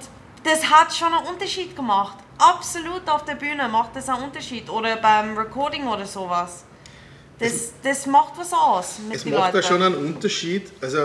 [0.44, 2.18] das hat schon einen Unterschied gemacht.
[2.38, 4.70] Absolut auf der Bühne macht das einen Unterschied.
[4.70, 6.64] Oder beim Recording oder sowas.
[7.40, 9.68] Das, das macht was aus mit es den macht da Leuten.
[9.68, 10.72] schon einen Unterschied.
[10.82, 11.00] Also,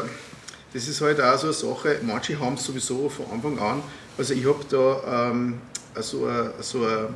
[0.73, 1.99] das ist halt auch so eine Sache.
[2.03, 3.83] Manche haben es sowieso von Anfang an.
[4.17, 5.61] Also, ich habe da ähm,
[6.01, 7.09] so, eine, so eine,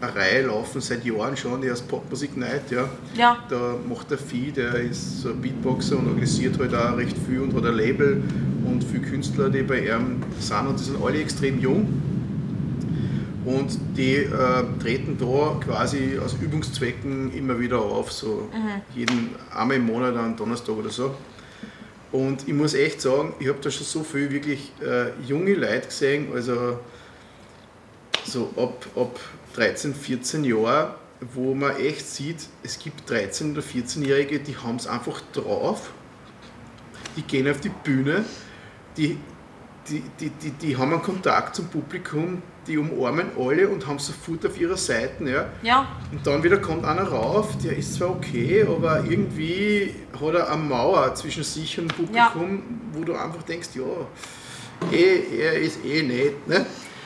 [0.00, 2.70] eine Reihe laufen seit Jahren schon, die heißt Popmusik Night.
[2.70, 2.88] Ja.
[3.14, 7.16] Ja, Da macht der Vieh, der ist so ein Beatboxer und organisiert halt auch recht
[7.28, 8.22] viel und hat ein Label
[8.66, 12.02] und viele Künstler, die bei ihm sind und die sind alle extrem jung.
[13.44, 18.48] Und die äh, treten da quasi aus Übungszwecken immer wieder auf, so
[18.94, 21.14] jeden einmal im Monat am Donnerstag oder so.
[22.10, 25.88] Und ich muss echt sagen, ich habe da schon so viel wirklich äh, junge Leute
[25.88, 26.78] gesehen, also
[28.24, 29.18] so ab, ab
[29.54, 30.94] 13, 14 Jahren,
[31.34, 35.92] wo man echt sieht, es gibt 13- oder 14-Jährige, die haben es einfach drauf,
[37.16, 38.24] die gehen auf die Bühne,
[38.96, 39.18] die,
[39.88, 44.46] die, die, die, die haben einen Kontakt zum Publikum, die umarmen alle und haben sofort
[44.46, 45.24] auf ihrer Seite.
[45.24, 45.46] Ja.
[45.62, 50.50] ja, Und dann wieder kommt einer rauf, der ist zwar okay, aber irgendwie hat er
[50.50, 52.62] eine Mauer zwischen sich und dem Publikum,
[52.92, 56.48] wo du einfach denkst, ja, eh, er ist eh nett.
[56.48, 56.64] Ne?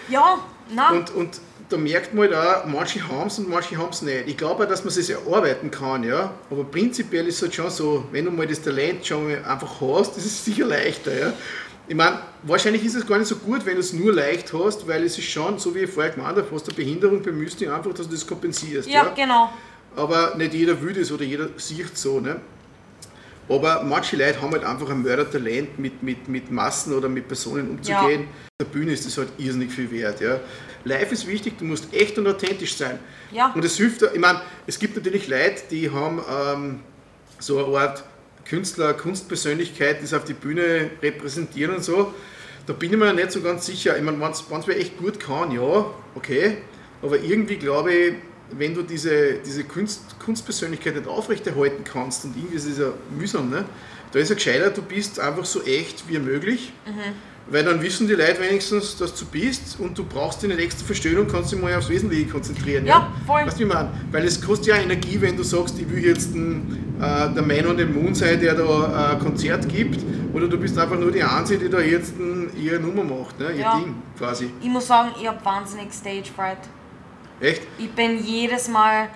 [0.09, 0.39] ja,
[0.71, 4.03] na, Und, und da merkt man halt auch, manche haben es und manche haben es
[4.03, 4.27] nicht.
[4.27, 6.33] Ich glaube auch, dass man es erarbeiten kann, ja.
[6.51, 10.17] Aber prinzipiell ist es halt schon so, wenn du mal das Talent schon einfach hast,
[10.17, 11.33] ist sicher leichter, ja.
[11.89, 14.87] Ich meine, wahrscheinlich ist es gar nicht so gut, wenn du es nur leicht hast,
[14.87, 17.59] weil es ist schon, so wie ich vorher gemeint habe, hast du eine Behinderung, bemühst
[17.59, 18.89] dich einfach, dass du das kompensierst.
[18.89, 19.51] ja, genau.
[19.97, 22.21] Aber nicht jeder will das oder jeder sieht so.
[22.21, 22.37] Ne?
[23.49, 27.71] Aber manche Leute haben halt einfach ein Mördertalent, mit, mit, mit Massen oder mit Personen
[27.71, 28.29] umzugehen.
[28.29, 30.21] Auf der Bühne ist das halt irrsinnig viel wert.
[30.21, 30.41] Ja?
[30.85, 32.99] Live ist wichtig, du musst echt und authentisch sein.
[33.33, 33.53] Ja.
[33.55, 36.81] Und es hilft, ich meine, es gibt natürlich Leute, die haben ähm,
[37.39, 38.05] so eine Art
[38.49, 42.13] Künstler, Kunstpersönlichkeit, es auf die Bühne repräsentieren und so.
[42.67, 43.97] Da bin ich mir nicht so ganz sicher.
[43.97, 46.59] Ich meine, wenn es wer echt gut kann, ja, okay.
[47.03, 48.15] Aber irgendwie glaube ich,
[48.51, 53.51] wenn du diese, diese Kunst, Kunstpersönlichkeit nicht aufrechterhalten kannst und irgendwie ist es ja mühsam,
[53.51, 53.65] ne?
[54.13, 56.73] da ist ja gescheiter, du bist einfach so echt wie möglich.
[57.51, 61.19] Weil dann wissen die Leute wenigstens, dass du bist und du brauchst nicht extra verstehen
[61.19, 62.85] und kannst dich mal aufs Wesentliche konzentrieren.
[62.85, 63.47] Ja, voll.
[63.47, 63.91] Weißt du, wie ich meine?
[64.13, 67.67] Weil es kostet ja Energie, wenn du sagst, ich will jetzt ein, äh, der Man
[67.67, 70.01] on the Moon sein, der da äh, ein Konzert gibt,
[70.35, 73.51] oder du bist einfach nur die Einzige, die da jetzt ein, ihre Nummer macht, ne?
[73.53, 73.79] ihr Ja.
[73.79, 74.51] Ding quasi.
[74.61, 76.59] Ich muss sagen, ich habe wahnsinnig Stage Fright.
[77.41, 77.63] Echt?
[77.79, 79.09] Ich bin jedes Mal.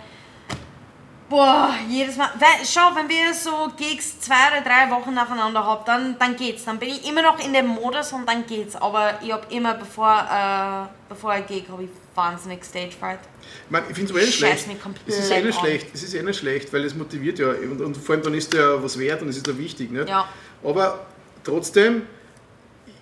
[1.33, 2.29] Boah, jedes Mal.
[2.39, 6.67] Weil, schau, wenn wir so Gigs zwei oder drei Wochen nacheinander haben, dann, dann geht's.
[6.67, 8.77] Dann bin ich immer noch in dem Modus und dann geht's.
[8.77, 13.21] Aber ich habe immer, bevor, äh, bevor ich Gig, habe ich wahnsinnig Stage Fright.
[13.65, 14.69] Ich, meine, ich finde es eh nicht schlecht.
[15.07, 15.87] Es ist eh nicht schlecht.
[15.95, 17.49] Es ist eh nicht schlecht, weil es motiviert ja.
[17.49, 19.91] Und, und vor allem dann ist ja was wert und es ist ja wichtig.
[19.91, 20.11] Nicht?
[20.11, 20.29] Ja.
[20.63, 21.07] Aber
[21.45, 22.03] trotzdem,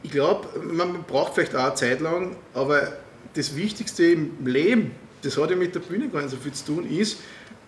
[0.05, 2.93] ich glaube, man braucht vielleicht auch eine Zeit lang, aber
[3.35, 6.65] das Wichtigste im Leben, das hat ja mit der Bühne gar nicht so viel zu
[6.65, 7.19] tun, ist,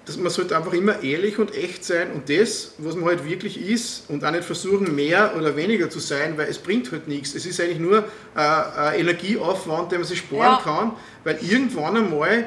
[0.05, 3.61] dass man sollte einfach immer ehrlich und echt sein und das, was man halt wirklich
[3.69, 7.35] ist und auch nicht versuchen, mehr oder weniger zu sein, weil es bringt halt nichts.
[7.35, 7.99] Es ist eigentlich nur
[8.35, 10.61] äh, ein Energieaufwand, den man sich sparen Ja.
[10.63, 10.93] kann,
[11.23, 12.47] weil irgendwann einmal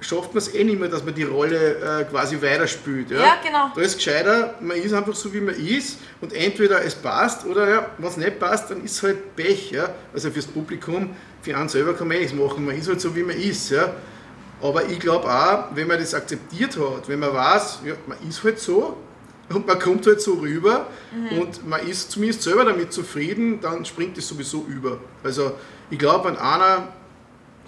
[0.00, 3.10] schafft man es eh nicht mehr, dass man die Rolle äh, quasi weiterspielt.
[3.10, 3.18] Ja?
[3.20, 3.70] Ja, genau.
[3.74, 7.68] Da ist gescheiter, man ist einfach so, wie man ist und entweder es passt oder
[7.68, 9.70] ja, wenn es nicht passt, dann ist es halt Pech.
[9.70, 9.90] Ja?
[10.12, 11.10] Also fürs Publikum,
[11.40, 13.70] für einen selber kann man eh nichts machen, man ist halt so, wie man ist.
[13.70, 13.92] Ja?
[14.62, 18.42] Aber ich glaube auch, wenn man das akzeptiert hat, wenn man weiß, ja, man ist
[18.44, 18.96] halt so
[19.48, 20.86] und man kommt halt so rüber
[21.38, 24.98] und man ist zumindest selber damit zufrieden, dann springt es sowieso über.
[25.24, 25.52] Also
[25.90, 26.88] ich glaube, wenn einer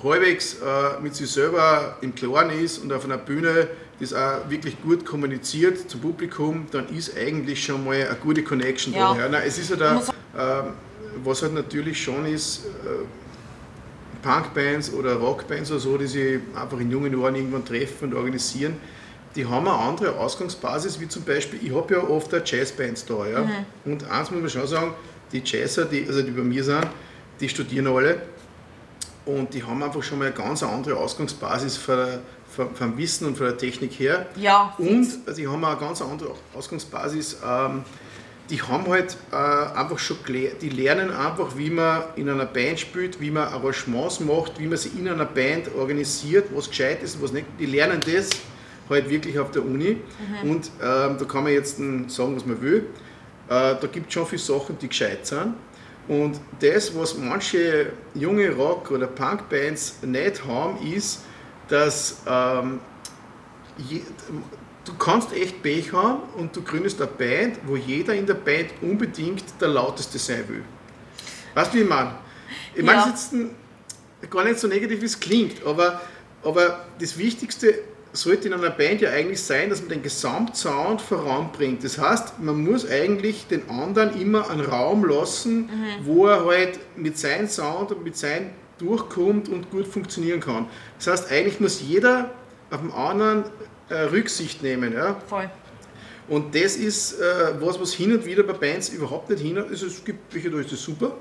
[0.02, 3.68] halbwegs äh, mit sich selber im Klaren ist und auf einer Bühne
[4.00, 8.92] das auch wirklich gut kommuniziert zum Publikum, dann ist eigentlich schon mal eine gute Connection
[8.92, 9.14] Ja.
[9.14, 9.20] da.
[9.20, 10.08] Ja, nein, es ist da, muss-
[10.38, 10.64] ähm,
[11.24, 13.04] was halt natürlich schon ist, äh,
[14.24, 18.76] Punkbands oder Rockbands oder so, die sich einfach in jungen Jahren irgendwann treffen und organisieren,
[19.36, 23.26] die haben eine andere Ausgangsbasis, wie zum Beispiel, ich habe ja oft auch Jazzbands da.
[23.26, 23.44] Ja?
[23.84, 24.94] Und eins muss man schon sagen,
[25.32, 26.86] die Jazzer, die, also die bei mir sind,
[27.40, 28.22] die studieren alle
[29.26, 31.98] und die haben einfach schon mal eine ganz andere Ausgangsbasis von,
[32.48, 34.26] von, vom Wissen und von der Technik her.
[34.36, 35.18] Ja, Und fix.
[35.26, 37.82] also, die haben auch eine ganz andere Ausgangsbasis, ähm,
[38.50, 42.78] die haben halt äh, einfach schon gelernt, die lernen einfach, wie man in einer Band
[42.78, 47.22] spielt, wie man Arrangements macht, wie man sich in einer Band organisiert, was gescheit ist,
[47.22, 47.46] was nicht.
[47.58, 48.30] Die lernen das
[48.90, 49.96] halt wirklich auf der Uni.
[50.42, 50.50] Mhm.
[50.50, 52.86] Und ähm, da kann man jetzt sagen, was man will.
[53.48, 55.54] Äh, da gibt es schon viele Sachen, die gescheit sind.
[56.06, 61.24] Und das, was manche junge Rock- oder Punk-Bands nicht haben, ist,
[61.68, 62.80] dass ähm,
[64.84, 68.70] du kannst echt Pech haben und du gründest eine Band, wo jeder in der Band
[68.82, 70.62] unbedingt der lauteste sein will.
[71.54, 72.14] Weißt du, wie ich meine?
[72.74, 73.12] Ich meine, ja.
[73.14, 76.00] es ist gar nicht so negativ, wie es klingt, aber,
[76.42, 77.78] aber das Wichtigste
[78.12, 81.82] sollte in einer Band ja eigentlich sein, dass man den Gesamtsound voranbringt.
[81.82, 85.68] Das heißt, man muss eigentlich den anderen immer einen Raum lassen, mhm.
[86.04, 90.66] wo er halt mit seinem Sound und mit seinem durchkommt und gut funktionieren kann.
[90.98, 92.30] Das heißt, eigentlich muss jeder
[92.70, 93.44] auf den anderen
[93.88, 94.92] äh, Rücksicht nehmen.
[94.92, 95.20] Ja?
[95.26, 95.50] Voll.
[96.28, 97.24] Und das ist äh,
[97.60, 99.58] was, was hin und wieder bei Bands überhaupt nicht hin.
[99.58, 101.16] Also es gibt welche, da ist das super.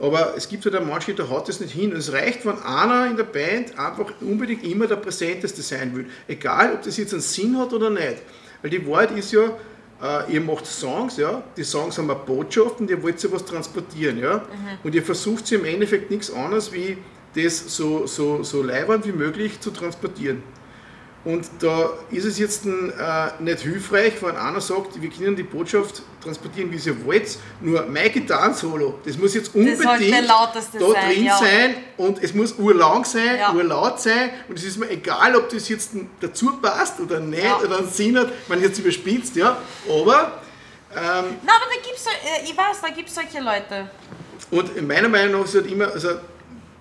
[0.00, 1.92] Aber es gibt halt auch manche, da hat das nicht hin.
[1.92, 6.06] Und es reicht, wenn einer in der Band einfach unbedingt immer der Präsenteste sein will.
[6.26, 8.22] Egal, ob das jetzt einen Sinn hat oder nicht.
[8.62, 9.56] Weil die Wahrheit ist ja,
[10.02, 13.44] äh, ihr macht Songs, ja, die Songs haben eine Botschaft und ihr wollt sie was
[13.44, 14.18] transportieren.
[14.18, 14.38] Ja?
[14.38, 14.78] Mhm.
[14.82, 16.96] Und ihr versucht sie im Endeffekt nichts anderes, wie
[17.36, 20.42] das so, so, so leibend wie möglich zu transportieren.
[21.22, 22.70] Und da ist es jetzt äh,
[23.40, 28.10] nicht hilfreich, wenn einer sagt, wir können die Botschaft transportieren, wie ihr wollt, nur mein
[28.10, 31.36] Gitarren-Solo, das muss jetzt unbedingt da sein, drin ja.
[31.36, 33.52] sein und es muss urlang sein, ja.
[33.52, 35.90] urlaut sein und es ist mir egal, ob das jetzt
[36.20, 37.58] dazu passt oder nicht ja.
[37.58, 40.40] oder einen Sinn hat, man jetzt überspitzt, ja, aber...
[40.92, 43.90] Ähm, Nein, aber da gibt's, äh, ich weiß, da gibt es solche Leute.
[44.50, 46.08] Und meiner Meinung nach ist halt immer, also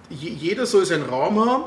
[0.09, 1.65] jeder soll seinen Raum haben,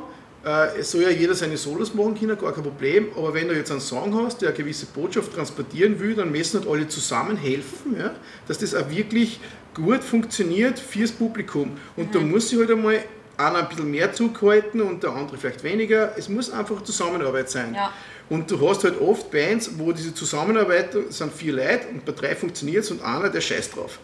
[0.78, 3.08] es soll ja jeder seine Solos machen können, gar kein Problem.
[3.16, 6.60] Aber wenn du jetzt einen Song hast, der eine gewisse Botschaft transportieren will, dann müssen
[6.60, 8.14] halt alle zusammen helfen, ja,
[8.48, 9.40] dass das auch wirklich
[9.74, 11.72] gut funktioniert fürs Publikum.
[11.96, 12.12] Und mhm.
[12.12, 12.98] da muss sich halt einmal
[13.36, 16.16] einer ein bisschen mehr zurückhalten und der andere vielleicht weniger.
[16.16, 17.74] Es muss einfach Zusammenarbeit sein.
[17.74, 17.92] Ja.
[18.28, 22.34] Und du hast halt oft Bands, wo diese Zusammenarbeit sind vier Leute und bei drei
[22.34, 23.98] funktioniert es und einer, der scheißt drauf.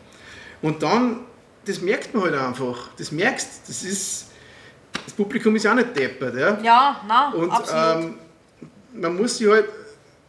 [0.63, 1.21] Und dann,
[1.65, 2.91] das merkt man halt einfach.
[2.97, 4.28] Das merkst, das ist
[5.09, 6.37] das Publikum ist ja auch nicht deppert.
[6.37, 8.05] Ja, ja nein, Und absolut.
[8.05, 8.15] Ähm,
[8.93, 9.65] man muss sich halt,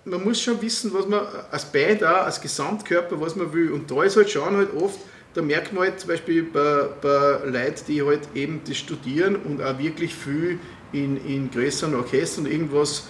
[0.06, 1.20] man muss schon wissen, was man
[1.52, 3.74] als Band auch, als Gesamtkörper, was man will.
[3.74, 5.00] Und da ist halt schon halt oft,
[5.34, 9.62] da merkt man halt zum Beispiel bei, bei Leuten, die halt eben das studieren und
[9.62, 10.60] auch wirklich viel
[10.94, 13.08] in, in größeren Orchestern irgendwas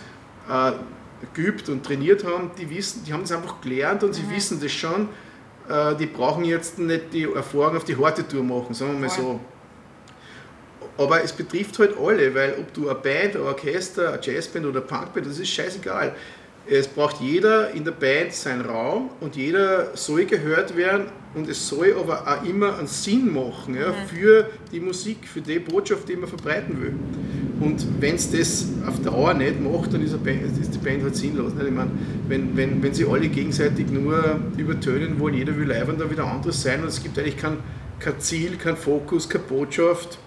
[0.50, 0.72] äh,
[1.36, 4.36] geübt und trainiert haben, die wissen, die haben das einfach gelernt und sie mhm.
[4.36, 5.10] wissen das schon.
[5.70, 9.10] Äh, die brauchen jetzt nicht die Erfahrung auf die harte Tour machen, sagen wir mal
[9.10, 9.24] Voll.
[9.24, 9.40] so.
[11.00, 14.82] Aber es betrifft halt alle, weil ob du eine Band, ein Orchester, eine Jazzband oder
[14.82, 16.14] eine Punkband, das ist scheißegal.
[16.68, 21.70] Es braucht jeder in der Band seinen Raum und jeder soll gehört werden und es
[21.70, 24.08] soll aber auch immer einen Sinn machen ja, mhm.
[24.14, 26.94] für die Musik, für die Botschaft, die man verbreiten will.
[27.62, 31.16] Und wenn es das auf Dauer nicht macht, dann ist, Band, ist, die Band halt
[31.16, 31.54] sinnlos.
[31.54, 31.66] Nicht?
[31.66, 31.92] Ich meine,
[32.28, 36.26] wenn, wenn, wenn sie alle gegenseitig nur übertönen wollen, jeder will live und da wieder
[36.26, 37.58] anderes sein und es gibt eigentlich kein,
[38.00, 40.20] kein Ziel, kein Fokus, keine Botschaft,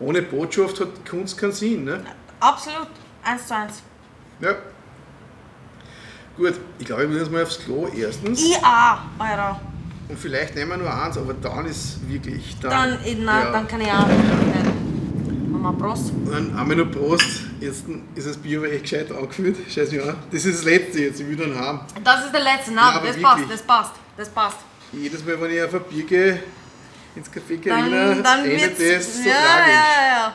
[0.00, 1.84] ohne Botschaft hat Kunst keinen Sinn.
[1.84, 2.04] Ne?
[2.40, 2.88] Absolut,
[3.22, 3.82] eins zu eins.
[4.40, 4.54] Ja.
[6.36, 8.42] Gut, ich glaube, ich muss jetzt mal aufs Klo erstens.
[8.62, 9.60] Auch, Alter.
[10.08, 12.56] Und vielleicht nehmen wir nur eins, aber dann ist wirklich.
[12.60, 13.50] Dann, dann, nein, ja.
[13.52, 14.06] dann kann ich auch
[15.66, 16.12] wir Prost.
[16.30, 17.42] Dann haben wir noch Prost.
[17.60, 19.56] Jetzt ist das Bier aber echt gescheit angefüllt.
[19.68, 20.16] Scheiß mich an.
[20.30, 21.80] Das ist das letzte jetzt, ich will dann haben.
[22.04, 23.22] Das ist der letzte, nein, ja, das wirklich.
[23.22, 24.58] passt, das passt, das passt.
[24.92, 26.42] Jedes Mal, wenn ich auf ein Bier gehe,
[27.16, 29.74] ins Café Carina dann, dann endet das so ja, tragisch.
[29.74, 30.34] Ja, ja,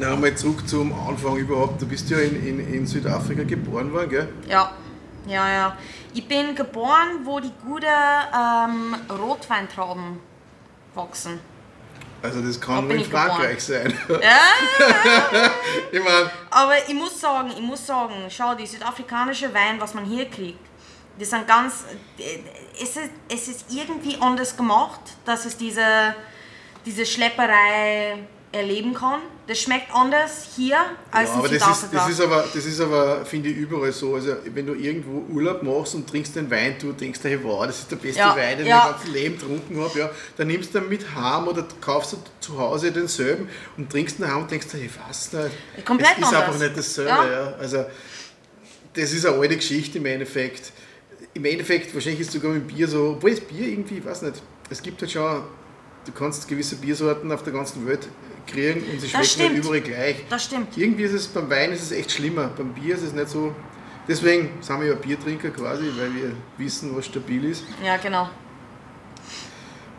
[0.00, 1.82] Na, mal zurück zum Anfang überhaupt.
[1.82, 4.28] Du bist ja in, in, in Südafrika geboren worden, gell?
[4.48, 4.72] Ja,
[5.26, 5.76] ja, ja.
[6.14, 10.18] Ich bin geboren, wo die guten ähm, Rotweintrauben
[10.94, 11.38] wachsen.
[12.22, 13.94] Also das kann nur in Frankreich geboren.
[14.08, 14.20] sein.
[14.22, 15.50] Ja,
[15.92, 20.04] ich mein, Aber ich muss sagen, ich muss sagen, schau, die südafrikanische Wein, was man
[20.04, 20.60] hier kriegt,
[21.18, 21.84] die sind ganz,
[22.80, 26.14] es ist, es ist irgendwie anders gemacht, dass es diese,
[26.84, 28.18] diese Schlepperei
[28.52, 29.20] erleben kann.
[29.46, 30.76] Das schmeckt anders hier
[31.10, 33.92] als ja, aber in das ist, das ist aber, das ist aber, finde ich, überall
[33.92, 34.14] so.
[34.14, 37.80] Also wenn du irgendwo Urlaub machst und trinkst den Wein, du denkst dir, wow, das
[37.80, 38.78] ist der beste ja, Wein, den ja.
[38.78, 42.12] ich mein ganzes Leben getrunken habe, ja, dann nimmst du den mit heim oder kaufst
[42.12, 46.12] du zu Hause denselben und trinkst ihn heim und denkst dir, ich weiß nicht, Komplett
[46.12, 46.42] es ist anders.
[46.42, 47.10] einfach nicht dasselbe.
[47.10, 47.54] Ja.
[47.58, 47.84] Also
[48.94, 50.72] das ist eine alte Geschichte im Endeffekt.
[51.34, 54.22] Im Endeffekt, wahrscheinlich ist es sogar mit Bier so, obwohl das Bier irgendwie, ich weiß
[54.22, 55.42] nicht, es gibt halt schon,
[56.04, 58.08] du kannst gewisse Biersorten auf der ganzen Welt
[58.46, 60.24] kriegen und sie Das schmecken halt überall gleich.
[60.28, 60.76] Das stimmt.
[60.76, 63.54] Irgendwie ist es beim Wein ist es echt schlimmer, beim Bier ist es nicht so.
[64.08, 67.64] Deswegen sind wir ja Biertrinker quasi, weil wir wissen, was stabil ist.
[67.84, 68.28] Ja, genau.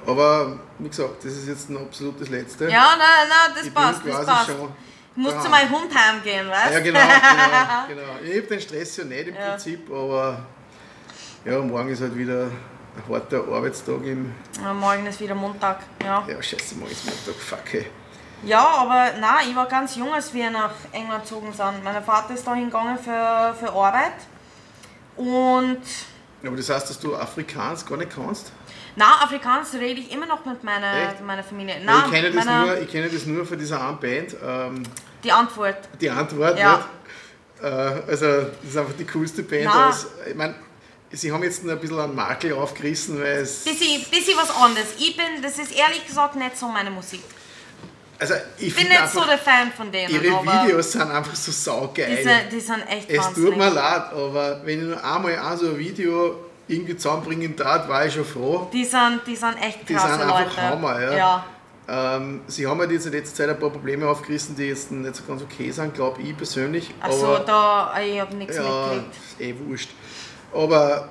[0.06, 2.66] Aber wie gesagt, das ist jetzt ein absolutes Letzte.
[2.70, 4.48] Ja, nein, nein, das Ich passt, das passt.
[4.48, 4.70] schon.
[5.16, 5.42] Ich muss da.
[5.42, 8.20] zu meinem Hund heimgehen, weißt Ja, genau, genau, genau.
[8.24, 9.50] Ich habe den Stress ja nicht im Ja.
[9.52, 10.46] Prinzip, aber
[11.46, 14.32] ja, morgen ist halt wieder ein harter Arbeitstag im.
[14.64, 16.26] Ja, morgen ist wieder Montag, ja.
[16.28, 17.86] Ja, scheiße, morgen ist Montag, fuck ey.
[18.44, 21.84] Ja, aber nein, ich war ganz jung, als wir nach England gezogen sind.
[21.84, 24.14] Mein Vater ist da hingegangen für, für Arbeit.
[25.16, 25.82] Und
[26.46, 28.52] Aber das heißt, dass du Afrikaans gar nicht kannst?
[28.96, 31.22] na, Afrikaans rede ich immer noch mit meiner, Echt?
[31.22, 31.76] meiner Familie.
[31.76, 34.36] Weil Na, ich, kenne das meiner- nur, ich kenne das nur von dieser einen Band.
[34.44, 34.84] Ähm,
[35.24, 35.78] die Antwort.
[36.00, 36.78] die Antwort Ja.
[36.78, 36.88] nicht.
[37.64, 39.68] Äh, also, das ist einfach die coolste Band.
[39.74, 40.56] Aus, ich meine,
[41.12, 43.64] sie haben jetzt ein bisschen einen Makel aufgerissen, weil es.
[43.64, 44.88] Bisschen, bisschen was anderes.
[44.98, 47.22] Ich bin, das ist ehrlich gesagt nicht so meine Musik.
[48.22, 50.14] Also, ich bin nicht so der Fan von denen.
[50.14, 52.18] ihre Videos sind einfach so saugeil.
[52.18, 55.70] Die die sind echt Es tut mir leid, aber wenn ich nur einmal auch so
[55.70, 56.36] ein Video
[56.68, 58.70] irgendwie zusammenbringen darf, war ich schon froh.
[58.72, 60.62] Die sind, die sind echt Die krasse sind einfach Leute.
[60.62, 61.18] Hammer, ja.
[61.18, 61.46] ja.
[61.88, 65.16] Ähm, sie haben halt jetzt in letzter Zeit ein paar Probleme aufgerissen, die jetzt nicht
[65.16, 66.94] so ganz okay sind, glaube ich persönlich.
[67.02, 69.16] Also aber, da, ich habe nichts ja, mitgekriegt.
[69.40, 69.90] eh wurscht.
[70.54, 71.10] Aber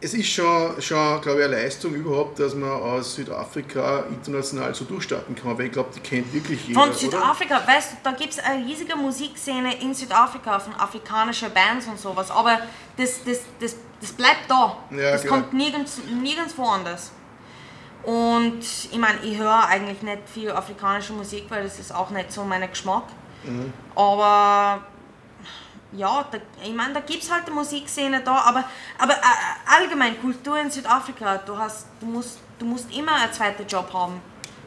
[0.00, 4.84] es ist schon, schon glaube ich, eine Leistung überhaupt, dass man aus Südafrika international so
[4.84, 6.80] durchstarten kann, weil ich glaube, die kennt wirklich jeder.
[6.80, 6.98] Von oder?
[6.98, 11.98] Südafrika, weißt du, da gibt es eine riesige Musikszene in Südafrika von afrikanischen Bands und
[11.98, 12.60] sowas, aber
[12.96, 14.76] das, das, das, das bleibt da.
[14.90, 15.34] Ja, das genau.
[15.34, 17.12] kommt nirgends, nirgends woanders.
[18.02, 22.32] Und ich meine, ich höre eigentlich nicht viel afrikanische Musik, weil das ist auch nicht
[22.32, 23.04] so mein Geschmack.
[23.44, 23.72] Mhm.
[23.94, 24.80] Aber
[25.92, 28.64] ja, da, ich meine, da gibt es halt die Musikszene da, aber,
[28.98, 33.66] aber äh, allgemein Kultur in Südafrika, du, hast, du, musst, du musst immer einen zweiten
[33.66, 34.20] Job haben.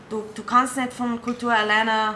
[0.09, 2.15] Du, du kannst nicht von Kultur alleine.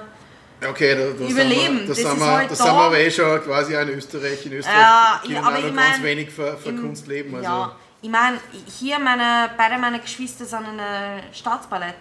[0.68, 2.64] Okay, da, da Überleben, Sind wir, da das sind ist wir, halt da da.
[2.64, 4.46] sind wir aber eh schon quasi in Österreich.
[4.46, 7.08] In Österreich Ja, können ja, aber ich noch ganz mein, wenig von, von im- Kunst
[7.08, 7.36] leben.
[7.36, 7.48] Also.
[7.48, 8.40] Ja, ich meine,
[8.80, 11.96] hier meine, beide meine Geschwister sind in einem Staatsballett.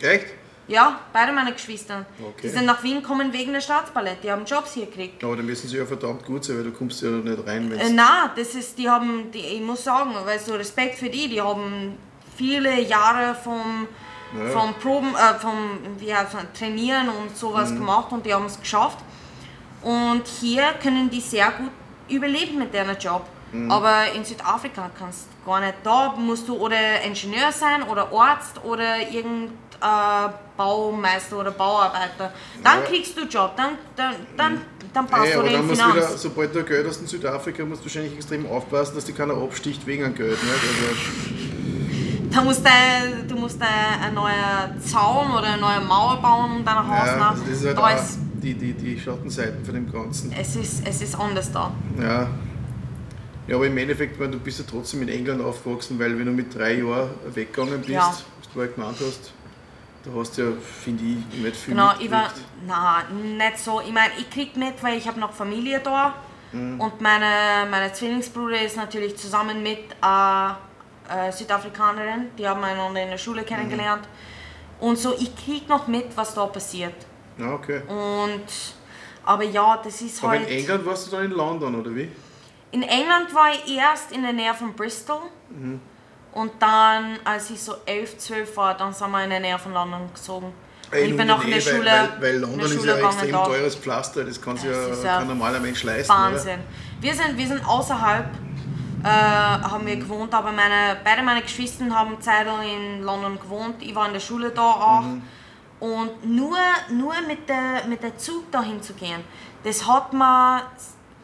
[0.00, 0.26] Echt?
[0.70, 2.06] Ja, beide meine Geschwister.
[2.20, 2.42] Okay.
[2.44, 4.22] Die sind nach Wien gekommen wegen der Staatsballett.
[4.22, 5.22] Die haben Jobs hier gekriegt.
[5.24, 7.78] Aber dann müssen sie ja verdammt gut sein, weil du kommst ja nicht rein, wenn
[7.80, 11.28] Äh, nein, das ist, die haben, die, ich muss sagen, weil so Respekt für die,
[11.28, 11.96] die haben
[12.36, 13.88] viele Jahre vom,
[14.38, 14.48] Ja.
[14.50, 18.60] vom Proben, äh, vom wie heißt man, Trainieren und sowas gemacht und die haben es
[18.60, 18.98] geschafft.
[19.82, 21.70] Und hier können die sehr gut
[22.08, 23.24] überleben mit deren Job.
[23.68, 25.74] Aber in Südafrika kannst du gar nicht.
[25.82, 29.58] Da musst du oder Ingenieur sein oder Arzt oder irgendein
[30.56, 32.32] Baumeister oder Bauarbeiter.
[32.62, 32.86] Dann Ja.
[32.86, 34.60] kriegst du Job, dann, dann, dann,
[34.92, 36.22] dann passt du den du wieder, Finanz.
[36.22, 39.86] sobald du Geld hast in Südafrika, musst du wahrscheinlich extrem aufpassen, dass dich keiner absticht
[39.86, 40.30] wegen an Geld.
[40.42, 40.52] Nicht?
[40.88, 42.70] Also, Da musst du,
[43.26, 47.06] du musst ein, ein neuer Zaun oder eine neue Mauer bauen um dein Haus.
[47.06, 47.30] ja, nach.
[47.32, 50.32] also das ist halt da auch ist, die, die, die Schattenseiten von dem Ganzen.
[50.38, 51.72] es, ist, es ist anders da.
[52.00, 52.28] Ja.
[53.48, 56.54] ja, aber im Endeffekt, du bist ja trotzdem in England aufgewachsen, weil wenn du mit
[56.56, 58.08] drei Jahren weggegangen bist, Ja.
[58.08, 59.32] was du halt gemeint hast,
[60.04, 60.52] da hast du ja,
[60.84, 62.32] finde ich, nicht viel Genau, ich war,
[62.66, 63.80] nein, nicht so.
[63.80, 66.14] Ich meine, ich krieg mit, weil ich habe noch Familie da
[66.52, 66.80] Mhm.
[66.80, 70.48] und meine, meine Zwillingsbruder ist natürlich zusammen mit äh,
[71.28, 74.08] äh, Südafrikanerin, die haben einander in der Schule kennengelernt.
[74.80, 76.94] Und so, ich krieg noch mit, was da passiert.
[77.38, 77.82] Ja, okay.
[77.86, 78.46] Und,
[79.24, 80.48] aber ja, das ist Aber halt...
[80.48, 82.10] in England warst du dann in London, oder wie?
[82.72, 85.20] In England war ich erst in der Nähe von Bristol.
[85.50, 85.80] Mhm.
[86.32, 89.72] Und dann, als ich so 11, 12 war, dann sind wir in der Nähe von
[89.72, 90.52] London gezogen.
[90.92, 93.04] Ey, ich bin noch in der Schule, Weil, weil, London der ist Schule ja ein
[93.04, 93.44] extrem da.
[93.44, 96.12] teures Pflaster, das kann sich ja ja kein normaler Mensch leisten.
[96.12, 96.20] Oder?
[96.22, 96.60] Wahnsinn.
[97.00, 98.26] Wir sind, wir sind außerhalb,
[99.04, 103.76] äh, haben wir gewohnt, aber meine, beide meine Geschwister haben Zeit lang in London gewohnt.
[103.80, 105.02] Ich war in der Schule da auch.
[105.02, 105.22] Mhm.
[105.78, 106.58] Und nur,
[106.90, 109.24] nur mit, der, mit der Zug dahin zu gehen,
[109.64, 110.62] das hat mir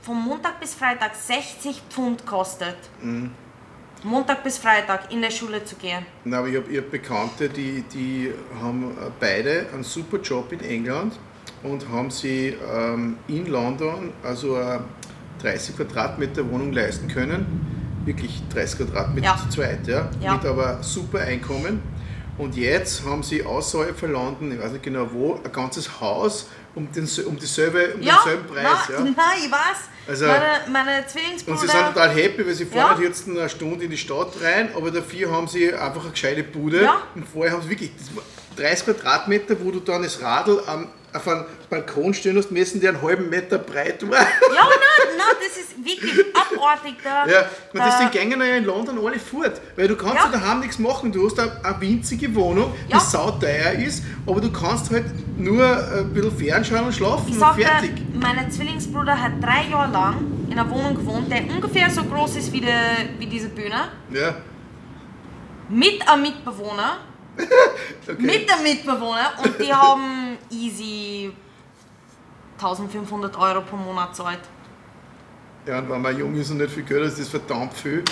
[0.01, 2.77] von Montag bis Freitag 60 Pfund gekostet.
[3.03, 3.33] Mhm.
[4.05, 6.05] Montag bis Freitag in der Schule zu gehen.
[6.25, 10.61] Nein, aber ich habe hab Bekannte, die, die haben äh, beide einen super Job in
[10.61, 11.15] England
[11.63, 14.85] und haben sie ähm, in London also eine
[15.43, 18.01] 30 Quadratmeter Wohnung leisten können.
[18.05, 19.37] Wirklich 30 Quadratmeter Ja.
[19.37, 20.09] zu zweit, ja?
[20.21, 20.35] Ja.
[20.35, 21.83] Mit aber super Einkommen.
[22.39, 26.49] Und jetzt haben sie außerhalb von London, ich weiß nicht genau wo, ein ganzes Haus,
[26.75, 28.65] um, den, um, dieselbe, um Ja, denselben Preis.
[28.65, 29.01] nein, ja.
[29.17, 29.77] nein, ich weiß.
[30.09, 31.59] Also- meine, meine Und Zwillingsbrüder.
[31.59, 32.89] sie sind total happy, weil sie fahren Ja.
[32.91, 36.43] halt jetzt eine Stunde in die Stadt rein, aber dafür haben sie einfach eine gescheite
[36.43, 36.83] Bude.
[36.83, 36.99] Ja.
[37.15, 38.23] Und vorher haben sie wirklich das war
[38.57, 42.89] 30 Quadratmeter, wo du dann das Radl am, auf einem Balkon stehen hast, messen die
[42.89, 44.19] einen halben Meter breit war.
[44.21, 44.25] Ja,
[44.55, 47.27] nein, nein, das ist wirklich abartig da.
[47.27, 47.41] Ja,
[47.73, 49.61] und das da- den gängen ja in London alle fort.
[49.77, 50.25] Weil du kannst Ja.
[50.27, 51.11] ja daheim nichts machen.
[51.13, 52.99] Du hast eine, eine winzige Wohnung, Ja.
[52.99, 55.05] die sauteuer ist, aber du kannst halt
[55.39, 57.93] nur ein bisschen fernschauen und schlafen Ich und sag dir, fertig.
[58.15, 60.17] mein Zwillingsbruder hat drei Jahre lang
[60.51, 62.69] in einer Wohnung gewohnt, die ungefähr so groß ist wie, die,
[63.19, 63.89] wie diese Bühne.
[64.13, 64.35] Ja,
[65.69, 66.99] Mit einem Mitbewohner.
[68.09, 68.23] okay.
[68.23, 69.33] Mit einem Mitbewohner.
[69.43, 71.33] Und die haben easy
[72.59, 74.41] 1500 Euro pro Monat zahlt.
[75.67, 78.05] Ja, und wenn man jung ist und nicht viel Geld hat, ist das verdammt viel.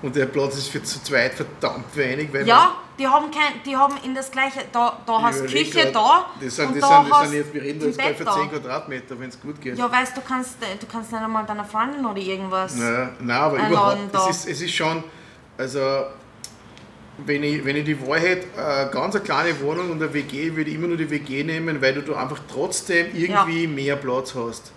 [0.00, 2.30] Und der Platz ist für zu zweit verdammt wenig.
[2.44, 6.26] Ja, die haben kein, die haben in das gleiche, da, da hast Küche grad, da
[6.40, 8.26] Das sind, und das da sind, das sind jetzt, wir reden da jetzt gleich von
[8.26, 8.58] 10 da.
[8.58, 9.78] Quadratmeter, wenn es gut geht.
[9.78, 12.74] Ja, weißt du, kannst, du kannst nicht einmal deiner Freundin oder irgendwas.
[12.74, 14.28] Nein, nein aber überhaupt, da.
[14.28, 15.04] es ist, es ist schon,
[15.56, 16.06] also
[17.18, 20.54] wenn ich, wenn ich die Wahl hätte, eine ganz eine kleine Wohnung und eine WG,
[20.56, 24.34] würde ich immer nur die WG nehmen, weil du da einfach trotzdem irgendwie mehr Platz
[24.34, 24.72] hast.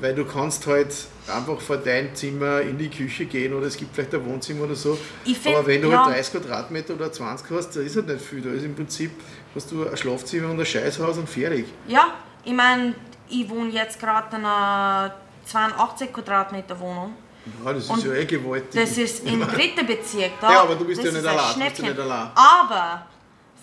[0.00, 0.94] Weil du kannst halt
[1.28, 4.74] einfach vor dein Zimmer in die Küche gehen oder es gibt vielleicht ein Wohnzimmer oder
[4.74, 4.98] so.
[5.24, 6.04] Find, Aber wenn du ja.
[6.04, 8.42] halt 30 Quadratmeter oder 20 hast, da ist halt nicht viel.
[8.42, 9.10] Da ist im Prinzip,
[9.54, 11.66] hast du ein Schlafzimmer und ein Scheißhaus und fertig.
[11.88, 12.94] Ja, ich meine,
[13.28, 15.14] ich wohne jetzt gerade in einer
[15.46, 17.14] 82 Quadratmeter Wohnung.
[17.64, 18.70] Ja, das ist Und ja eh gewaltig.
[18.72, 20.32] Das ist im dritten Bezirk.
[20.40, 20.52] Da.
[20.52, 22.30] Ja, aber du bist ja nicht allein, bist ja nicht allein.
[22.34, 23.06] Aber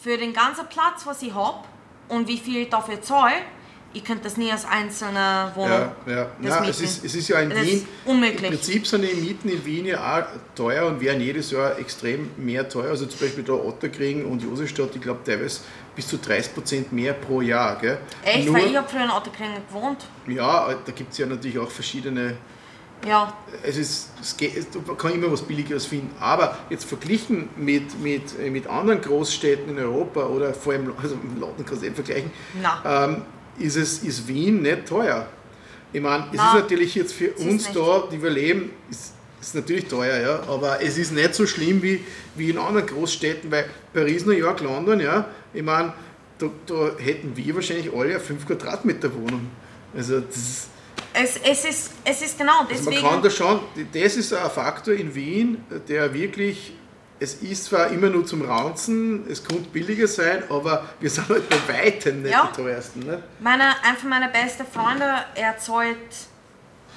[0.01, 1.59] für den ganzen Platz, was ich habe
[2.09, 3.35] und wie viel ich dafür zahle,
[3.95, 5.91] ich könnte das nie als einzelne Wohnung.
[6.07, 6.27] Ja, ja.
[6.39, 7.87] Nein, es, ist, es ist ja in Das Wien.
[8.05, 8.43] unmöglich.
[8.45, 10.23] Im Prinzip sind die Mieten in Wien ja auch
[10.55, 12.89] teuer und werden jedes Jahr extrem mehr teuer.
[12.89, 15.61] Also zum Beispiel da Otterkring und Josefstadt, ich glaube teilweise
[15.95, 17.77] bis zu 30% mehr pro Jahr.
[17.77, 17.99] Gell?
[18.23, 18.47] Echt?
[18.47, 20.05] Nur, Weil ich habe früher in Otterkringen gewohnt.
[20.27, 22.37] ja, da gibt es ja natürlich auch verschiedene.
[23.05, 24.53] Ja, Es ist, es geht,
[24.87, 26.09] man kann immer was Billigeres finden.
[26.19, 31.15] Aber jetzt verglichen mit, mit, äh, mit anderen Großstädten in Europa oder vor allem, also
[31.15, 32.31] mit London kannst du nicht vergleichen,
[32.61, 33.05] na.
[33.05, 33.21] ähm,
[33.59, 35.27] ist, es, ist Wien nicht teuer.
[35.91, 39.13] Ich meine, es Nein, ist natürlich jetzt für ist uns da, die wir leben, ist,
[39.39, 42.03] ist natürlich teuer, ja, aber es ist nicht so schlimm wie,
[42.35, 45.93] wie in anderen Großstädten, weil Paris, New York, London, ja, ich meine,
[46.39, 49.49] da, da hätten wir wahrscheinlich alle eine 5 Quadratmeter Wohnung.
[49.95, 50.67] Also, das,
[51.13, 53.01] Es, es, ist, es ist genau also deswegen.
[53.03, 53.59] man kann da schon,
[53.93, 56.73] das ist ein Faktor in Wien, der wirklich,
[57.19, 61.47] es ist zwar immer nur zum Raunzen, es könnte billiger sein, aber wir sind halt
[61.49, 62.49] bei weitem nicht Ja.
[62.51, 63.01] die teuersten.
[63.01, 63.21] Ne?
[63.39, 65.97] Meine, ein von meiner besten Freunde, er zahlt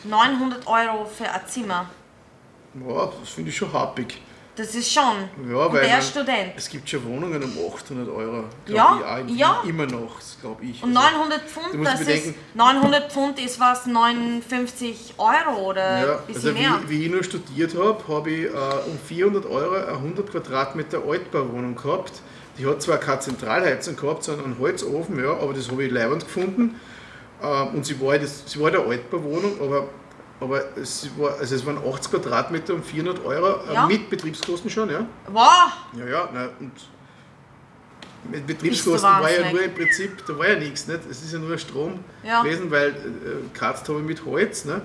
[0.05, 1.91] 900 Euro für ein Zimmer.
[2.89, 4.21] Ja, das finde ich schon happig.
[4.57, 5.29] Das ist schon.
[5.51, 6.53] Ja, weil der Student.
[6.57, 8.45] Es gibt schon Wohnungen um 800 Euro.
[8.67, 9.63] Ja, ich, ja.
[9.69, 10.83] Immer noch, glaube ich.
[10.83, 16.07] Und Also, 900 du Pfund, das bedenken- ist 900 Pfund ist was 59 Euro oder
[16.07, 16.81] ja, ein bisschen also mehr.
[16.89, 18.49] wie, wie ich nur studiert habe, habe ich äh,
[18.91, 22.13] um 400 Euro eine 100 Quadratmeter Altbauwohnung gehabt.
[22.59, 26.25] Die hat zwar keine Zentralheizung gehabt, sondern einen Holzofen, ja, aber das habe ich leibend
[26.25, 26.81] gefunden.
[27.43, 29.89] Ähm, und sie war, das, sie war eine Altbauwohnung, aber,
[30.41, 33.87] aber es, war, also es waren 80 Quadratmeter um 400 Euro, äh, Ja.
[33.87, 35.07] mit Betriebskosten schon, ja.
[35.29, 35.73] Wow!
[35.99, 36.73] Ja, ja, nein, und
[38.31, 41.01] mit Betriebskosten war ja nur im Prinzip, da war ja nichts, nicht?
[41.11, 42.43] Es ist ja nur Strom Ja.
[42.43, 42.93] gewesen, weil äh,
[43.53, 44.83] gekratzt habe ich mit Holz, ne?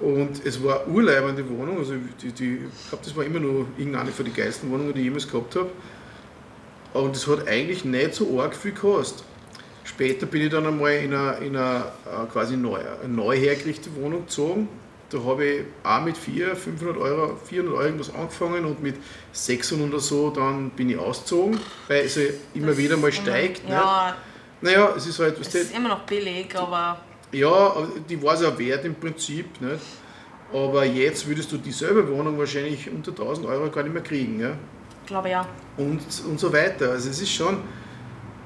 [0.00, 1.92] Und es war eine urleibende Wohnung, also
[2.22, 5.04] die, die, ich glaube, das war immer nur irgendeine von den geilsten Wohnungen, die ich
[5.04, 5.70] jemals gehabt habe.
[6.94, 9.24] Und es hat eigentlich nicht so arg viel gekostet.
[9.90, 13.94] Später bin ich dann einmal in eine, in eine äh, quasi neu, eine neu hergerichtete
[13.96, 14.68] Wohnung gezogen.
[15.10, 18.94] Da habe ich auch mit 400, 500 Euro, 400 Euro irgendwas angefangen und mit
[19.32, 21.58] 600 oder so dann bin ich ausgezogen,
[21.88, 22.16] weil es
[22.54, 23.68] immer wieder mal steigt.
[23.68, 23.74] Ne?
[23.74, 24.16] Ja,
[24.60, 27.00] Naja, es ist halt, was es ist immer noch billig, aber
[27.32, 29.60] ja, die war es auch wert im Prinzip.
[29.60, 29.82] Nicht?
[30.52, 34.38] Aber jetzt würdest du dieselbe Wohnung wahrscheinlich unter 1000 Euro gar nicht mehr kriegen.
[34.38, 34.52] Ja?
[35.02, 35.44] ich glaube ja.
[35.76, 36.92] Und, und so weiter.
[36.92, 37.58] Also es ist schon,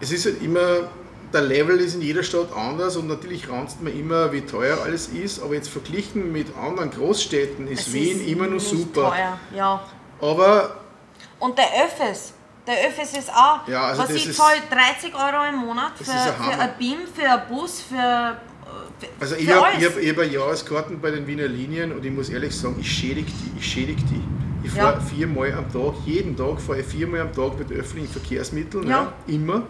[0.01, 0.89] es ist halt immer,
[1.35, 5.09] der Level ist in jeder Stadt anders und natürlich ranzt man immer, wie teuer alles
[5.09, 5.43] ist.
[5.43, 9.11] Aber jetzt verglichen mit anderen Großstädten ist Es Wien ist immer noch nicht super.
[9.11, 9.39] Teuer.
[9.55, 9.83] Ja.
[10.21, 10.77] Aber
[11.41, 12.33] Und der Öffis,
[12.67, 16.35] der Öffis ist auch, Ja, also was ich zahle 30 Euro im Monat für, ein
[16.53, 18.37] für ein Beam, für einen Bus, für, äh,
[18.99, 22.31] für, Also ich habe hab, ich hab Jahreskarten bei den Wiener Linien und ich muss
[22.31, 23.59] ehrlich sagen, ich schädige die.
[23.59, 24.23] Ich schädige die.
[24.67, 24.85] Ich Ja.
[24.85, 29.13] fahre viermal am Tag, jeden Tag fahre ich viermal am Tag mit öffentlichen Verkehrsmitteln, Ja.
[29.27, 29.35] ja.
[29.35, 29.63] immer.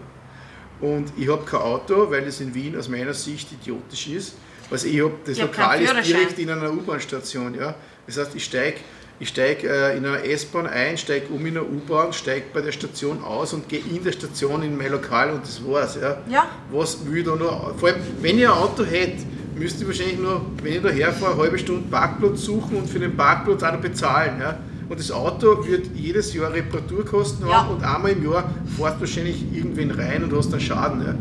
[0.81, 4.35] Und ich habe kein Auto, weil es in Wien aus meiner Sicht idiotisch ist.
[4.69, 7.55] Also ich habe das Ich hab Lokal ist direkt in einer U-Bahn-Station.
[7.55, 7.75] Ja.
[8.07, 8.77] Das heißt, ich steige
[9.17, 12.73] Ich steige äh, in einer S-Bahn ein, steige um in einer U-Bahn, steige bei der
[12.73, 15.95] Station aus und gehe in der Station in mein Lokal und das war's.
[16.01, 16.17] Ja.
[16.29, 16.49] Ja.
[16.71, 17.73] Was will ich da noch?
[17.77, 19.23] Vor allem, wenn ich ein Auto hätte,
[19.55, 22.99] müsste ich wahrscheinlich nur, wenn ich daher fahre, eine halbe Stunde Parkplatz suchen und für
[22.99, 24.41] den Parkplatz auch noch bezahlen.
[24.41, 24.59] Ja.
[24.87, 27.63] Und das Auto wird jedes Jahr Reparaturkosten Ja.
[27.63, 28.43] haben und einmal im Jahr
[28.77, 31.01] fährst du wahrscheinlich irgendwen rein und hast einen Schaden.
[31.05, 31.15] Ja.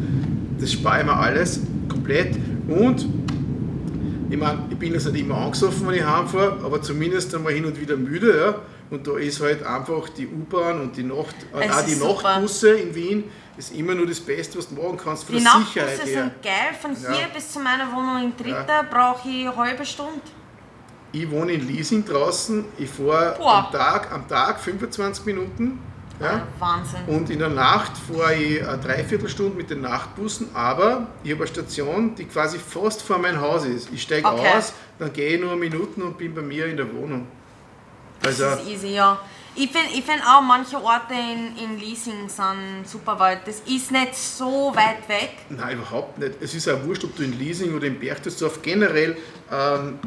[0.60, 2.36] Das spare ich mir alles komplett.
[2.68, 3.06] Und
[4.30, 7.64] ich meine, ich bin jetzt nicht immer angesoffen, wenn ich heimfahre, aber zumindest einmal hin
[7.64, 8.36] und wieder müde.
[8.38, 8.54] Ja.
[8.90, 12.22] Und da ist halt einfach die U-Bahn und die, Nacht, äh, Es auch die super.
[12.22, 13.24] Nachtbusse in Wien
[13.56, 16.22] ist immer nur das Beste, was du machen kannst von Die der Nachtbusse Sicherheit her.
[16.22, 16.74] sind geil.
[16.80, 17.26] Von hier Ja.
[17.34, 20.20] bis zu meiner Wohnung in Dritter brauche ich eine halbe Stunde.
[21.14, 25.78] Ich wohne in Leasing draußen, ich fahre am Tag, am Tag 25 Minuten.
[26.20, 26.42] Ja.
[26.58, 27.00] Wahnsinn.
[27.06, 31.48] Und in der Nacht fahre ich eine Dreiviertelstunde mit den Nachtbussen, aber ich habe eine
[31.52, 33.88] Station, die quasi fast vor mein Haus ist.
[33.92, 34.56] Ich steige Okay.
[34.58, 37.26] aus, dann gehe ich nur Minuten und bin bei mir in der Wohnung.
[38.24, 39.18] Also, Das ist easy, ja.
[39.56, 43.46] Ich finde ich find auch, manche Orte in, in Leasing sind super weit.
[43.46, 45.30] Das ist nicht so weit weg.
[45.48, 46.32] nein, überhaupt nicht.
[46.40, 49.16] Es ist auch wurscht, ob du in Leasing oder in Berchtesgaden generell
[49.52, 49.98] ähm,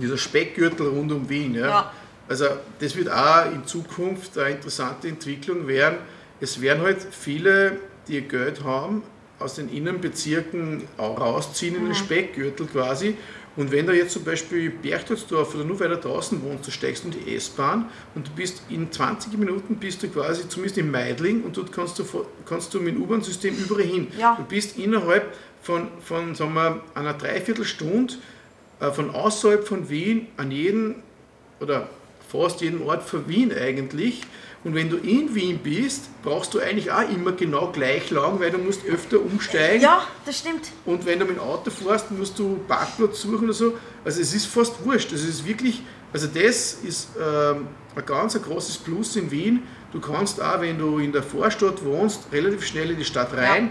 [0.00, 1.54] dieser Speckgürtel rund um Wien.
[1.54, 1.66] Ja?
[1.66, 1.92] Ja.
[2.28, 2.46] Also
[2.78, 5.98] das wird auch in Zukunft eine interessante Entwicklung werden.
[6.40, 7.78] Es werden halt viele,
[8.08, 9.02] die Geld haben,
[9.40, 13.16] aus den Innenbezirken auch rausziehen in den Speckgürtel quasi.
[13.56, 17.10] Und wenn du jetzt zum Beispiel Berchtesdorf oder nur weiter draußen wohnst, du steigst in
[17.10, 21.56] die S-Bahn und du bist in 20 Minuten bist du quasi zumindest in Meidling und
[21.56, 22.04] dort kannst du,
[22.46, 24.06] kannst du mit dem U-Bahn-System überall hin.
[24.16, 24.36] Ja.
[24.36, 28.14] Du bist innerhalb von, von sagen wir, einer Dreiviertelstunde
[28.80, 31.02] von außerhalb von Wien an jeden
[31.60, 31.88] oder
[32.30, 34.22] fast jeden Ort von Wien eigentlich.
[34.62, 38.50] Und wenn du in Wien bist, brauchst du eigentlich auch immer genau gleich lang, weil
[38.50, 39.82] du musst öfter umsteigen.
[39.82, 40.70] Ja, das stimmt.
[40.84, 43.78] Und wenn du mit dem Auto fährst, musst du Parkplatz suchen oder so.
[44.04, 45.12] Also es ist fast wurscht.
[45.12, 45.82] Es ist wirklich,
[46.12, 49.62] also das ist ähm, ein ganz ein großes Plus in Wien.
[49.92, 53.70] Du kannst auch, wenn du in der Vorstadt wohnst, relativ schnell in die Stadt rein,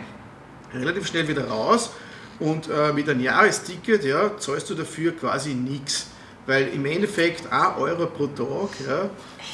[0.74, 1.92] relativ schnell wieder raus.
[2.40, 6.08] Und äh, mit einem Jahresticket ja, zahlst du dafür quasi nichts.
[6.46, 9.10] Weil im Endeffekt 1 Euro pro Tag, ja,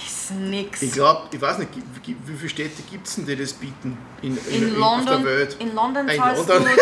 [0.07, 0.81] Ist nix.
[0.81, 1.71] ich glaube, ich weiß nicht,
[2.05, 5.25] wie, viele Städte gibt es denn, die das bieten in, in, in, London, auf der
[5.25, 5.57] Welt?
[5.59, 6.63] in London Ah, zahlst London.
[6.63, 6.69] du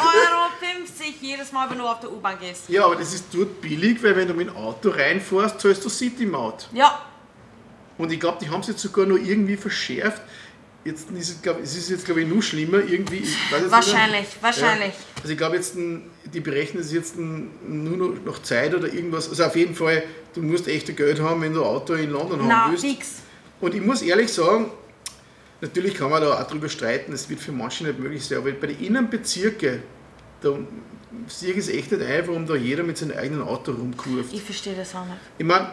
[0.00, 0.46] Euro
[1.20, 2.68] jedes Mal, wenn du auf der U-Bahn gehst.
[2.68, 5.88] Ja, aber das ist dort billig, weil wenn du mit dem Auto reinfährst, zahlst du
[5.88, 6.68] City-Maut.
[6.72, 6.98] Ja,
[7.98, 10.22] Und ich glaube, die haben es jetzt sogar noch irgendwie verschärft.
[10.86, 12.78] Jetzt ist es, glaub, es ist jetzt, glaube ich, noch schlimmer.
[12.78, 13.24] Irgendwie,
[13.68, 14.94] wahrscheinlich, Nicht, wahrscheinlich.
[14.94, 15.20] ja.
[15.20, 19.28] Also ich glaube, jetzt, die berechnen es jetzt nur noch nach Zeit oder irgendwas.
[19.28, 20.04] Also auf jeden Fall,
[20.34, 22.84] du musst echte Geld haben, wenn du ein Auto in London haben Na, willst.
[22.84, 23.08] fix.
[23.60, 24.70] Und ich muss ehrlich sagen,
[25.60, 28.52] natürlich kann man da auch drüber streiten, es wird für manche nicht möglich sein, aber
[28.52, 29.82] bei den Innenbezirken,
[30.40, 30.56] da
[31.26, 34.32] sehe ich es echt nicht ein, warum da jeder mit seinem eigenen Auto rumkurft.
[34.32, 35.16] Ich verstehe das auch nicht.
[35.38, 35.70] Ich meine,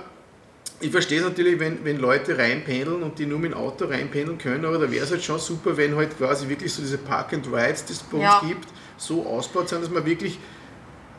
[0.84, 4.38] ich verstehe es natürlich, wenn, wenn Leute reinpendeln und die nur mit dem Auto reinpendeln
[4.38, 7.34] können, aber da wäre es halt schon super, wenn halt quasi wirklich so diese Park
[7.34, 8.42] and Rides, die es bei uns Ja.
[8.46, 10.40] gibt, so ausgebaut sind, dass man wirklich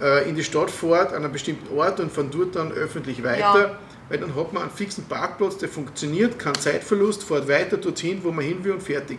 [0.01, 3.39] äh, in die Stadt fährt, an einem bestimmten Ort und von dort dann öffentlich weiter.
[3.41, 3.79] Ja.
[4.09, 8.31] Weil dann hat man einen fixen Parkplatz, der funktioniert, kein Zeitverlust, fährt weiter dorthin, wo
[8.33, 9.19] man hin will und fertig.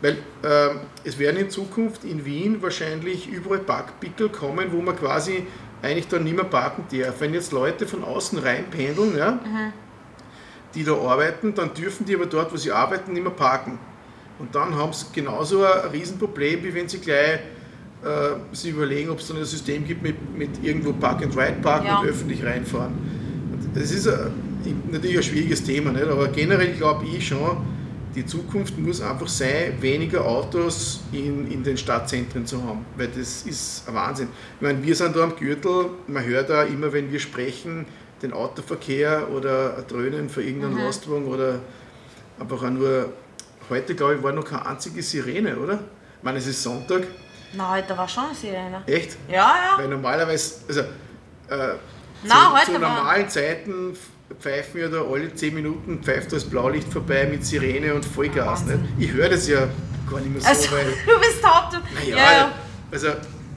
[0.00, 5.46] Weil ähm, es werden in Zukunft in Wien wahrscheinlich überall Parkpickel kommen, wo man quasi
[5.82, 7.20] eigentlich dann nicht mehr parken darf.
[7.20, 9.38] Wenn jetzt Leute von außen reinpendeln, ja,
[10.74, 13.78] die da arbeiten, dann dürfen die aber dort, wo sie arbeiten, nicht mehr parken.
[14.38, 17.40] Und dann haben sie genauso ein Riesenproblem, wie wenn sie gleich
[18.04, 21.56] äh, sich überlegen, ob es dann ein System gibt mit, mit irgendwo Park and Ride
[21.62, 21.98] parken Ja.
[22.00, 22.92] und öffentlich reinfahren.
[23.74, 24.32] Das ist ein,
[24.90, 26.06] natürlich ein schwieriges Thema, nicht?
[26.06, 27.58] aber generell glaube ich schon,
[28.14, 33.42] die Zukunft muss einfach sein, weniger Autos in, in den Stadtzentren zu haben, weil das
[33.42, 34.28] ist ein Wahnsinn.
[34.56, 37.86] Ich meine, wir sind da am Gürtel, man hört da immer, wenn wir sprechen,
[38.22, 41.58] den Autoverkehr oder ein Dröhnen für irgendeinen Lastwagen oder
[42.38, 43.12] einfach auch nur,
[43.68, 45.74] heute glaube ich war noch keine einzige Sirene, oder?
[46.18, 47.02] Ich meine, es ist Sonntag,
[47.52, 48.82] Na, heute war schon eine Sirene.
[48.86, 49.16] echt?
[49.28, 49.78] Ja, ja.
[49.78, 51.74] Weil normalerweise, also äh,
[52.24, 53.96] Na, zu, zu war- normalen Zeiten
[54.40, 58.62] pfeifen wir da alle 10 Minuten, pfeift das Blaulicht vorbei mit Sirene und Vollgas.
[58.64, 58.74] Nicht?
[58.78, 58.88] Wahnsinn.
[58.98, 59.66] Ich höre das ja
[60.10, 61.70] gar nicht mehr so, Also, weil, du bist taub.
[61.70, 61.76] Du.
[61.94, 62.52] naja, ja, ja.
[62.90, 63.08] also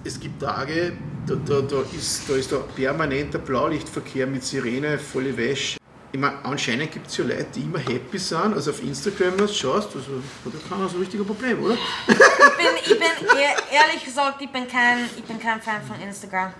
[0.03, 0.93] es gibt Tage,
[1.27, 5.77] da, da, da, ist, da ist da permanenter Blaulichtverkehr mit Sirene, volle Wäsche.
[6.11, 8.53] Ich meine, anscheinend gibt es ja Leute, die immer happy sind.
[8.53, 10.11] Also auf Instagram, wenn du schaust, also,
[10.45, 11.73] ja keiner so ein richtiges Problem, oder?
[12.07, 15.99] Ich bin, ich bin ehr- ehrlich gesagt, ich bin kein, ich bin kein Fan von
[15.99, 16.53] Instagram.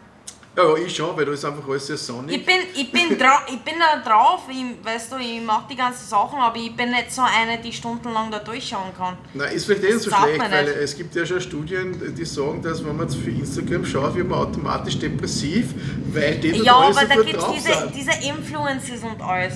[0.58, 2.38] Ja, ich schon, weil da ist einfach alles sehr sonnig.
[2.38, 5.76] Ich bin, ich bin, dra ich bin da drauf, ich, weißt du, ich mache die
[5.76, 9.18] ganzen Sachen, aber ich bin nicht so eine, die stundenlang da durchschauen kann.
[9.34, 10.78] Nein, ist vielleicht eh nicht so schlecht, weil nicht.
[10.78, 14.40] es gibt ja schon Studien, die sagen, dass wenn man für Instagram schaut, wird man
[14.40, 15.74] automatisch depressiv,
[16.14, 19.56] weil die Ja, aber so da gibt es diese, diese Influences und alles.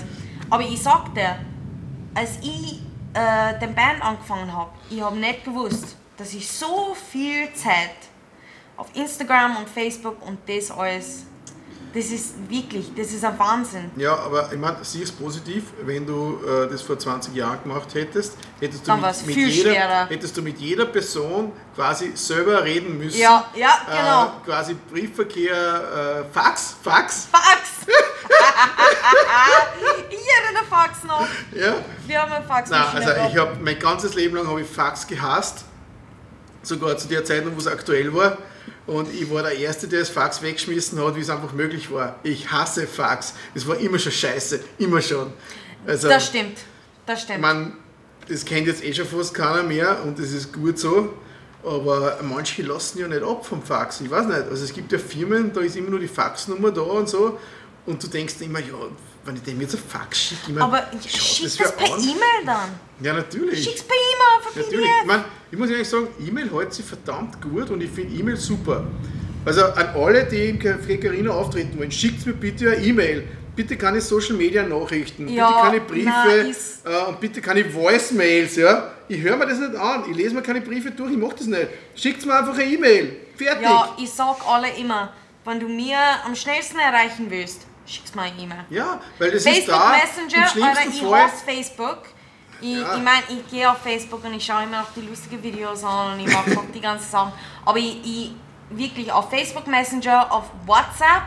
[0.50, 1.38] Aber ich sag dir,
[2.14, 2.82] als ich
[3.14, 8.10] äh, den Band angefangen habe, ich habe nicht gewusst, dass ich so viel Zeit
[8.80, 11.26] auf Instagram und Facebook und das alles,
[11.94, 13.92] das ist wirklich, das ist ein Wahnsinn.
[13.98, 17.94] Ja, aber ich meine, sieh es positiv, wenn du äh, das vor 20 Jahren gemacht
[17.94, 20.08] hättest, hättest du, mit, mit jeder, schwerer.
[20.08, 23.20] hättest du mit jeder Person quasi selber reden müssen.
[23.20, 24.28] Ja, ja, genau.
[24.28, 27.28] Äh, quasi Briefverkehr, äh, Fax, Fax.
[27.30, 27.70] Fax!
[30.10, 31.28] ich hätte einen Fax noch.
[31.54, 31.76] Ja.
[32.08, 35.06] Wir haben einen Fax Nein, also ich habe mein ganzes Leben lang habe ich Fax
[35.06, 35.66] gehasst.
[36.62, 38.38] Sogar zu der Zeit, wo es aktuell war.
[38.90, 42.16] Und ich war der Erste, der das Fax weggeschmissen hat, wie es einfach möglich war.
[42.24, 43.36] Ich hasse Fax.
[43.54, 44.62] Es war immer schon scheiße.
[44.80, 45.32] Immer schon.
[45.86, 46.58] Also, Das stimmt.
[47.06, 47.42] Das stimmt.
[47.42, 47.74] meine,
[48.28, 51.14] das kennt jetzt eh schon fast keiner mehr und das ist gut so.
[51.64, 54.02] Aber manche lassen ja nicht ab vom Fax.
[54.02, 54.50] Ich weiß nicht.
[54.50, 57.38] Also es gibt ja Firmen, da ist immer nur die Faxnummer da und so.
[57.86, 58.74] Und du denkst immer, ja,
[59.30, 61.88] wenn ich dem jetzt ein Fax schicke, ich mein, Aber schick das per?
[61.88, 62.70] E-Mail dann.
[63.02, 63.64] Ja, natürlich.
[63.64, 64.86] Schick's per E-Mail auf ein Natürlich.
[64.86, 65.06] Ich, PDF.
[65.06, 68.86] mein, ich muss ehrlich sagen, E-Mail hält sich verdammt gut und ich finde E-Mail super.
[69.46, 73.28] Also an alle, die im Carina auftreten wollen, schickt mir bitte eine E-Mail.
[73.56, 78.56] Bitte keine Social Media Nachrichten, Ja, bitte keine Briefe nein, äh, und bitte keine Voicemails.
[78.56, 78.92] Ja?
[79.08, 81.48] Ich höre mir das nicht an, ich lese mir keine Briefe durch, ich mache das
[81.48, 81.68] nicht.
[81.96, 83.18] Schickt mir einfach eine E-Mail.
[83.36, 83.64] Fertig.
[83.64, 85.14] Ja, ich sag alle immer,
[85.46, 87.66] wenn du mir am schnellsten erreichen willst,
[87.96, 88.66] schick's mir eine E-Mail.
[88.70, 91.24] Ja, weil das Facebook ist da Messenger im oder ich Fall.
[91.24, 91.98] hasse Facebook.
[92.62, 92.96] Ich, Ja.
[92.98, 96.14] ich meine, ich gehe auf Facebook und ich schaue immer noch die lustigen Videos an
[96.14, 97.32] und ich mache die ganzen Sachen.
[97.66, 98.32] Aber ich, ich
[98.70, 101.24] wirklich auf Facebook Messenger, auf WhatsApp,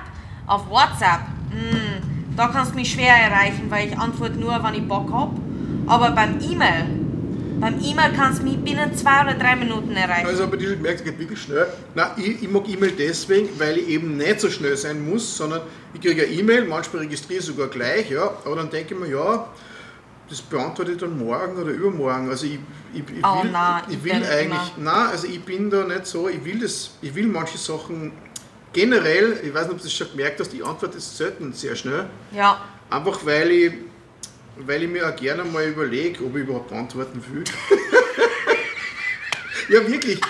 [0.46, 1.20] auf WhatsApp,
[1.50, 5.34] mm, da kannst du mich schwer erreichen, weil ich antworte nur, wenn ich Bock habe.
[5.86, 6.86] Aber beim E-Mail,
[7.62, 10.26] beim E-Mail kannst du mich binnen zwei oder drei Minuten erreichen.
[10.26, 11.68] Also aber die schon gemerkt, es geht wirklich schnell.
[11.94, 15.62] Nein, ich, ich mag E-Mail deswegen, weil ich eben nicht so schnell sein muss, sondern
[15.94, 19.08] ich kriege eine E-Mail, manchmal registriere ich sogar gleich, ja, aber dann denke ich mir,
[19.08, 19.46] ja,
[20.28, 22.28] das beantworte ich dann morgen oder übermorgen.
[22.30, 22.58] Also ich,
[22.94, 26.06] ich, ich Oh will, nein, ich ich will eigentlich, nein, also ich bin da nicht
[26.06, 28.10] so, ich will das, ich will manche Sachen
[28.72, 32.06] generell, ich weiß nicht, ob du das schon gemerkt hast, ich antworte selten sehr schnell.
[32.32, 32.60] ja,
[32.90, 33.72] Einfach weil ich,
[34.56, 37.44] weil ich mir auch gerne mal überlege, ob ich überhaupt antworten will.
[39.68, 40.20] ja, wirklich.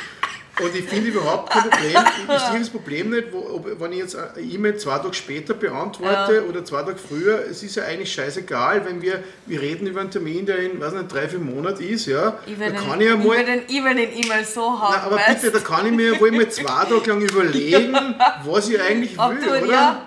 [0.60, 2.04] Und ich finde überhaupt kein Problem,
[2.34, 5.54] ich sehe das Problem nicht, wo, ob, wenn ich jetzt eine E-Mail zwei Tage später
[5.54, 6.42] beantworte Ja.
[6.42, 10.10] oder zwei Tage früher, es ist ja eigentlich scheißegal, wenn wir, wir reden über einen
[10.10, 13.06] Termin, der in, weiß nicht, drei, vier Monaten ist, ja, ich da kann den, ich
[13.08, 13.38] ja ich mal...
[13.38, 16.48] will den, E-Mail so Nein, haben, aber weißt bitte, da kann ich mir wohl mal
[16.50, 17.96] zwei Tage lang überlegen,
[18.44, 19.66] was ich eigentlich will, du, oder?
[19.66, 20.02] ja,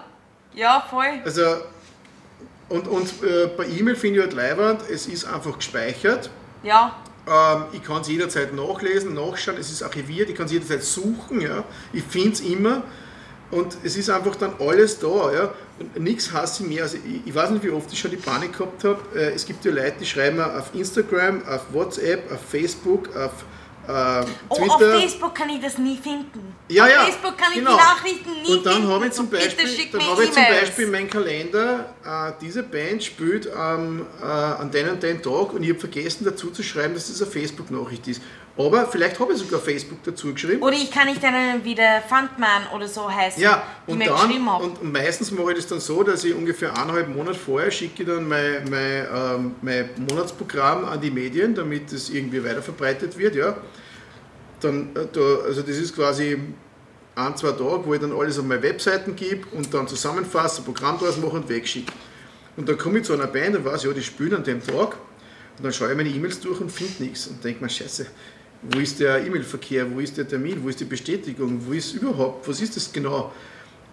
[0.53, 1.21] ja, voll.
[1.25, 1.41] Also,
[2.69, 6.29] und, und äh, bei E-Mail finde ich halt leibernd, es ist einfach gespeichert.
[6.63, 6.95] Ja,
[7.27, 11.41] Ähm, ich kann es jederzeit nachlesen, nachschauen, es ist archiviert, ich kann es jederzeit suchen,
[11.41, 11.63] ja.
[11.91, 12.83] ich finde es immer
[13.51, 15.31] und es ist einfach dann alles da.
[15.33, 15.53] Ja.
[15.97, 16.83] Nichts hasse ich mehr.
[16.83, 18.99] Also ich, ich weiß nicht, wie oft ich schon die Panik gehabt habe.
[19.15, 23.31] Äh, es gibt ja Leute, die schreiben auf Instagram, auf WhatsApp, auf Facebook, auf
[23.87, 24.73] äh, Oh, Twitter.
[24.73, 26.55] auf Facebook kann ich das nie finden.
[26.69, 27.71] Ja, auf ja, Facebook kann ich genau.
[27.71, 28.89] die Nachrichten nie Und dann finden.
[28.89, 30.43] habe ich zum Beispiel, dann habe ich zum.
[30.43, 35.53] Beispiel in meinem Kalender, äh, diese Band spielt ähm, äh, an den und den Tag
[35.53, 38.21] und ich habe vergessen dazu zu schreiben, dass das eine Facebook-Nachricht ist.
[38.57, 40.61] Aber vielleicht habe ich sogar Facebook dazu geschrieben.
[40.61, 44.05] Oder ich kann nicht erinnern, wie der Fundman oder so heißt, Ja, die und mir
[44.05, 47.69] dann, geschrieben und meistens mache ich das dann so, dass ich ungefähr eineinhalb Monate vorher
[47.69, 53.35] schicke dann mein, mein, ähm, mein Monatsprogramm an die Medien, damit es irgendwie weiterverbreitet wird.
[53.35, 53.57] Ja.
[54.61, 56.39] Dann, äh, da, also das ist quasi
[57.15, 60.65] ein, zwei Tage, wo ich dann alles auf meine Webseiten gebe und dann zusammenfasse, ein
[60.65, 61.91] Programm draus mache und wegschicke.
[62.55, 64.95] Und dann komme ich zu einer Band und weiß, ja, die spielen an dem Tag.
[65.57, 67.27] Und dann schaue ich meine E-Mails durch und finde nichts.
[67.27, 68.07] Und denke mir, scheiße,
[68.71, 72.47] wo ist der E-Mail-Verkehr, wo ist der Termin, wo ist die Bestätigung, wo ist überhaupt,
[72.47, 73.31] was ist das genau?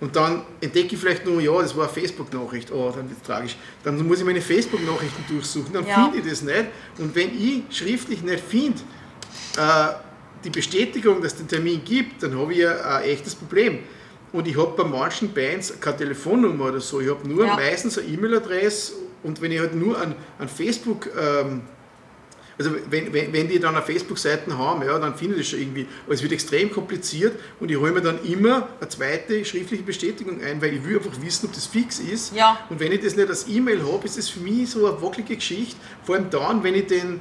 [0.00, 3.26] Und dann entdecke ich vielleicht nur, ja, das war eine Facebook-Nachricht, oh, dann wird es
[3.26, 3.56] tragisch.
[3.84, 6.04] Dann muss ich meine Facebook-Nachrichten durchsuchen, dann Ja.
[6.10, 6.64] finde ich das nicht.
[6.98, 8.80] Und wenn ich schriftlich nicht finde,
[9.58, 9.88] äh,
[10.44, 13.78] die Bestätigung, dass es den Termin gibt, dann habe ich ja ein echtes Problem.
[14.32, 17.00] Und ich habe bei manchen Bands keine Telefonnummer oder so.
[17.00, 17.54] Ich habe nur Ja.
[17.54, 21.60] meistens eine E-Mail-Adresse und wenn ich halt nur an, an Facebook, ähm,
[22.58, 25.60] also wenn, wenn, wenn die dann eine Facebook-Seiten haben, ja, dann finde ich das schon
[25.60, 25.86] irgendwie.
[26.04, 30.40] Aber es wird extrem kompliziert und ich hole mir dann immer eine zweite schriftliche Bestätigung
[30.42, 32.34] ein, weil ich will einfach wissen, ob das fix ist.
[32.34, 32.58] Ja.
[32.68, 35.36] Und wenn ich das nicht als E-Mail habe, ist das für mich so eine wackelige
[35.36, 35.76] Geschichte.
[36.04, 37.20] Vor allem dann, wenn ich den,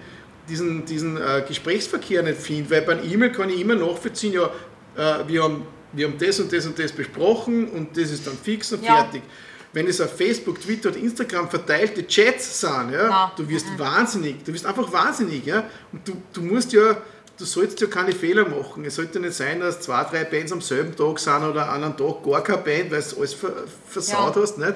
[0.50, 4.50] diesen, diesen äh, Gesprächsverkehr nicht finde, weil beim E-Mail kann ich immer nachvollziehen, ja,
[4.98, 5.64] äh, wir haben
[5.94, 8.96] wir haben das und das und das besprochen und das ist dann fix und Ja.
[8.96, 9.24] fertig.
[9.74, 14.44] Wenn es auf Facebook, Twitter und Instagram verteilte Chats sind, ja, Na, du wirst wahnsinnig,
[14.44, 15.46] du wirst einfach wahnsinnig.
[15.46, 15.64] Ja?
[15.94, 16.98] Und du, du musst ja,
[17.38, 18.84] du sollst ja keine Fehler machen.
[18.84, 21.96] Es sollte nicht sein, dass zwei, drei Bands am selben Tag sind oder an einem
[21.98, 23.54] Tag gar keine Band, weil du alles ver
[23.88, 24.42] versaut Ja.
[24.42, 24.58] hast.
[24.58, 24.76] Nicht?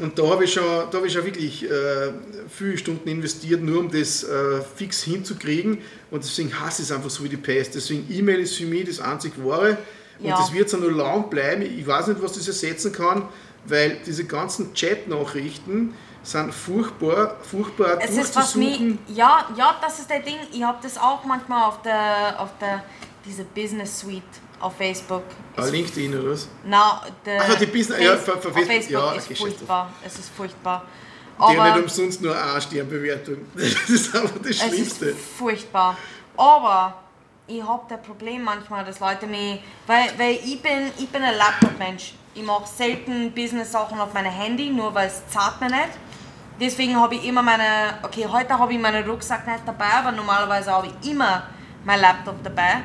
[0.00, 2.10] Und da habe ich schon, da habe ich schon wirklich äh,
[2.50, 5.78] viele Stunden investiert, nur um das äh, fix hinzukriegen.
[6.10, 7.76] Und deswegen hasse ich es einfach so wie die Pest.
[7.76, 9.78] Deswegen E-Mail ist für mich das einzig Wahre.
[10.18, 10.36] Und Ja.
[10.36, 11.62] das wird so noch lang bleiben.
[11.62, 13.28] Ich weiß nicht, was das ersetzen kann,
[13.66, 20.08] weil diese ganzen Chat-Nachrichten sind furchtbar, furchtbar Es ist was mich, ja, ja, das ist
[20.10, 20.36] der Ding.
[20.52, 22.82] Ich habe das auch manchmal auf der, auf der,
[23.24, 24.22] diese Business Suite
[24.60, 25.24] auf Facebook.
[25.56, 26.48] Ah, LinkedIn oder was?
[26.64, 29.90] na, der Ach, die Business- ja, Face- für- für auf Facebook- Facebook ja, ist furchtbar.
[30.04, 30.84] Es ist furchtbar.
[31.36, 33.36] Die haben Aber nicht umsonst nur eine Sternbewertung.
[33.54, 35.14] Das ist einfach das es ist Schlimmste.
[35.14, 35.96] furchtbar.
[36.36, 37.02] Aber
[37.46, 41.36] ich habe das Problem manchmal, dass Leute mich, weil, weil ich bin, ich bin ein
[41.36, 42.14] Laptop-Mensch.
[42.36, 45.90] Ich mache selten Business-Sachen auf meinem Handy, nur weil es zahlt mir nicht.
[46.60, 50.72] Deswegen habe ich immer meine, okay, heute habe ich meinen Rucksack nicht dabei, aber normalerweise
[50.72, 51.44] habe ich immer
[51.84, 52.82] mein Laptop dabei.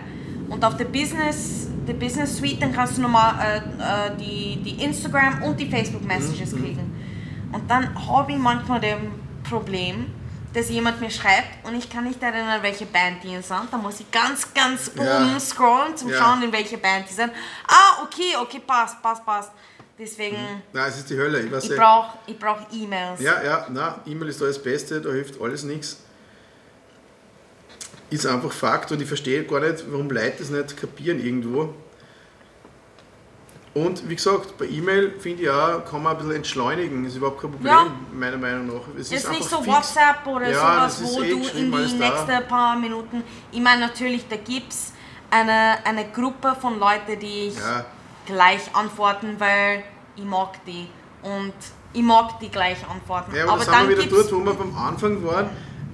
[0.49, 4.83] Und auf der Business, der Business Suite, dann kannst du normal äh, äh, die, die
[4.83, 6.95] Instagram und die Facebook Messages kriegen.
[7.51, 8.97] Und dann habe ich manchmal das
[9.49, 10.13] Problem,
[10.53, 13.67] dass jemand mir schreibt und ich kann nicht erinnern, welche Band die sind.
[13.71, 15.39] Da muss ich ganz, ganz oben Ja.
[15.39, 16.17] scrollen, zum Ja.
[16.17, 17.31] schauen, in welche Band die sind.
[17.67, 19.51] Ah, okay, okay, passt, passt, passt.
[19.97, 20.37] Deswegen,
[20.71, 21.41] Nein, es ist die Hölle.
[21.41, 23.19] Ich ich ja- brauche ich brauch E-Mails.
[23.21, 25.97] Ja, ja, nein, E-Mail ist da das Beste, da hilft alles nichts.
[28.09, 31.75] Ist einfach Fakt und ich verstehe gar nicht, warum Leute das nicht kapieren irgendwo.
[33.75, 37.39] Und wie gesagt, bei E-Mail finde ich auch, kann man ein bisschen entschleunigen, ist überhaupt
[37.41, 37.85] kein Problem, Ja.
[38.11, 38.81] meiner Meinung nach.
[38.99, 39.67] Es ist nicht einfach so fix.
[39.75, 43.23] WhatsApp oder Ja, sowas, ist wo eh du in die nächsten paar Minuten.
[43.51, 44.93] Ich meine, natürlich, da gibt es
[45.29, 47.85] eine, eine Gruppe von Leuten, die ich Ja,
[48.25, 49.83] gleich antworten, weil
[50.15, 50.87] ich mag die.
[51.21, 51.53] Und
[51.93, 53.35] ich mag die gleich antworten.
[53.35, 55.49] ja aber, aber da sind dann wir wieder dort, wo wir beim Anfang waren.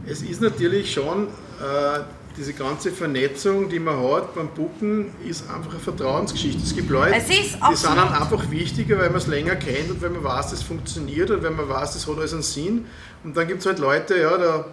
[0.08, 2.00] Es ist natürlich schon, äh,
[2.38, 6.62] diese ganze Vernetzung, die man hat beim Booken, ist einfach eine Vertrauensgeschichte.
[6.62, 10.02] Es gibt Leute, Es die sind dann einfach wichtiger, weil man es länger kennt und
[10.02, 12.86] weil man weiß, das funktioniert und wenn man weiß, das hat alles einen Sinn.
[13.24, 14.66] Und dann gibt es halt Leute, ja, da,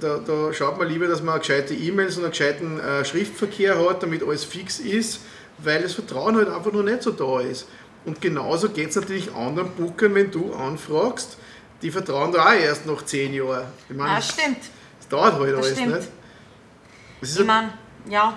[0.00, 4.02] da, da, schaut man lieber, dass man gescheite E-Mails und einen gescheiten äh, Schriftverkehr hat,
[4.02, 5.20] damit alles fix ist,
[5.58, 7.66] weil das Vertrauen halt einfach noch nicht so da ist.
[8.04, 11.38] Und genauso geht es natürlich anderen Bookern, wenn du anfragst,
[11.82, 13.64] die vertrauen da auch erst nach zehn Jahren.
[13.88, 14.58] Ich meine, Ja, stimmt.
[15.00, 15.96] es dauert halt Das alles stimmt.
[15.96, 16.08] nicht.
[17.24, 17.70] Ich meine,
[18.08, 18.34] ja,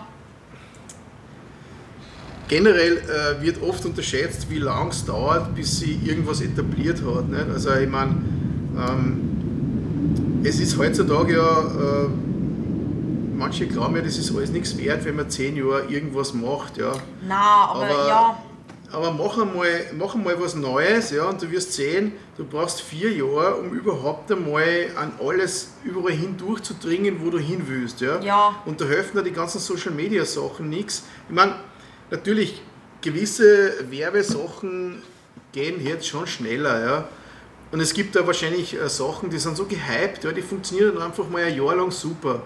[2.47, 7.27] generell äh, wird oft unterschätzt, wie lange es dauert, bis sie irgendwas etabliert hat.
[7.29, 7.49] Nicht?
[7.53, 8.15] Also ich meine,
[8.77, 12.09] ähm, es ist heutzutage ja, äh,
[13.35, 16.77] manche glauben ja, das ist alles nichts wert, wenn man zehn Jahre irgendwas macht.
[16.77, 16.93] Ja.
[17.27, 18.37] na, aber, Aber- ja,
[18.91, 23.11] Aber mach einmal, mach einmal was Neues ja, und du wirst sehen, du brauchst vier
[23.11, 27.99] Jahre, um überhaupt einmal an alles überall hin durchzudringen, wo du hin willst.
[27.99, 28.19] Ja?
[28.21, 28.55] Ja.
[28.65, 31.03] Und da helfen dir die ganzen Social Media Sachen nichts.
[31.27, 31.55] Ich meine,
[32.09, 32.61] natürlich,
[33.01, 35.01] gewisse Werbesachen
[35.51, 36.85] gehen jetzt schon schneller.
[36.85, 37.09] Ja?
[37.71, 41.03] Und es gibt da wahrscheinlich äh, Sachen, die sind so gehypt, ja, die funktionieren dann
[41.03, 42.41] einfach mal ein Jahr lang super.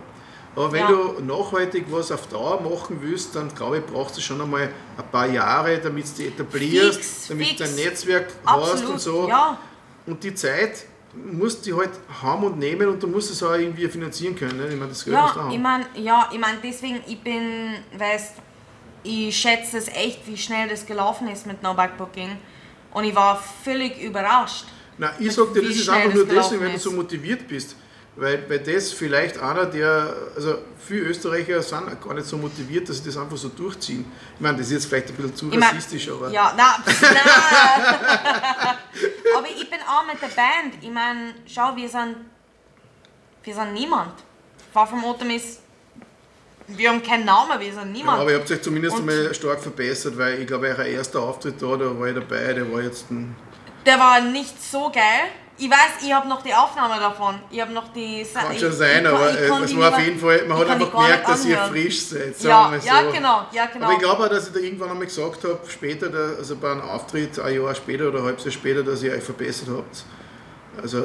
[0.55, 0.87] Aber wenn Ja.
[0.87, 4.63] du nachhaltig was auf Dauer machen willst, dann glaube ich, brauchst du schon einmal
[4.97, 7.57] ein paar Jahre, damit du etablierst, Fix, damit fix.
[7.57, 8.91] du ein Netzwerk hast absolut.
[8.91, 9.27] und so.
[9.29, 9.57] Ja,
[10.05, 10.85] Und die Zeit
[11.31, 11.91] musst du halt
[12.21, 14.57] haben und nehmen und du musst es auch irgendwie finanzieren können.
[14.57, 14.67] Ne?
[14.67, 15.51] Ich meine, das Geld musst du ja, haben.
[15.53, 18.33] ich meine, ja, ich mein, deswegen, ich bin, weißt,
[19.03, 22.37] ich schätze es echt, wie schnell das gelaufen ist mit No Back Booking.
[22.91, 24.65] Und ich war völlig überrascht.
[24.97, 27.75] Na, ich sag dir, das ist einfach nur deswegen, wenn du so motiviert bist.
[28.17, 32.97] Weil, weil das vielleicht einer, der, also viele Österreicher sind gar nicht so motiviert, dass
[32.97, 34.05] sie das einfach so durchziehen.
[34.35, 36.75] Ich meine, das ist jetzt vielleicht ein bisschen zu Ich mein, rassistisch, aber Ja, na,
[37.01, 38.77] na.
[39.37, 40.75] Aber ich bin auch mit der Band.
[40.81, 42.17] Ich meine, schau, wir sind,
[43.43, 44.11] wir sind niemand.
[44.73, 45.59] Far from Autumn ist,
[46.67, 48.19] wir haben keinen Namen, wir sind ja, niemand.
[48.19, 51.61] aber ihr habt euch zumindest Und- einmal stark verbessert, weil ich glaube, euer erster Auftritt
[51.61, 53.35] da, da war ich dabei, der war jetzt ein,
[53.85, 55.29] Der war nicht so geil.
[55.63, 57.35] Ich weiß, ich habe noch die Aufnahme davon.
[57.51, 58.23] Ich habe noch die.
[58.25, 60.57] Sa- kann schon sein, ich aber ich äh, kann es war auf jeden Fall, man
[60.57, 62.87] hat einfach gemerkt, dass ihr frisch seid, sagen Ja, so.
[62.87, 63.85] ja, genau, ja, genau.
[63.85, 66.09] Aber ich glaube auch, dass ich da irgendwann einmal gesagt habe, später,
[66.39, 69.23] also bei einem Auftritt, ein Jahr später oder ein halbes Jahr später, dass ihr euch
[69.23, 70.03] verbessert habt.
[70.81, 71.03] Also,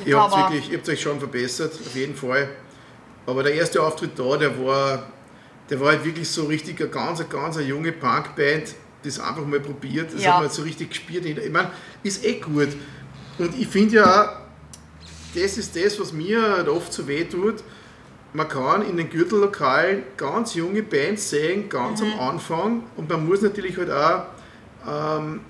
[0.00, 2.50] Ich ihr habt, wirklich, ihr habt euch schon verbessert, auf jeden Fall.
[3.26, 5.04] Aber der erste Auftritt da, der war,
[5.70, 9.46] der war halt wirklich so richtig eine ganz, ganz eine junge Punkband, die es einfach
[9.46, 10.12] mal probiert.
[10.12, 10.32] Das Ja.
[10.32, 11.24] hat man halt so richtig gespielt.
[11.24, 11.70] Ich meine,
[12.02, 12.68] ist eh gut.
[13.38, 14.42] Und ich finde ja
[15.34, 17.56] das ist das, was mir halt oft so weh tut.
[18.32, 22.12] man kann in den Gürtellokalen ganz junge Bands sehen, ganz Mhm.
[22.12, 22.82] am Anfang.
[22.96, 24.26] Und man muss natürlich halt auch
[24.86, 25.40] ähm,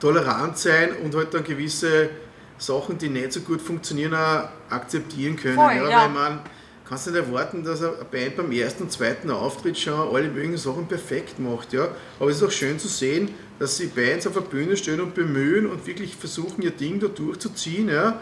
[0.00, 2.10] tolerant sein und halt dann gewisse
[2.58, 5.54] Sachen, die nicht so gut funktionieren, auch akzeptieren können.
[5.56, 6.00] Voll, ja, ja.
[6.02, 6.40] Weil man
[6.88, 10.86] kannst nicht erwarten, dass eine Band beim ersten und zweiten Auftritt schon alle möglichen Sachen
[10.88, 11.72] perfekt macht.
[11.72, 11.88] Ja?
[12.18, 13.32] Aber es ist auch schön zu sehen,
[13.62, 17.06] dass sie Bands auf der Bühne stehen und bemühen und wirklich versuchen, ihr Ding da
[17.06, 17.88] durchzuziehen.
[17.88, 18.20] Ja?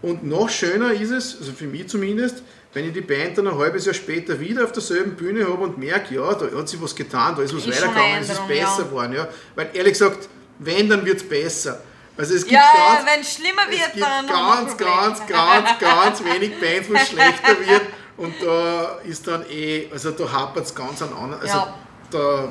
[0.00, 2.42] Und noch schöner ist es, also für mich zumindest,
[2.72, 5.76] wenn ich die Band dann ein halbes Jahr später wieder auf derselben Bühne habe und
[5.76, 8.78] merke, ja, da hat sich was getan, da ist was Ist weitergegangen, es ist besser
[8.78, 8.84] ja.
[8.84, 9.12] geworden.
[9.12, 9.28] Ja?
[9.54, 10.30] Weil ehrlich gesagt,
[10.60, 11.82] wenn, dann wird es besser.
[12.16, 15.78] Also es gibt Ja, ganz, wenn es schlimmer es wird, gibt dann ganz, ganz, ganz,
[15.78, 17.82] ganz wenig Bands, wo es schlechter wird.
[18.16, 21.42] Und da ist dann eh, also da hapert es ganz an anderen.
[21.42, 21.74] Also Ja.
[22.10, 22.48] da,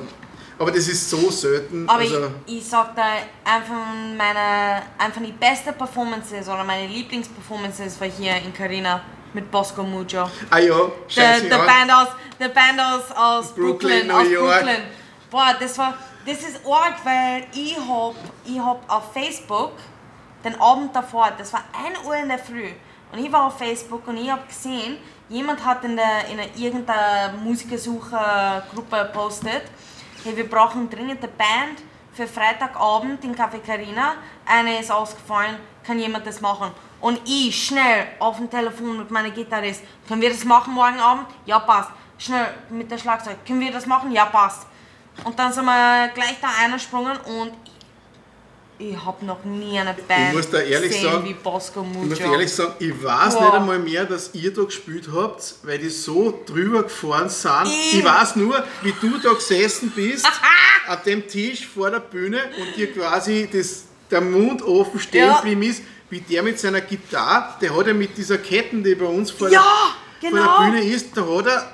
[0.60, 1.88] aber das ist so selten.
[1.90, 3.04] Aber also, ich, ich sag da
[3.44, 3.76] einfach
[4.18, 9.02] meine, einfach die beste Performances oder meine Lieblingsperformances war hier in Carina
[9.34, 10.30] mit Bosco Mujo.
[10.50, 11.48] ah ja, Der, scheiße.
[11.50, 11.58] der.
[11.60, 12.08] Band aus,
[12.40, 14.60] der Band aus, aus Brooklyn, Brooklyn, New aus York.
[14.64, 14.82] Brooklyn.
[15.32, 15.94] Boah, das war,
[16.26, 18.16] das ist arg, weil ich hab,
[18.46, 19.74] ich hab auf Facebook
[20.44, 22.70] den Abend davor, das war 1 Uhr in der Früh,
[23.12, 24.98] und ich war auf Facebook und ich hab gesehen,
[25.30, 29.64] jemand hat in, der, in einer, irgendeiner Musikersuche-Gruppe postet,
[30.24, 31.82] hey, wir brauchen dringend eine Band
[32.14, 34.16] für Freitagabend in Café Carina.
[34.46, 36.72] Eine ist ausgefallen, kann jemand das machen?
[37.00, 41.28] Und ich schnell auf dem Telefon mit meiner Gitarrist, können wir das machen morgen Abend?
[41.46, 41.92] Ja, passt.
[42.18, 44.12] Schnell mit der Schlagzeug, können wir das machen?
[44.12, 44.68] Ja, passt.
[45.24, 47.54] Und dann sind wir gleich da eingesprungen und
[48.80, 51.98] ich, ich habe noch nie eine Band muss da ehrlich gesehen sagen, wie Bosco Ich
[52.10, 52.32] muss Mujo.
[52.32, 53.42] ehrlich sagen, ich weiß Wow.
[53.42, 57.66] nicht einmal mehr, dass ihr da gespielt habt, weil die so drüber gefahren sind.
[57.68, 60.26] Ich- Ich weiß nur, wie du da gesessen bist,
[60.88, 65.36] an dem Tisch vor der Bühne und dir quasi das, der Mund offen stehen Ja.
[65.38, 69.06] geblieben ist, wie der mit seiner Gitarre, der hat ja mit dieser Ketten, die bei
[69.06, 69.64] uns vor, Ja,
[70.22, 70.44] der, genau.
[70.56, 71.72] vor der Bühne ist, da hat er.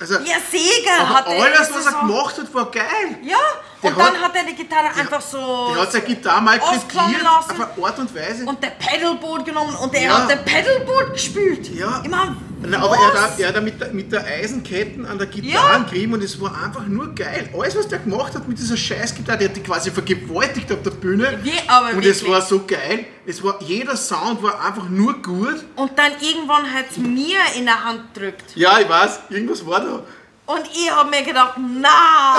[0.00, 1.42] Also, Ja, Sega hat er.
[1.44, 3.18] alles, was er gemacht hat, war geil.
[3.22, 3.38] Ja,
[3.86, 5.72] Der und dann hat- hat er die Gitarre einfach so.
[5.74, 7.60] Der hat seine Gitarre mal kritiert, lassen.
[7.62, 8.44] auf eine Art und Weise.
[8.44, 10.18] und der Pedalboard genommen und er Ja.
[10.22, 11.68] hat der Pedalboard gespielt.
[11.74, 12.00] Ja.
[12.04, 12.36] Ich mein,
[12.68, 16.14] Na, aber er hat, er hat mit, der, mit der Eisenketten an der Gitarre gerieben
[16.14, 17.48] und es war einfach nur geil.
[17.56, 20.90] Alles, was der gemacht hat mit dieser Scheißgitarre, der hat die quasi vergewaltigt auf der
[20.90, 21.38] Bühne.
[21.42, 22.16] Wie, aber und wirklich.
[22.22, 23.04] es war so geil.
[23.26, 25.64] Es war, jeder Sound war einfach nur gut.
[25.76, 28.44] Und dann irgendwann hat es mir in der Hand gedrückt.
[28.54, 30.02] Ja, ich weiß, irgendwas war da.
[30.46, 32.36] Und ich habe mir gedacht, na,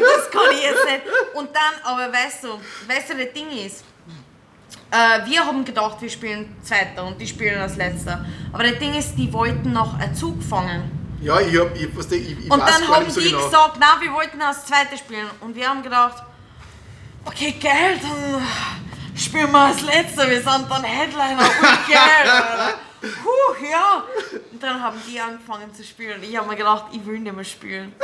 [0.00, 1.02] das kann ich jetzt nicht.
[1.34, 2.48] Und dann, aber weißt du,
[2.88, 3.84] weißt du, das Ding ist,
[4.90, 8.24] äh, wir haben gedacht, wir spielen Zweiter und die spielen als Letzter.
[8.52, 10.90] Aber das Ding ist, die wollten noch einen Zug fangen.
[11.20, 13.44] Ja, ich, hab, ich, was, ich, ich Und dann haben so die genau.
[13.44, 15.26] gesagt, na, wir wollten als Zweite spielen.
[15.40, 16.22] Und wir haben gedacht,
[17.24, 18.42] okay, geil, dann
[19.16, 20.28] spielen wir als Letzter.
[20.28, 22.74] Wir sind dann Headliner und geil.
[23.22, 24.04] Puh, ja.
[24.52, 26.18] Und dann haben die angefangen zu spielen.
[26.18, 27.92] Und ich habe mir gedacht, ich will nicht mehr spielen.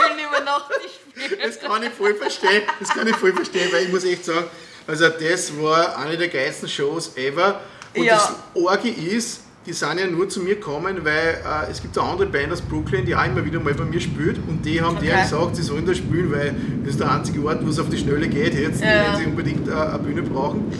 [0.00, 1.40] Ich will nicht mehr nach die spielen.
[1.42, 2.62] Das kann ich voll verstehen.
[2.80, 4.44] Das kann ich voll verstehen, weil ich muss echt sagen,
[4.86, 7.60] also das war eine der geilsten Shows ever.
[7.96, 8.14] Und Ja.
[8.14, 12.08] das Orgi ist, die sind ja nur zu mir gekommen, weil äh, es gibt eine
[12.08, 14.96] andere Band aus Brooklyn, die auch immer wieder mal bei mir spielt und die haben
[14.96, 15.06] Okay.
[15.08, 16.54] der gesagt, sie sollen da spielen, weil
[16.84, 19.12] das ist der einzige Ort, wo es auf die Schnelle geht jetzt, Ja.
[19.12, 20.72] wenn sie unbedingt äh, eine Bühne brauchen.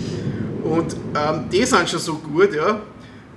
[0.62, 2.81] Und ähm, die sind schon so gut, ja.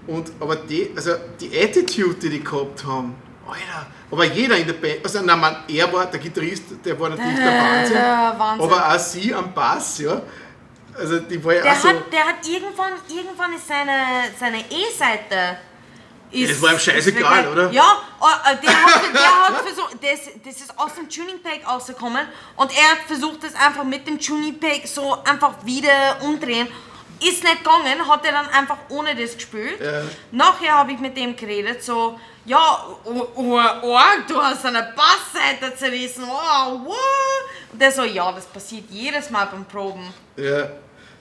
[0.07, 3.15] Und, aber die, also die Attitude, die die gehabt haben,
[3.48, 7.10] Alter, aber jeder in der Band, also nein, man, er war der Gitarrist, der war
[7.10, 8.72] natürlich der Wahnsinn, Der Wahnsinn.
[8.72, 10.22] aber auch sie am Bass, ja.
[10.98, 13.94] Also die war ja Der auch so, hat, der hat irgendwann, irgendwann ist seine,
[14.40, 15.57] seine E-Seite.
[16.32, 17.72] ist- Das war ihm scheißegal, wirklich- oder?
[17.72, 22.26] Ja, äh, der hat, der hat versucht, das, das ist aus dem Tuning Pack rausgekommen
[22.57, 26.68] und er hat versucht, das einfach mit dem Tuning Pack so einfach wieder umdrehen.
[27.22, 29.80] Ist nicht gegangen, hat er dann einfach ohne das gespielt.
[29.80, 30.02] Ja.
[30.31, 35.76] Nachher habe ich mit dem geredet, so, ja, oh, oh, oh, du hast eine Bassseite
[35.77, 36.98] zerrissen, oh, what?
[37.72, 40.11] Und der so, ja, das passiert jedes Mal beim Proben.
[40.35, 40.69] ja.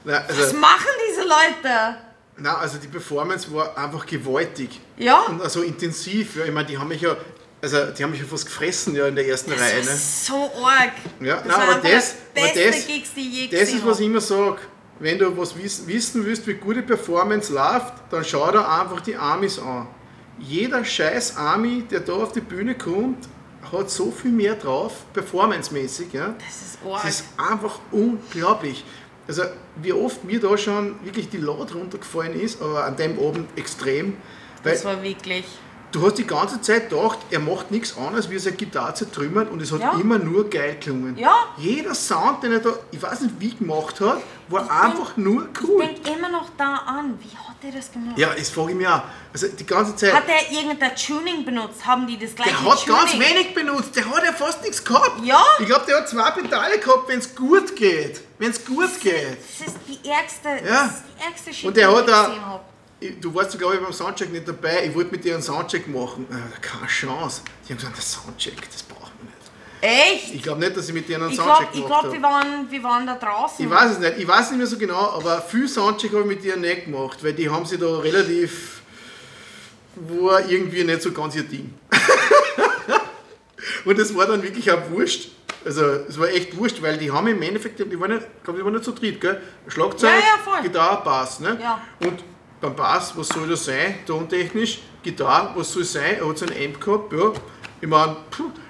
[0.02, 1.97] Nein, Was also, machen diese Leute?
[2.39, 4.81] nein, also die Performance war einfach gewaltig.
[4.97, 5.20] Ja.
[5.28, 6.47] Und also intensiv, ja.
[6.47, 7.14] Ich meine, die haben mich ja,
[7.60, 9.85] also die haben mich ja fast gefressen ja in der ersten Das Reihe.
[9.85, 9.94] Ne?
[9.94, 10.93] so arg.
[11.20, 13.10] Ja, das nein, aber das- aber das- Gigs,
[13.51, 14.56] Das ist, was ich immer sage.
[15.01, 19.16] Wenn du was wissen, wissen willst, wie gute Performance läuft, dann schau dir einfach die
[19.16, 19.89] Amis an.
[20.39, 23.27] Jeder scheiß Ami, der da auf die Bühne kommt,
[23.72, 26.12] hat so viel mehr drauf, performancemäßig.
[26.12, 26.35] Ja?
[26.39, 27.02] Das ist arg.
[27.02, 28.85] Das ist einfach unglaublich.
[29.27, 29.44] Also
[29.77, 34.16] wie oft mir da schon wirklich die Lade runtergefallen ist, aber an dem Abend extrem.
[34.62, 35.47] Das war wirklich.
[35.93, 39.49] Du hast die ganze Zeit gedacht, er macht nichts anderes, wie seine Gitarre zu trümmern
[39.49, 39.93] und es hat Ja.
[39.93, 41.17] immer nur geil gelungen.
[41.17, 41.35] Ja.
[41.57, 44.19] Jeder Sound, den er da, ich weiß nicht wie gemacht hat,
[44.49, 45.85] war Ich einfach nur Ich cool.
[45.85, 48.19] denke immer noch da an, wie hat er das gemacht?
[48.19, 49.03] Ja, das frage ich mich auch.
[49.33, 50.12] Also die ganze Zeit.
[50.12, 51.87] Hat er irgendein Tuning benutzt?
[51.87, 52.99] Haben die das gleiche der hat Tuning?
[53.01, 55.25] ganz wenig benutzt, der hat ja fast nichts gehabt.
[55.25, 55.41] Ja.
[55.61, 58.21] Ich glaube, der hat zwei Pedale gehabt, wenn es gut geht.
[58.39, 59.37] Wenn es gut geht.
[59.59, 60.85] Das ist die ärgste, Ja.
[60.85, 62.69] das ist die ärgste Shit, Und der hat ich auch, ich-
[63.20, 64.85] du warst, glaube ich, beim Soundcheck nicht dabei.
[64.86, 66.27] Ich wollte mit dir einen Soundcheck machen.
[66.31, 67.43] Äh, keine Chance.
[67.66, 69.36] Die haben gesagt, der Soundcheck, das brauchen wir nicht.
[70.22, 70.35] Echt?
[70.35, 72.12] Ich glaube nicht, dass ich mit dir einen Ich Soundcheck glaube, ich gemacht glaub, habe.
[72.12, 73.64] wir, waren, wir waren da draußen.
[73.64, 74.18] Ich weiß es nicht.
[74.18, 77.22] Ich weiß nicht mehr so genau, aber viel Soundcheck habe ich mit dir nicht gemacht,
[77.24, 78.82] weil die haben sie da relativ.
[79.97, 81.72] war irgendwie nicht so ganz ihr Ding.
[83.85, 85.31] Und es war dann wirklich auch wurscht.
[85.64, 88.59] Also es war echt wurscht, weil die haben im Endeffekt, die waren nicht, ich glaube,
[88.59, 89.40] die waren nicht zu dritt, gell?
[89.68, 90.60] Schlagzeug, Ja, ja.
[90.62, 91.59] Gitarre, Bass, ne?
[91.60, 91.81] Ja.
[92.01, 92.22] Und
[92.61, 94.81] beim Bass, was soll das sein, tontechnisch?
[95.03, 96.19] Gitarre, was soll es sein?
[96.19, 97.32] Er hat so ein Amp gehabt, ja.
[97.81, 98.16] Ich meine,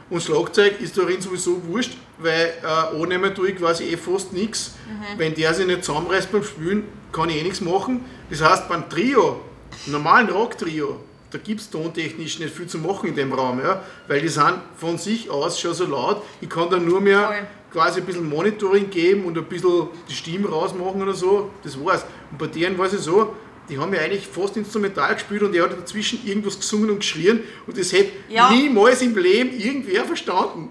[0.08, 4.74] und Schlagzeug ist darin sowieso wurscht, weil äh, annehmen tue ich quasi eh fast nichts.
[4.86, 5.18] Mhm.
[5.18, 8.04] Wenn der sich nicht zusammenreißt beim Spielen, kann ich eh nichts machen.
[8.28, 9.40] Das heißt, beim Trio,
[9.86, 11.00] normalen Rock-Trio,
[11.30, 13.82] da gibt es tontechnisch nicht viel zu machen in dem Raum, ja?
[14.08, 16.22] weil die sind von sich aus schon so laut.
[16.40, 17.46] Ich kann da nur mehr Voll.
[17.72, 21.50] quasi ein bisschen Monitoring geben und ein bisschen die Stimme rausmachen oder so.
[21.62, 22.04] Das war's.
[22.32, 23.32] Und bei denen war es so,
[23.70, 27.42] die haben ja eigentlich fast instrumental gespielt und er hat dazwischen irgendwas gesungen und geschrien
[27.66, 28.50] und das hätte Ja.
[28.50, 30.70] niemals im Leben irgendwer verstanden.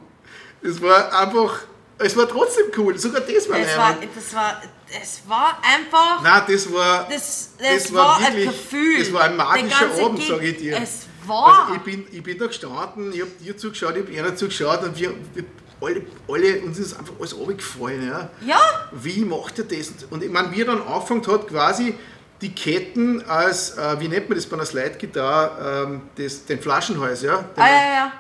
[0.62, 1.62] Es war einfach,
[1.98, 2.98] es war trotzdem cool.
[2.98, 4.62] Sogar das war das, war, das, war,
[5.00, 6.22] das war einfach.
[6.22, 9.00] Nein, das war, Das, das, das war, war ein wirklich- Gefühl.
[9.00, 10.78] das war ein magischer Abend, Gig, sag ich dir.
[10.82, 11.62] Es war.
[11.64, 14.84] Also ich bin, ich bin da gestanden, ich habe dir zugeschaut, ich habe einer zugeschaut
[14.84, 15.46] und wir, wir
[15.82, 18.06] alle, alle, uns ist einfach alles runtergefallen.
[18.06, 18.30] Ja.
[18.46, 18.60] ja,
[18.92, 19.94] Wie macht er das?
[20.10, 21.96] Und ich meine, wie er dann angefangen hat, quasi
[22.42, 27.22] die Ketten als, äh, wie nennt man das bei einer Slide-Gitarre, ähm, das, den Flaschenhals,
[27.22, 27.38] ja?
[27.38, 28.14] Den, ah, ja, ja.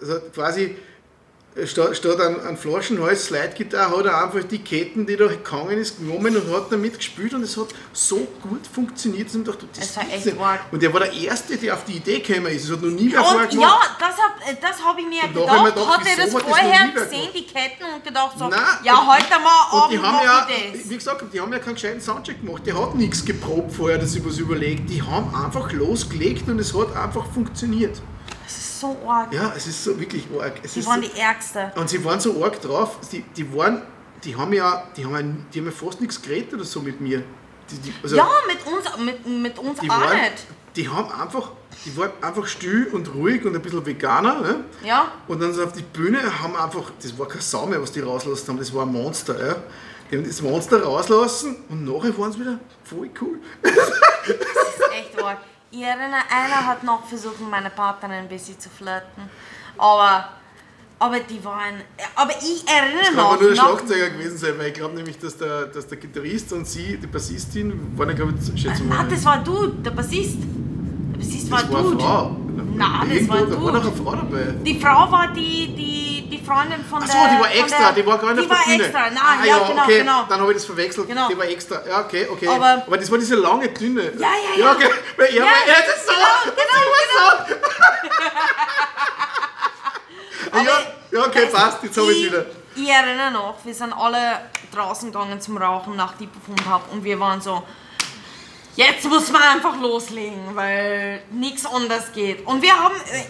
[0.00, 0.76] Also quasi äh,
[1.66, 5.98] statt, statt an, an Flaschenhals Slide-Gitarre hat er einfach die Ketten, die da gegangen ist,
[5.98, 9.88] genommen und hat damit gespielt und es hat so gut funktioniert, dass ich habe, das
[9.90, 10.36] Es war echt nicht.
[10.72, 12.64] Und der war der Erste, der auf die Idee gekommen ist.
[12.64, 13.68] Das hat noch nie wer vorher gemacht.
[13.68, 15.98] ja, das habe das hab ich mir Und ich mir gedacht.
[15.98, 19.40] Hat er das das vorher wer gesehen, die Ketten, und gedacht so, Nein, ja, heute
[19.42, 20.90] mal Und die haben ja, ich das.
[20.90, 22.66] wie gesagt, die haben ja keinen gescheiten Soundcheck gemacht.
[22.66, 24.90] Der hat nichts geprobt vorher, dass sie was überlegt.
[24.90, 28.00] Die haben einfach losgelegt und es hat einfach funktioniert.
[28.44, 29.32] Das ist so arg.
[29.32, 30.54] Ja, es ist so wirklich arg.
[30.62, 31.72] Es Die waren so, die Ärgste.
[31.76, 33.82] und sie waren so arg drauf, die, die waren,
[34.24, 35.22] die haben ja, die haben ja,
[35.52, 37.22] die haben ja fast nichts geredet oder so mit mir.
[37.70, 40.46] Die, die, also Ja, mit uns, mit, mit uns die auch waren, nicht.
[40.76, 41.52] die haben einfach,
[41.84, 44.40] die waren einfach still und ruhig und ein bisschen Veganer.
[44.40, 44.64] Ne?
[44.84, 47.92] Ja, Und dann sind auf die Bühne, haben einfach, das war kein Sau mehr, was
[47.92, 49.46] die rauslassen haben, das war ein Monster.
[49.48, 49.56] Ja?
[50.10, 53.40] Die haben das Monster rauslassen und nachher waren sie wieder voll cool.
[53.62, 55.38] das ist echt arg.
[55.76, 59.24] Ich erinnere, einer hat noch versucht, mit meiner Partnerin ein bisschen zu flirten.
[59.76, 60.28] Aber,
[61.00, 61.82] aber die waren.
[62.14, 65.18] Aber ich erinnere Das kann aber nur der Schlagzeuger gewesen sein, weil ich glaube nämlich,
[65.18, 69.02] dass der, dass der Gitarrist und sie, die Bassistin, waren ja, glaube ich, schätze ah,
[69.02, 69.08] mal.
[69.08, 70.38] das war du, der Bassist.
[70.38, 71.88] Der Bassist war das war du.
[71.90, 72.36] eine Frau.
[72.56, 74.54] Nein, das war Da war noch eine Frau dabei.
[74.64, 77.28] Die Frau war die, die, die Freundin von Achso, der.
[77.36, 78.84] die war extra, der, die war gar nicht Die auf der war Bühne.
[78.84, 80.24] extra, nein, ah, ja, genau, okay, genau.
[80.28, 81.08] dann habe ich das verwechselt.
[81.08, 81.28] Genau.
[81.28, 82.48] Die war extra, ja, okay, okay.
[82.48, 84.12] Aber- das war diese lange, dünne.
[84.18, 84.72] Ja, ja, ja.
[84.72, 84.88] okay.
[85.16, 87.54] Weil er Ja, war, er ist so, genau, genau, war so.
[90.64, 92.46] ja, ja, okay, passt, jetzt habe ich es wieder.
[92.76, 94.40] Ich erinnere noch, wir sind alle
[94.72, 97.62] draußen gegangen zum Rauchen, nach die performt habe und wir waren so,
[98.76, 102.46] jetzt muss man einfach loslegen, weil nichts anders geht.
[102.46, 103.24] Und wir haben, äh,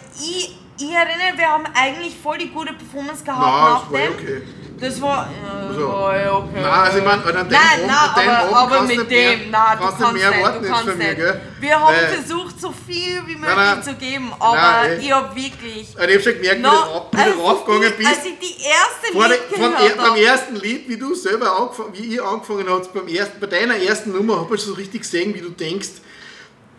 [0.78, 3.98] ich, ich erinnere, wir haben eigentlich voll die gute Performance gehabt Nein, nach das war
[4.00, 4.12] dem.
[4.14, 4.42] okay.
[4.80, 5.30] Das war,
[5.68, 5.88] das So.
[5.88, 6.48] war ja okay.
[6.56, 9.36] Nein, also ich meine, an deinem Nein, an deinem aber, Abend aber mit nicht mehr-
[9.36, 11.16] dem, nein, du kannst kannst nicht mehr nicht, du kannst von mir, nicht.
[11.16, 11.40] gell?
[11.60, 13.82] Wir haben Weil- versucht, so viel wie möglich nein.
[13.84, 14.98] zu geben, aber Nein, ey.
[14.98, 15.96] ich hab wirklich...
[15.96, 18.08] Und ich habe schon gemerkt, wie du rauf- wie als du raufgegangen ich, bist.
[18.10, 21.56] Als ich die erste Vor Lied vom, gehört er, beim ersten Lied, wie du selber
[21.56, 25.02] angefangen, wie ihr angefangen habt, beim ersten, bei deiner ersten Nummer, habe ich so richtig
[25.02, 25.88] gesehen, wie du denkst,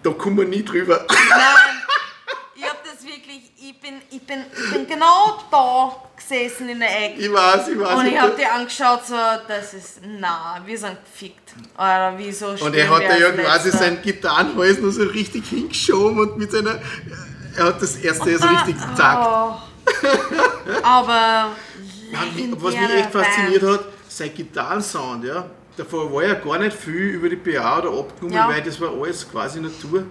[0.03, 1.05] da kommen wir nie drüber.
[1.09, 1.17] Nein,
[2.55, 7.05] ich hab das wirklich, ich bin, ich bin, ich bin genau da gesessen in der
[7.05, 7.19] Ecke.
[7.21, 7.99] Ich weiß, ich weiß.
[7.99, 9.15] Und ich hab hab da- die angeschaut, so,
[9.47, 11.53] das ist, na, wir sind gefickt.
[11.75, 16.51] Oder wieso und er hat ja quasi sein Gitarrenhals noch so richtig hingeschoben und mit
[16.51, 16.79] seiner.
[17.57, 19.27] Er hat das erste so richtig gezackt.
[19.27, 19.55] Oh.
[20.83, 21.51] Aber.
[22.57, 25.49] Was mich echt fasziniert hat, sein Gitarrensound, ja.
[25.75, 28.47] Davor war ja gar nicht viel über die PA oder abgenommen, Ja.
[28.47, 30.03] weil das war alles quasi Natur.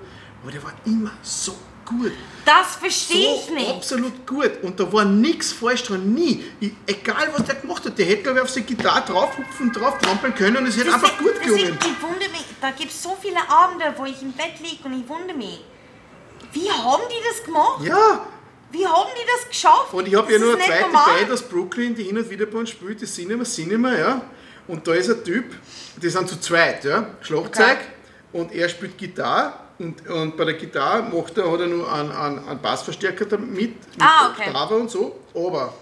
[0.42, 1.54] Aber der war immer so
[1.86, 2.12] gut.
[2.44, 3.70] Das verstehe ich so nicht.
[3.70, 4.50] absolut gut.
[4.62, 6.44] Und da war nichts falsch dran, nie.
[6.60, 9.98] Ich, egal was der gemacht hat, der hätte glaube ich auf seine Gitarre draufhupfen, drauf
[9.98, 11.78] trampeln können und es hätte einfach gut gelungen.
[11.80, 15.00] ich wundere mich, da gibt es so viele Abende, wo ich im Bett liege und
[15.00, 15.64] ich wundere mich.
[16.52, 17.82] Wie haben die das gemacht?
[17.84, 18.26] Ja,
[18.70, 19.92] Wie haben die das geschafft?
[19.92, 21.18] und ich habe ja Das nur eine zweite normal.
[21.18, 24.20] Band aus Brooklyn, die hin und wieder bei uns spielt, die Cinema, Cinema, ja.
[24.68, 25.46] Und da ist ein Typ,
[25.96, 27.06] die sind zu zweit, ja.
[27.22, 27.78] Schlagzeug
[28.32, 29.54] und er spielt Gitarre.
[29.78, 33.50] Und, und bei der Gitarre macht er, hat er nur einen, einen, einen Bassverstärker damit,
[33.50, 34.48] mit Ah, okay.
[34.48, 35.20] Oktave und so.
[35.34, 35.74] Aber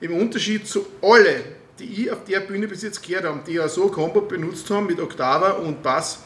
[0.00, 1.44] im Unterschied zu alle,
[1.78, 4.86] die ich auf der Bühne bis jetzt gehört habe, die ja so Combo benutzt haben
[4.86, 6.20] mit Oktava und Bass,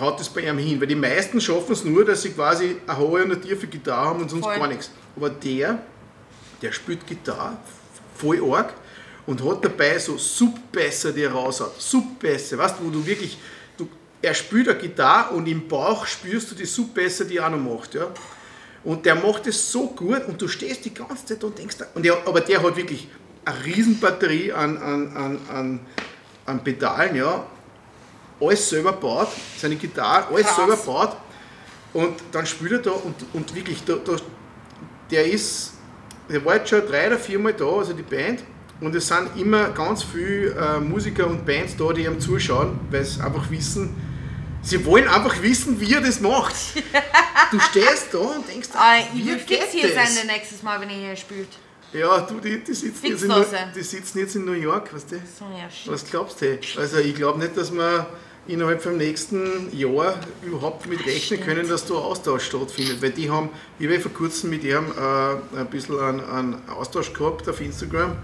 [0.00, 0.80] haut es bei ihm hin.
[0.80, 4.06] Weil die meisten schaffen es nur, dass sie quasi eine hohe und eine tiefe Gitarre
[4.06, 4.58] haben und sonst Voll.
[4.58, 4.90] gar nichts.
[5.16, 5.78] Aber der,
[6.60, 7.56] der spielt Gitarre
[8.16, 8.72] voll arg
[9.26, 11.80] und hat dabei so Subbässe, die er raushaut.
[11.80, 13.38] Subbässe, weißt du, wo du wirklich,
[14.22, 17.58] er spielt eine Gitarre und im Bauch spürst du die Subbässe, die er auch noch
[17.58, 17.94] macht.
[17.94, 18.06] Ja?
[18.84, 21.76] Und der macht es so gut und du stehst die ganze Zeit da und denkst,
[21.94, 23.08] und der, aber der hat wirklich
[23.44, 25.80] eine Riesenbatterie an, an, an, an,
[26.46, 27.46] an Pedalen, ja.
[28.40, 30.56] Alles selber baut, seine Gitarre, alles Krass.
[30.56, 31.16] selber baut.
[31.92, 34.16] Und dann spielt er da und, und wirklich, da, da,
[35.10, 35.74] der ist,
[36.28, 38.42] der war jetzt schon drei oder viermal da, also die Band.
[38.80, 43.04] Und es sind immer ganz viele äh, Musiker und Bands da, die ihm zuschauen, weil
[43.04, 43.94] sie einfach wissen,
[44.62, 46.54] sie wollen einfach wissen, wie er das macht.
[47.50, 50.14] Du stehst da und denkst, Ah, ich wie will geht fix hier das?
[50.16, 51.48] sein nächstes Mal, wenn ihr hier spielt.
[51.92, 53.44] Ja, du, die, die, sitzen jetzt in, New-
[53.76, 55.16] die sitzen jetzt in New York, weißt du?
[55.16, 55.92] So, ja, shit.
[55.92, 56.58] Was glaubst du?
[56.78, 58.06] Also ich glaube nicht, dass wir
[58.48, 63.02] innerhalb vom nächsten Jahr überhaupt mit rechnen können, dass da Austausch stattfindet.
[63.02, 67.12] Weil die haben, ich habe vor kurzem mit ihm äh, ein bisschen einen, einen Austausch
[67.12, 68.16] gehabt auf Instagram.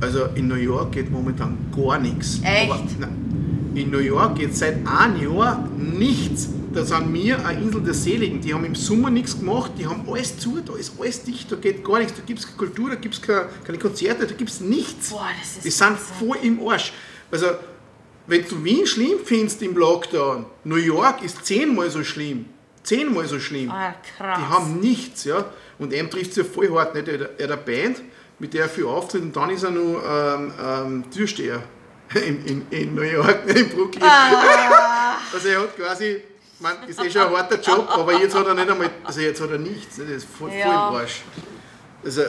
[0.00, 2.40] Also in New York geht momentan gar nichts.
[2.42, 2.70] Echt?
[2.70, 6.48] Aber, nein, in New York geht seit einem Jahr nichts.
[6.72, 8.40] Da sind wir eine Insel der Seligen.
[8.40, 11.56] Die haben im Sommer nichts gemacht, die haben alles zu, da ist alles dicht, da
[11.56, 14.34] geht gar nichts, da gibt es keine Kultur, da gibt es keine, keine Konzerte, da
[14.34, 15.10] gibt es nichts.
[15.10, 16.92] Boah, das ist Die sind voll im Arsch.
[17.30, 17.46] Also,
[18.26, 22.46] wenn du Wien schlimm findest im Lockdown, New York ist zehnmal so schlimm.
[22.82, 23.70] Zehnmal so schlimm.
[23.70, 24.38] Ah, krass.
[24.38, 25.46] Die haben nichts, ja.
[25.78, 26.94] Und ihm trifft es ja voll hart.
[26.94, 27.08] Nicht?
[27.08, 28.02] Er er hat eine Band,
[28.38, 31.62] mit der er viel auftritt und dann ist er nur ähm, ähm, Türsteher
[32.14, 34.02] in, in, in New York, in Brooklyn.
[34.04, 35.16] Ah.
[35.32, 36.22] Also er hat quasi,
[36.60, 39.40] man, ist eh schon ein harter Job, aber jetzt hat er nicht einmal, also jetzt
[39.40, 39.98] hat er nichts.
[39.98, 40.10] nicht?
[40.10, 40.88] Das ist voll, voll Ja.
[40.88, 41.22] im Arsch.
[42.04, 42.22] Also,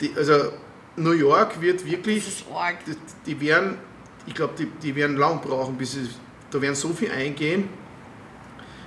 [0.00, 0.52] die, also
[0.96, 2.44] New York wird wirklich,
[2.86, 2.96] die,
[3.26, 3.78] die werden,
[4.26, 6.08] ich glaube, die, die werden lang brauchen, bis sie,
[6.50, 7.68] da werden so viel eingehen,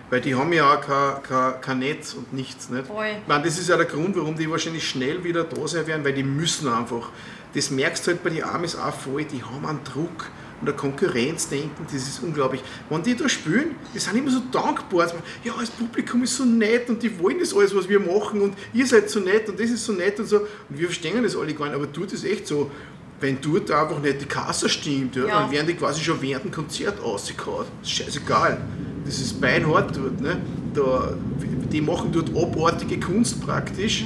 [0.09, 2.69] weil die haben ja auch kein, kein, kein Netz und nichts.
[2.69, 2.87] Nicht?
[2.87, 3.05] Voll.
[3.21, 6.03] Ich meine, das ist ja der Grund, warum die wahrscheinlich schnell wieder da sein werden,
[6.03, 7.09] weil die müssen einfach.
[7.53, 10.29] Das merkst du halt bei den Amis auch voll, die haben einen Druck
[10.61, 12.61] und eine Konkurrenzdenken, das ist unglaublich.
[12.89, 15.11] Wenn die da spielen, die sind immer so dankbar.
[15.43, 18.53] Ja, das Publikum ist so nett und die wollen das alles, was wir machen und
[18.73, 20.37] ihr seid so nett und das ist so nett und so.
[20.39, 22.69] Und wir verstehen das alle gar nicht, aber dort ist echt so,
[23.19, 25.41] wenn dort einfach nicht die Kasse stimmt, ja, Ja.
[25.41, 27.65] dann werden die quasi schon während dem Konzert ausgehauen.
[27.81, 28.61] Das ist scheißegal.
[29.05, 30.21] Das ist beinhart dort.
[30.21, 30.37] Ne?
[30.73, 31.13] Da,
[31.71, 34.05] die machen dort abartige Kunst praktisch,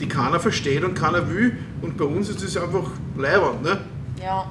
[0.00, 1.56] die keiner versteht und keiner will.
[1.82, 3.62] Und bei uns ist das einfach leiwand.
[3.62, 3.80] Ne?
[4.22, 4.50] Ja.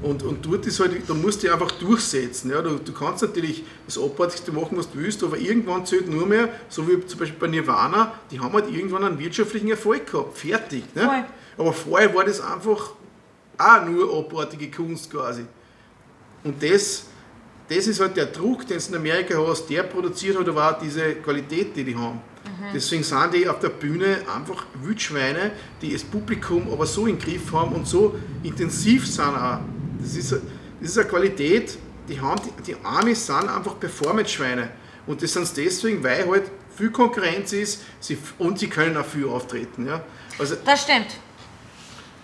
[0.00, 2.50] Und, und dort ist halt, da musst du dich einfach durchsetzen.
[2.50, 2.62] Ja?
[2.62, 6.48] Du, du kannst natürlich das Abartigste machen, was du willst, aber irgendwann zählt nur mehr,
[6.68, 10.38] so wie zum Beispiel bei Nirvana, die haben halt irgendwann einen wirtschaftlichen Erfolg gehabt.
[10.38, 10.84] Fertig.
[10.94, 11.02] Ne?
[11.02, 11.24] Voll.
[11.58, 12.92] Aber vorher war das einfach
[13.58, 15.44] auch nur abartige Kunst quasi.
[16.44, 17.06] Und das,
[17.68, 20.78] das ist halt der Druck, den du in Amerika hast, der produziert halt aber auch
[20.78, 22.20] diese Qualität, die die haben.
[22.74, 27.52] Deswegen sind die auf der Bühne einfach Wildschweine, die das Publikum aber so im Griff
[27.52, 29.60] haben und so intensiv sind auch.
[30.00, 30.42] Das ist, das
[30.80, 31.78] ist eine Qualität,
[32.08, 34.70] die haben die, die Amis sind einfach Performance-Schweine.
[35.06, 39.06] Und das sind sie deswegen, weil halt viel Konkurrenz ist sie, und sie können auch
[39.06, 39.86] viel auftreten.
[39.86, 40.02] Ja?
[40.38, 41.16] Also Das stimmt.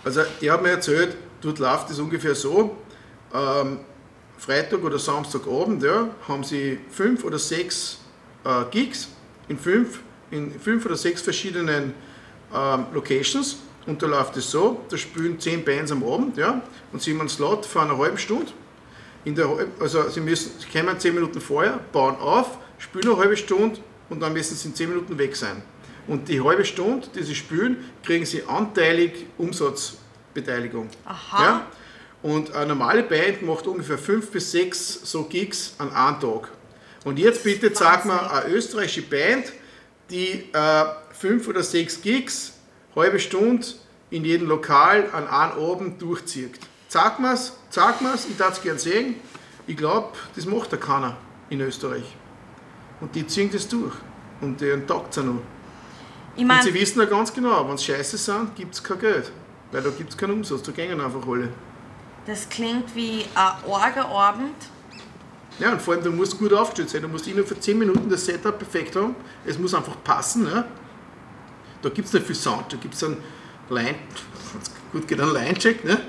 [0.03, 2.77] also, die hat mir erzählt, dort läuft es ungefähr so:
[3.33, 3.79] ähm,
[4.37, 7.99] Freitag oder Samstagabend ja, haben sie fünf oder sechs
[8.43, 9.09] äh, Gigs
[9.47, 9.99] in fünf,
[10.35, 11.93] in fünf oder sechs verschiedenen
[12.53, 13.57] ähm, Locations.
[13.85, 17.21] Und da läuft es so: da spielen zehn Bands am Abend ja, und sie haben
[17.21, 18.51] einen Slot für eine halbe Stunde.
[19.25, 19.49] In der,
[19.79, 24.21] also sie, müssen, sie kommen 10 Minuten vorher, bauen auf, spielen eine halbe Stunde und
[24.21, 25.63] dann müssen sie in 10 Minuten weg sein.
[26.07, 30.89] Und die halbe Stunde, die sie spielen, kriegen sie anteilig Umsatzbeteiligung.
[31.05, 31.43] Aha.
[31.43, 31.67] Ja?
[32.21, 36.49] Und eine normale Band macht ungefähr 5 bis 6 so Gigs an einem Tag.
[37.03, 39.53] Und jetzt bitte sag mir eine österreichische Band,
[40.09, 42.53] die äh, 5 oder 6 Gigs,
[42.95, 43.65] halbe Stunde
[44.09, 46.59] in jedem Lokal an einem Abend durchzieht.
[46.87, 49.15] Sag mir's, sag mir's, ich darf es gern sehen.
[49.67, 51.17] Ich glaube, das macht da keiner
[51.49, 52.05] in Österreich.
[53.01, 53.93] Und die ziehen das durch.
[54.41, 55.41] Und deren taugt es auch noch.
[56.35, 58.99] Ich Und meine, sie wissen ja ganz genau, wenn sie scheiße sind, gibt es kein
[58.99, 59.31] Geld.
[59.71, 61.49] Weil da gibt es keinen Umsatz, da gehen einfach alle.
[62.25, 64.55] das klingt wie ein arger Abend.
[65.59, 67.01] Ja, und vor allem, du musst gut aufgestellt sein.
[67.01, 69.15] Du musst innerhalb von 10 Minuten das Setup perfekt haben.
[69.45, 70.47] Es muss einfach passen.
[70.47, 70.65] Ja?
[71.81, 72.73] Da gibt es nicht viel Sound.
[72.73, 73.17] Da gibt es einen
[73.69, 73.95] Line,
[74.91, 75.85] gut geht einen Line-Check.
[75.85, 76.01] Ne?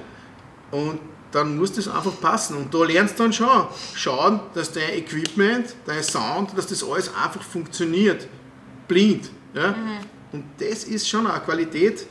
[0.71, 0.99] Und
[1.31, 2.57] dann muss das einfach passen.
[2.57, 7.11] Und da lernst du dann schon schauen, dass dein Equipment, dein Sound, dass das alles
[7.15, 8.27] einfach funktioniert.
[8.89, 9.31] Blind.
[9.55, 9.73] Ja?
[9.73, 9.99] Mhm.
[10.33, 12.07] Und das ist schon eine Qualität.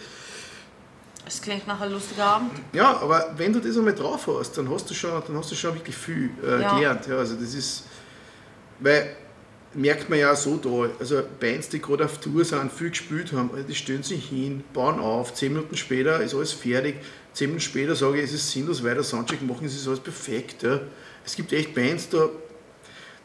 [1.25, 2.51] Es klingt nach einem lustigen Abend.
[2.73, 5.55] Ja, aber wenn du das einmal drauf hast, dann hast du schon, dann hast du
[5.55, 6.75] schon wirklich viel äh, ja.
[6.75, 7.07] gelernt.
[7.07, 7.83] Ja, also das ist,
[8.79, 9.15] weil
[9.75, 13.49] merkt man ja so da, also Bands, die gerade auf Tour sind, viel gespielt haben,
[13.67, 16.95] die stellen sich hin, bauen auf, zehn Minuten später ist alles fertig,
[17.33, 20.63] zehn Minuten später sage ich, es ist sinnlos weiter Soundcheck machen, es ist alles perfekt.
[20.63, 20.79] Ja.
[21.25, 22.29] Es gibt echt Bands, da,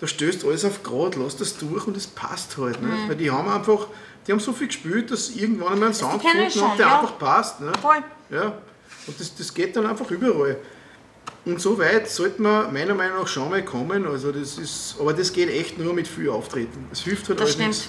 [0.00, 2.80] da stößt alles auf Grad, lass das durch und es passt halt.
[2.82, 3.08] Mhm.
[3.08, 3.86] Weil die haben einfach,
[4.26, 7.00] die haben so viel gespielt, dass irgendwann einmal ein Sound gefunden haben, der ja.
[7.00, 7.60] einfach passt.
[7.60, 7.72] Ne?
[7.80, 8.02] Voll.
[8.30, 8.58] Ja.
[9.06, 10.56] Und das, das geht dann einfach überall.
[11.44, 14.06] Und so weit sollte man meiner Meinung nach schon mal kommen.
[14.06, 16.86] Also das ist, aber das geht echt nur mit viel Auftreten.
[16.92, 17.88] Es hilft halt das stimmt.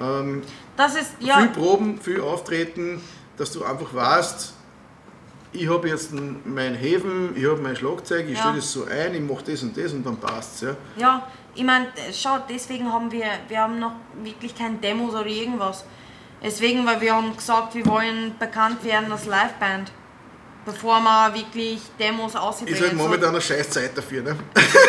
[0.00, 0.42] Ähm,
[0.76, 1.38] das ist, ja.
[1.38, 3.00] Viel Proben, viel Auftreten,
[3.36, 4.54] dass du einfach weißt,
[5.52, 6.12] ich habe jetzt
[6.44, 8.40] mein Häfen, ich habe mein Schlagzeug, ich ja.
[8.40, 10.60] stelle das so ein, ich mache das und das und dann passt es.
[10.60, 10.76] Ja.
[10.96, 15.84] ja, ich meine, schau, deswegen haben wir, wir haben noch wirklich keine Demos oder irgendwas.
[16.42, 19.92] Deswegen, weil wir haben gesagt, wir wollen bekannt werden als Liveband.
[20.64, 22.74] Bevor wir wirklich Demos ausbringen.
[22.74, 24.36] Ist halt momentan eine scheiß Zeit dafür, ne?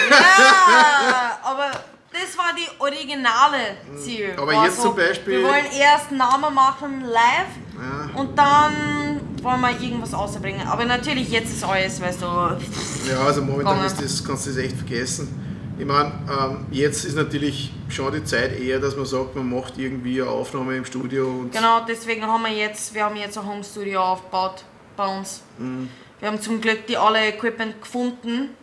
[0.10, 1.72] Ja, aber
[2.12, 4.34] das war die originale Ziel.
[4.38, 5.40] Aber also, jetzt zum Beispiel.
[5.40, 8.20] Wir wollen erst Namen machen live ja.
[8.20, 10.68] und dann wollen wir irgendwas ausbringen.
[10.68, 12.26] Aber natürlich, jetzt ist alles, weißt du.
[12.26, 15.51] Ja, also momentan ist das, kannst du das echt vergessen.
[15.78, 19.78] Ich meine, ähm, jetzt ist natürlich schon die Zeit eher, dass man sagt, man macht
[19.78, 21.46] irgendwie eine Aufnahme im Studio.
[21.52, 24.64] genau, deswegen haben wir jetzt, wir haben jetzt ein Home Studio aufgebaut
[24.96, 25.42] bei uns.
[25.58, 25.90] Mhm.
[26.20, 28.56] Wir haben zum Glück die alle Equipment gefunden.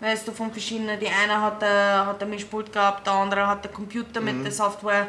[0.00, 1.00] Weißt du, von verschiedenen.
[1.00, 4.26] Die eine hat, der, hat ein Mischpult gehabt, der andere hat der Computer mhm.
[4.26, 5.08] mit der Software.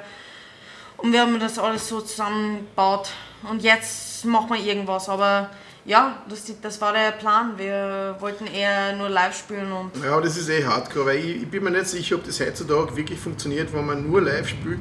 [0.98, 3.10] Und wir haben das alles so zusammengebaut.
[3.50, 5.10] Und jetzt machen wir irgendwas.
[5.10, 5.50] Aber
[5.86, 7.58] ja, das, das war der Plan.
[7.58, 9.72] Wir wollten eher nur live spielen.
[9.72, 12.40] Und ja, das ist eh hardcore, weil ich, ich bin mir nicht sicher, ob das
[12.40, 14.80] heutzutage wirklich funktioniert, wenn man nur live spielt.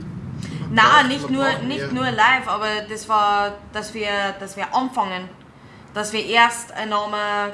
[0.71, 5.29] Nein, nicht, nur, nicht nur live, aber das war, dass wir, dass wir anfangen.
[5.93, 7.53] Dass wir erst einen Namen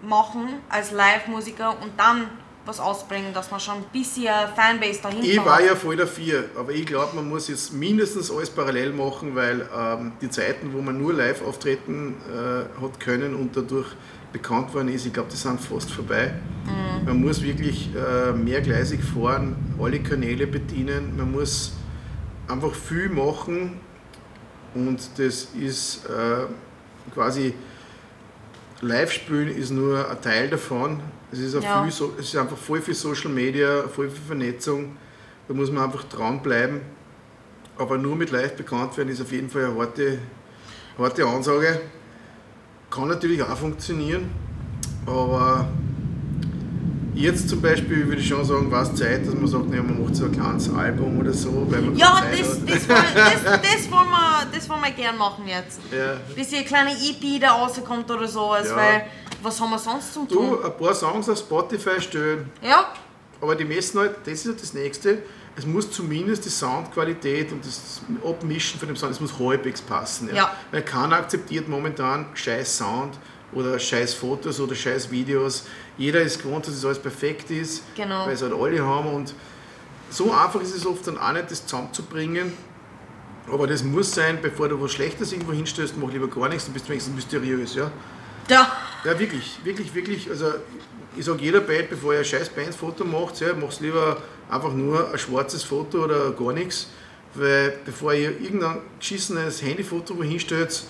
[0.00, 2.30] machen als Live-Musiker und dann
[2.66, 6.72] was ausbringen, dass man schon ein bisschen Fanbase dahinter Ich war ja voll dafür, aber
[6.72, 10.98] ich glaube, man muss jetzt mindestens alles parallel machen, weil ähm, die Zeiten, wo man
[10.98, 13.88] nur live auftreten äh, hat können und dadurch
[14.32, 16.34] bekannt worden ist, ich glaube, die sind fast vorbei.
[16.64, 17.04] Mhm.
[17.06, 21.74] Man muss wirklich äh, mehrgleisig fahren, alle Kanäle bedienen, man muss
[22.48, 23.78] einfach viel machen
[24.74, 27.54] und das ist äh, quasi
[28.80, 31.00] Live-Spielen ist nur ein Teil davon.
[31.38, 31.84] Es ist, ja.
[31.84, 34.96] viel, es ist einfach voll viel Social Media, voll viel Vernetzung.
[35.48, 36.80] Da muss man einfach dranbleiben.
[37.76, 40.18] Aber nur mit live bekannt werden ist auf jeden Fall eine harte,
[40.96, 41.80] harte Ansage.
[42.90, 44.30] Kann natürlich auch funktionieren,
[45.06, 45.68] aber
[47.14, 50.02] Jetzt zum Beispiel würde ich schon sagen, war es Zeit, dass man sagt, naja, man
[50.02, 51.66] macht so ein kleines Album oder so.
[51.70, 55.46] Weil man ja, das, das, wollen, das, das, wollen wir, das wollen wir gern machen
[55.46, 55.80] jetzt.
[55.92, 56.16] Ja.
[56.34, 58.50] Bis hier eine kleine EP da rauskommt oder so.
[58.50, 58.76] Also ja.
[58.76, 59.06] weil,
[59.42, 60.58] was haben wir sonst zum tun?
[60.60, 62.50] Du, ein paar Songs auf Spotify stellen.
[62.60, 62.92] Ja.
[63.40, 65.18] Aber die messen halt, das ist halt das Nächste,
[65.56, 70.28] es muss zumindest die Soundqualität und das Abmischen von dem Sound, es muss halbwegs passen.
[70.28, 70.34] Ja.
[70.34, 70.52] ja.
[70.72, 73.18] Weil keiner akzeptiert momentan scheiß Sound
[73.52, 75.66] oder scheiß Fotos oder scheiß Videos.
[75.96, 78.26] Jeder ist gewohnt, dass es alles perfekt ist, genau.
[78.26, 79.34] weil es halt alle haben und
[80.10, 82.52] so einfach ist es oft dann auch nicht, das zusammenzubringen.
[83.50, 86.72] Aber das muss sein, bevor du was Schlechtes irgendwo hinstößt, mach lieber gar nichts, dann
[86.72, 87.90] bist du wenigstens mysteriös, ja?
[88.48, 88.72] Ja.
[89.04, 90.30] Ja, wirklich, wirklich, wirklich.
[90.30, 90.54] Also
[91.16, 95.12] ich sage jeder Band, bevor ihr ein scheiß Bandfoto macht, ja, macht lieber einfach nur
[95.12, 96.88] ein schwarzes Foto oder gar nichts.
[97.34, 100.84] Weil bevor ihr irgendein geschissenes Handyfoto wohin stellt,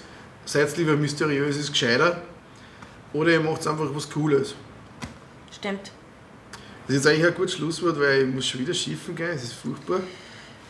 [0.44, 2.22] seid lieber mysteriös, ist gescheiter.
[3.15, 4.55] Oder ihr macht einfach was Cooles.
[5.51, 5.93] Stimmt.
[6.86, 9.45] Das ist jetzt eigentlich ein gutes Schlusswort, weil ich muss schon wieder schiffen gehen, es
[9.45, 10.01] ist furchtbar.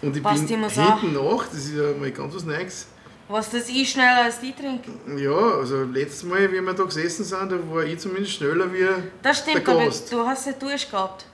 [0.00, 2.86] Und ich Passt bin hinten nach, das ist ja mal ganz was Neues.
[3.26, 4.90] Was das ich schneller als die trinke?
[5.16, 8.86] Ja, also letztes Mal, wie wir da gesessen sind, da war ich zumindest schneller wie
[9.22, 10.12] Das stimmt, der Gast.
[10.12, 11.26] aber du hast ja Durst gehabt.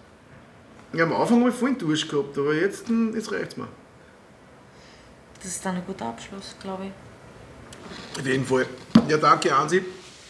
[0.93, 3.69] Ja, am Anfang habe ich vorhin Durst gehabt, aber jetzt, hm, jetzt reicht es mir.
[5.43, 8.21] Das ist dann ein guter Abschluss, glaube ich.
[8.21, 8.67] Auf jeden Fall.
[9.09, 9.83] Ja, danke Ansi.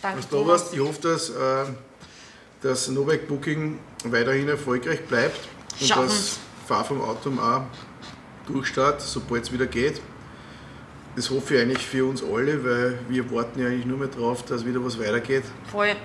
[0.03, 0.75] Danke, dass du da warst.
[0.75, 1.65] Ich hoffe, dass äh,
[2.63, 5.39] das Novak Booking weiterhin erfolgreich bleibt
[5.81, 6.05] und Schaffen.
[6.05, 7.63] dass Fahr vom Auto auch
[8.47, 10.01] durchstartet, sobald es wieder geht.
[11.17, 14.45] Das hoffe ich eigentlich für uns alle, weil wir warten ja eigentlich nur mehr darauf,
[14.45, 15.45] dass wieder was weitergeht.
[15.71, 15.97] Voll.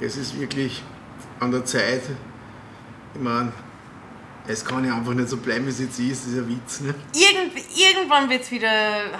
[0.00, 0.82] Es ist wirklich
[1.40, 2.02] an der Zeit,
[3.14, 3.52] ich meine,
[4.46, 6.80] es kann ja einfach nicht so bleiben, wie es jetzt ist, das ist ein Witz.
[6.80, 6.94] Ne?
[7.14, 8.70] Irgend, irgendwann wird es wieder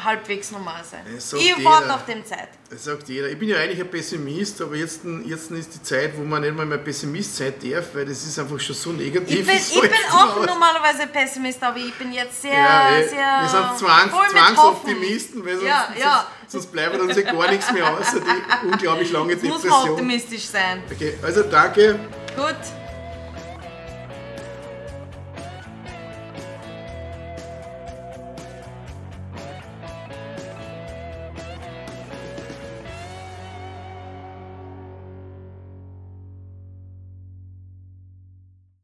[0.03, 1.01] halbwegs normal sein.
[1.17, 2.49] Ich warte auf dem Zeit.
[2.69, 3.29] Das sagt jeder.
[3.29, 6.57] Ich bin ja eigentlich ein Pessimist, aber jetzt, jetzt ist die Zeit, wo man nicht
[6.57, 9.41] mal mehr Pessimist sein darf, weil das ist einfach schon so negativ.
[9.41, 10.47] Ich bin, ich bin auch raus.
[10.47, 15.57] normalerweise Pessimist, aber ich bin jetzt sehr, Ja, eh, sehr wir sind Zwangs, Zwangsoptimisten, weil
[15.57, 16.27] sonst, Ja, ja.
[16.49, 19.49] sonst, sonst bleibt uns ja gar nichts mehr außer die unglaublich lange Hoffen.
[19.49, 19.91] Muss man Depression.
[19.91, 20.83] optimistisch sein.
[20.91, 21.99] Okay, also danke.
[22.37, 22.82] Gut.